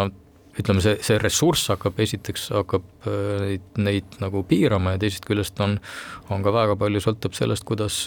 ütleme, 0.60 0.84
see, 0.84 0.98
see 1.06 1.20
ressurss 1.22 1.70
hakkab 1.72 2.00
esiteks, 2.04 2.50
hakkab 2.56 3.08
äh, 3.08 3.38
neid, 3.46 3.70
neid 3.80 4.18
nagu 4.24 4.44
piirama 4.48 4.96
ja 4.96 5.04
teisest 5.06 5.28
küljest 5.28 5.62
on, 5.64 5.78
on 6.34 6.44
ka 6.44 6.56
väga 6.56 6.76
palju 6.80 7.04
sõltub 7.04 7.38
sellest, 7.38 7.68
kuidas, 7.68 8.04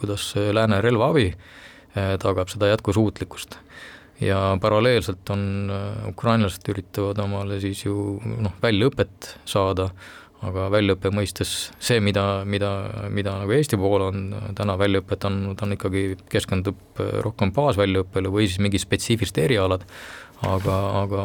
kuidas 0.00 0.32
lääne 0.36 0.82
relvaabi 0.84 1.30
äh, 1.32 2.16
tagab 2.20 2.52
seda 2.52 2.72
jätkusuutlikkust. 2.74 3.58
Ja 4.20 4.56
paralleelselt 4.60 5.30
on 5.30 5.70
äh, 5.70 6.06
ukrainlased 6.10 6.66
üritavad 6.72 7.20
omale 7.22 7.60
siis 7.62 7.84
ju 7.84 8.18
noh, 8.18 8.56
väljaõpet 8.62 9.34
saada, 9.46 9.92
aga 10.46 10.68
väljaõppe 10.70 11.10
mõistes 11.14 11.72
see, 11.82 11.98
mida, 12.04 12.44
mida, 12.46 12.70
mida 13.10 13.34
nagu 13.40 13.54
Eesti 13.56 13.78
pool 13.80 14.04
on 14.06 14.28
täna 14.58 14.76
väljaõpet 14.78 15.26
andnud, 15.26 15.58
on 15.64 15.74
ikkagi, 15.74 16.04
keskendub 16.30 17.02
äh, 17.02 17.18
rohkem 17.24 17.52
baasväljaõppele 17.56 18.32
või 18.32 18.46
siis 18.46 18.62
mingi 18.62 18.80
spetsiifilised 18.82 19.40
erialad, 19.42 19.86
aga, 20.46 20.76
aga 21.00 21.24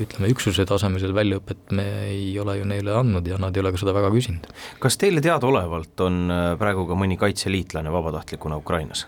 ütleme, 0.00 0.32
üksuse 0.34 0.66
tasemel 0.68 1.14
väljaõpet 1.16 1.72
me 1.76 1.86
ei 2.10 2.34
ole 2.42 2.58
ju 2.58 2.66
neile 2.68 2.98
andnud 2.98 3.28
ja 3.28 3.40
nad 3.40 3.56
ei 3.56 3.64
ole 3.64 3.72
ka 3.72 3.80
seda 3.80 3.96
väga 3.96 4.12
küsinud. 4.12 4.50
kas 4.82 5.00
teile 5.00 5.24
teadaolevalt 5.24 6.04
on 6.08 6.20
äh, 6.28 6.50
praegu 6.60 6.84
ka 6.90 6.98
mõni 6.98 7.16
kaitseliitlane 7.20 7.92
vabatahtlikuna 7.92 8.60
Ukrainas? 8.60 9.06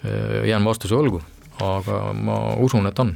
jään 0.00 0.64
vastuse 0.64 0.94
olgu 0.96 1.18
aga 1.60 2.12
ma 2.16 2.38
usun, 2.60 2.88
et 2.88 2.98
on. 3.02 3.14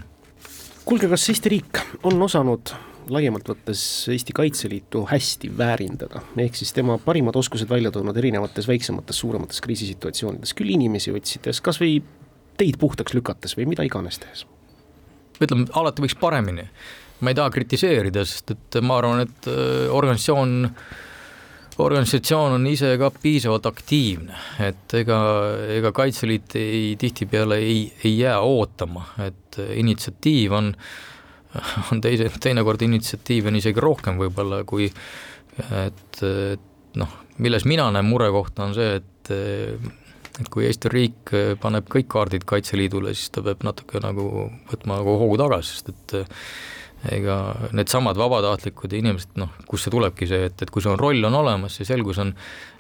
kuulge, 0.84 1.08
kas 1.08 1.28
Eesti 1.32 1.52
riik 1.56 1.80
on 2.04 2.20
osanud 2.22 2.74
laiemalt 3.12 3.48
võttes 3.48 3.82
Eesti 4.12 4.34
Kaitseliitu 4.36 5.04
hästi 5.10 5.50
väärindada, 5.58 6.22
ehk 6.40 6.58
siis 6.58 6.72
tema 6.76 6.98
parimad 7.02 7.36
oskused 7.36 7.70
välja 7.70 7.92
toonud 7.94 8.16
erinevates 8.16 8.68
väiksemates, 8.68 9.18
suuremates 9.20 9.62
kriisisituatsioonides, 9.64 10.54
küll 10.56 10.74
inimesi 10.74 11.14
otsides, 11.14 11.62
kas 11.64 11.80
või 11.82 11.98
teid 12.60 12.78
puhtaks 12.80 13.16
lükates 13.16 13.56
või 13.58 13.68
mida 13.74 13.86
iganes 13.86 14.20
tehes? 14.22 14.44
ütleme, 15.42 15.66
alati 15.74 16.04
võiks 16.04 16.14
paremini. 16.20 16.68
ma 17.20 17.32
ei 17.32 17.36
taha 17.36 17.50
kritiseerida, 17.50 18.22
sest 18.24 18.54
et 18.54 18.78
ma 18.82 19.00
arvan, 19.00 19.24
et 19.26 19.48
äh, 19.50 19.90
organisatsioon 19.90 20.68
äh, 20.68 21.02
organisatsioon 21.78 22.52
on 22.58 22.66
ise 22.70 22.94
ka 23.00 23.10
piisavalt 23.22 23.66
aktiivne, 23.66 24.36
et 24.62 24.94
ega, 25.00 25.18
ega 25.74 25.90
Kaitseliit 25.94 26.54
ei, 26.60 26.94
tihtipeale 27.00 27.58
ei, 27.62 27.88
ei 28.04 28.18
jää 28.18 28.38
ootama, 28.40 29.06
et 29.26 29.58
initsiatiiv 29.74 30.54
on, 30.54 30.70
on 31.92 32.02
teise, 32.04 32.30
teinekord 32.40 32.82
initsiatiivi 32.86 33.52
on 33.52 33.60
isegi 33.60 33.82
rohkem 33.82 34.20
võib-olla 34.20 34.62
kui 34.68 34.88
et, 34.88 36.22
et 36.22 36.98
noh, 37.00 37.18
milles 37.42 37.66
mina 37.68 37.90
näen 37.94 38.08
murekohta, 38.08 38.68
on 38.68 38.74
see, 38.76 38.98
et 39.00 39.34
et 40.34 40.48
kui 40.50 40.64
Eesti 40.66 40.90
riik 40.90 41.30
paneb 41.62 41.86
kõik 41.90 42.08
kaardid 42.10 42.42
Kaitseliidule, 42.48 43.12
siis 43.14 43.30
ta 43.30 43.42
peab 43.44 43.62
natuke 43.66 44.00
nagu 44.02 44.48
võtma 44.66 44.98
nagu 44.98 45.14
hoogu 45.20 45.36
tagasi, 45.38 45.76
sest 45.76 45.92
et 45.92 46.16
ega 47.14 47.36
needsamad 47.76 48.18
vabatahtlikud 48.18 48.96
inimesed, 48.96 49.34
noh, 49.40 49.52
kust 49.68 49.86
see 49.86 49.94
tulebki 49.94 50.28
see, 50.28 50.48
et, 50.48 50.56
et 50.64 50.72
kui 50.72 50.82
sul 50.82 50.94
on 50.94 51.00
roll 51.00 51.28
on 51.28 51.36
olemas, 51.38 51.76
see 51.78 51.86
selgus 51.88 52.20
on 52.22 52.32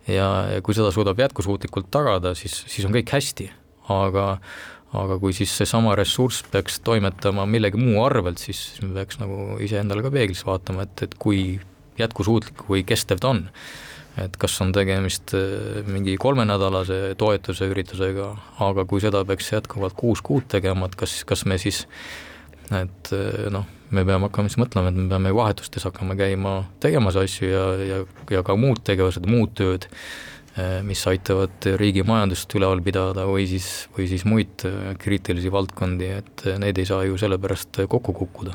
ja, 0.08 0.28
ja 0.54 0.62
kui 0.64 0.76
seda 0.76 0.90
suudab 0.94 1.20
jätkusuutlikult 1.20 1.90
tagada, 1.94 2.34
siis, 2.38 2.56
siis 2.70 2.88
on 2.88 2.94
kõik 2.96 3.12
hästi, 3.14 3.50
aga 3.92 4.26
aga 4.94 5.18
kui 5.22 5.34
siis 5.36 5.52
seesama 5.58 5.94
ressurss 5.98 6.44
peaks 6.52 6.80
toimetama 6.86 7.46
millegi 7.50 7.80
muu 7.80 8.02
arvelt, 8.04 8.42
siis 8.42 8.78
me 8.82 8.92
peaks 8.98 9.18
nagu 9.22 9.56
iseendale 9.64 10.04
ka 10.04 10.12
peeglis 10.14 10.44
vaatama, 10.46 10.86
et, 10.86 11.06
et 11.08 11.16
kui 11.20 11.58
jätkusuutlik 11.98 12.66
või 12.70 12.84
kestev 12.86 13.22
ta 13.22 13.32
on. 13.34 13.44
et 14.18 14.36
kas 14.38 14.54
on 14.62 14.70
tegemist 14.70 15.32
äh, 15.34 15.82
mingi 15.90 16.14
kolmenädalase 16.22 17.16
toetuse 17.18 17.66
üritusega, 17.66 18.28
aga 18.62 18.84
kui 18.86 19.02
seda 19.02 19.24
peaks 19.26 19.50
jätkuvalt 19.50 19.96
kuus 19.98 20.22
kuud 20.22 20.46
tegema, 20.48 20.86
et 20.86 20.94
kas, 20.94 21.22
kas 21.26 21.42
me 21.50 21.58
siis 21.58 21.82
et 22.70 23.10
äh, 23.12 23.48
noh, 23.52 23.66
me 23.94 24.04
peame 24.06 24.28
hakkama 24.28 24.50
siis 24.50 24.60
mõtlema, 24.62 24.92
et 24.92 24.98
me 24.98 25.08
peame 25.10 25.34
vahetustes 25.34 25.86
hakkama 25.88 26.16
käima 26.18 26.54
tegemas 26.82 27.18
asju 27.20 27.50
ja, 27.50 27.64
ja, 27.82 27.98
ja 28.30 28.44
ka 28.46 28.56
muud 28.58 28.84
tegevused, 28.86 29.26
muud 29.30 29.54
tööd, 29.58 29.88
mis 30.86 31.00
aitavad 31.10 31.66
riigi 31.80 32.04
majandust 32.06 32.52
üleval 32.54 32.82
pidada 32.84 33.26
või 33.26 33.48
siis, 33.50 33.88
või 33.96 34.06
siis 34.10 34.26
muid 34.28 34.66
eh, 34.68 34.92
kriitilisi 35.00 35.50
valdkondi, 35.50 36.12
et 36.20 36.46
eh, 36.46 36.60
need 36.62 36.78
ei 36.78 36.86
saa 36.86 37.02
ju 37.08 37.18
sellepärast 37.18 37.84
kokku 37.90 38.14
kukkuda 38.14 38.54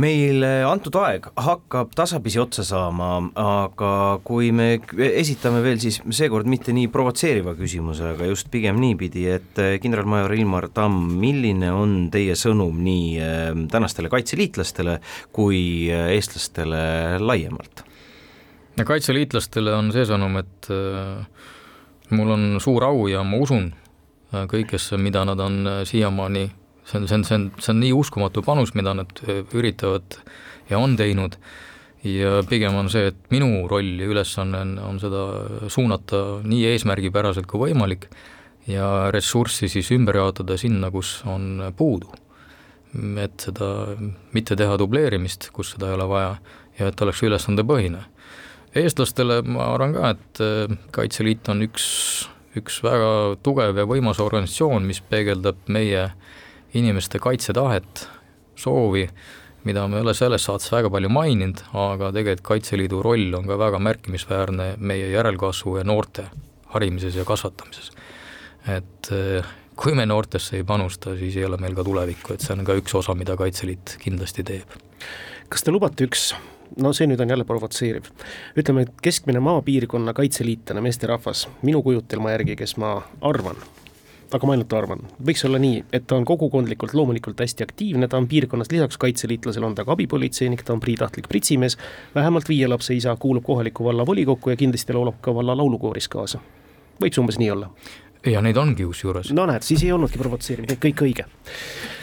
meil 0.00 0.42
antud 0.66 0.96
aeg 0.98 1.28
hakkab 1.38 1.92
tasapisi 1.94 2.40
otsa 2.42 2.64
saama, 2.66 3.10
aga 3.38 3.90
kui 4.26 4.48
me 4.56 4.80
esitame 5.12 5.60
veel 5.62 5.78
siis 5.78 6.00
seekord 6.16 6.48
mitte 6.50 6.72
nii 6.74 6.88
provotseeriva 6.90 7.52
küsimuse, 7.58 8.08
aga 8.16 8.26
just 8.32 8.48
pigem 8.50 8.80
niipidi, 8.82 9.26
et 9.30 9.60
kindralmajor 9.84 10.34
Ilmar 10.34 10.70
Tamm, 10.74 11.12
milline 11.20 11.70
on 11.76 11.94
teie 12.10 12.34
sõnum 12.40 12.80
nii 12.82 13.68
tänastele 13.70 14.10
kaitseliitlastele 14.10 14.96
kui 15.36 15.60
eestlastele 15.92 17.20
laiemalt? 17.22 17.84
Kaitseliitlastele 18.76 19.74
on 19.74 19.90
see 19.92 20.06
sõnum, 20.08 20.38
et 20.40 20.68
mul 22.14 22.30
on 22.36 22.44
suur 22.62 22.84
au 22.86 23.06
ja 23.10 23.24
ma 23.26 23.40
usun 23.42 23.72
kõigesse, 24.30 24.96
mida 24.96 25.24
nad 25.26 25.40
on 25.42 25.58
siiamaani 25.84 26.46
see 26.90 26.98
on, 26.98 27.08
see 27.08 27.14
on, 27.14 27.24
see 27.24 27.34
on, 27.34 27.50
see 27.58 27.72
on 27.72 27.80
nii 27.82 27.92
uskumatu 27.96 28.42
panus, 28.42 28.74
mida 28.78 28.94
nad 28.96 29.22
äh, 29.26 29.42
üritavad 29.56 30.18
ja 30.70 30.78
on 30.78 30.96
teinud, 30.98 31.36
ja 32.06 32.40
pigem 32.48 32.76
on 32.80 32.90
see, 32.92 33.10
et 33.12 33.20
minu 33.32 33.66
roll 33.70 34.00
ja 34.00 34.08
ülesanne 34.10 34.62
on, 34.64 34.76
on 34.90 35.00
seda 35.02 35.24
suunata 35.72 36.40
nii 36.46 36.64
eesmärgipäraselt 36.72 37.48
kui 37.50 37.68
võimalik 37.68 38.08
ja 38.70 39.10
ressurssi 39.12 39.68
siis 39.72 39.90
ümber 39.94 40.20
jaotada 40.20 40.56
sinna, 40.60 40.90
kus 40.90 41.20
on 41.28 41.72
puudu. 41.76 42.10
et 43.22 43.38
seda 43.38 43.94
mitte 44.34 44.56
teha 44.58 44.78
dubleerimist, 44.78 45.50
kus 45.54 45.74
seda 45.74 45.90
ei 45.90 45.94
ole 45.94 46.08
vaja 46.10 46.32
ja 46.78 46.88
et 46.90 47.02
oleks 47.02 47.22
ülesandepõhine. 47.22 48.00
Eestlastele 48.74 49.40
ma 49.42 49.72
arvan 49.74 49.96
ka, 49.96 50.12
et 50.14 50.44
äh, 50.44 50.76
Kaitseliit 50.94 51.48
on 51.52 51.64
üks, 51.66 51.86
üks 52.58 52.82
väga 52.86 53.36
tugev 53.42 53.78
ja 53.78 53.88
võimas 53.88 54.20
organisatsioon, 54.22 54.86
mis 54.86 55.00
peegeldab 55.00 55.66
meie 55.68 56.04
äh, 56.08 56.36
inimeste 56.74 57.18
kaitsetahet, 57.18 58.08
soovi, 58.56 59.08
mida 59.64 59.86
me 59.88 59.98
ei 59.98 60.04
ole 60.04 60.14
selles 60.16 60.44
saates 60.46 60.70
väga 60.72 60.90
palju 60.92 61.10
maininud, 61.12 61.64
aga 61.76 62.10
tegelikult 62.14 62.46
Kaitseliidu 62.52 63.02
roll 63.04 63.34
on 63.36 63.48
ka 63.48 63.58
väga 63.60 63.80
märkimisväärne 63.82 64.74
meie 64.78 65.10
järelkasvu 65.12 65.78
ja 65.80 65.84
noorte 65.84 66.28
harimises 66.74 67.16
ja 67.16 67.24
kasvatamises. 67.24 67.90
et 68.68 69.08
eh, 69.12 69.44
kui 69.76 69.94
me 69.96 70.06
noortesse 70.06 70.56
ei 70.56 70.64
panusta, 70.64 71.16
siis 71.16 71.36
ei 71.36 71.44
ole 71.44 71.56
meil 71.56 71.74
ka 71.74 71.84
tulevikku, 71.84 72.34
et 72.34 72.44
see 72.44 72.54
on 72.54 72.64
ka 72.64 72.76
üks 72.78 72.94
osa, 72.94 73.14
mida 73.14 73.36
Kaitseliit 73.36 73.96
kindlasti 74.00 74.44
teeb. 74.44 74.78
kas 75.48 75.64
te 75.64 75.74
lubate 75.74 76.06
üks 76.06 76.30
no 76.76 76.92
see 76.96 77.08
nüüd 77.10 77.20
on 77.20 77.30
jälle 77.30 77.44
provotseeriv. 77.44 78.10
ütleme, 78.56 78.86
et 78.86 79.02
keskmine 79.02 79.40
maapiirkonna 79.40 80.14
kaitseliitlane 80.14 80.80
meesterahvas, 80.80 81.48
minu 81.62 81.82
kujutelma 81.82 82.30
järgi, 82.36 82.56
kes 82.56 82.76
ma 82.76 82.96
arvan, 83.20 83.56
aga 84.34 84.46
ma 84.46 84.54
ainult 84.54 84.72
arvan, 84.76 85.02
võiks 85.26 85.42
olla 85.46 85.58
nii, 85.62 85.84
et 85.92 86.06
ta 86.06 86.18
on 86.18 86.24
kogukondlikult 86.28 86.94
loomulikult 86.94 87.40
hästi 87.40 87.66
aktiivne, 87.66 88.08
ta 88.08 88.20
on 88.20 88.28
piirkonnas 88.30 88.70
lisaks 88.72 88.98
kaitseliitlasele 89.00 89.66
on 89.66 89.74
ta 89.74 89.84
ka 89.84 89.96
abipolitseinik, 89.96 90.62
ta 90.62 90.76
on 90.76 90.80
priitahtlik 90.80 91.28
pritsimees, 91.28 91.78
vähemalt 92.14 92.48
viie 92.48 92.68
lapse 92.68 92.94
isa, 92.94 93.16
kuulub 93.16 93.44
kohaliku 93.44 93.84
valla 93.84 94.06
volikokku 94.06 94.50
ja 94.50 94.60
kindlasti 94.60 94.94
laulab 94.94 95.18
ka 95.20 95.34
valla 95.34 95.56
laulukooris 95.56 96.08
kaasa. 96.08 96.40
võib 97.00 97.14
see 97.16 97.22
umbes 97.22 97.38
nii 97.40 97.50
olla? 97.50 97.70
Ja 98.26 98.42
neid 98.42 98.56
ongi 98.56 98.84
kusjuures. 98.84 99.32
no 99.32 99.46
näed, 99.48 99.64
siis 99.64 99.82
ei 99.84 99.92
olnudki 99.92 100.18
provotseeriv, 100.20 100.68
kõik 100.82 101.02
õige. 101.06 101.24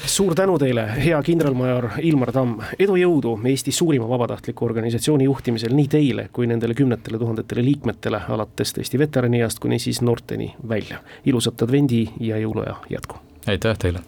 suur 0.07 0.35
tänu 0.35 0.57
teile, 0.57 0.87
hea 0.97 1.19
kindralmajor 1.23 1.89
Ilmar 2.01 2.31
Tamm, 2.31 2.61
edu, 2.79 2.95
jõudu 2.97 3.35
Eesti 3.45 3.71
suurima 3.71 4.09
vabatahtliku 4.09 4.65
organisatsiooni 4.65 5.27
juhtimisel 5.27 5.75
nii 5.75 5.87
teile 5.87 6.29
kui 6.33 6.47
nendele 6.47 6.73
kümnetele 6.73 7.19
tuhandetele 7.21 7.65
liikmetele, 7.65 8.21
alates 8.29 8.73
tõesti 8.73 8.99
veteraniajast 8.99 9.59
kuni 9.59 9.79
siis 9.79 10.01
noorteni 10.01 10.53
välja. 10.69 11.01
ilusat 11.25 11.61
advendi 11.61 12.07
ja 12.19 12.37
jõuluaja 12.37 12.75
jätku! 12.89 13.17
aitäh 13.47 13.77
teile! 13.77 14.01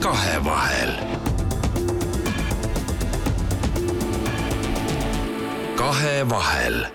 kahevahel. 0.00 0.92
kahevahel 5.76 6.86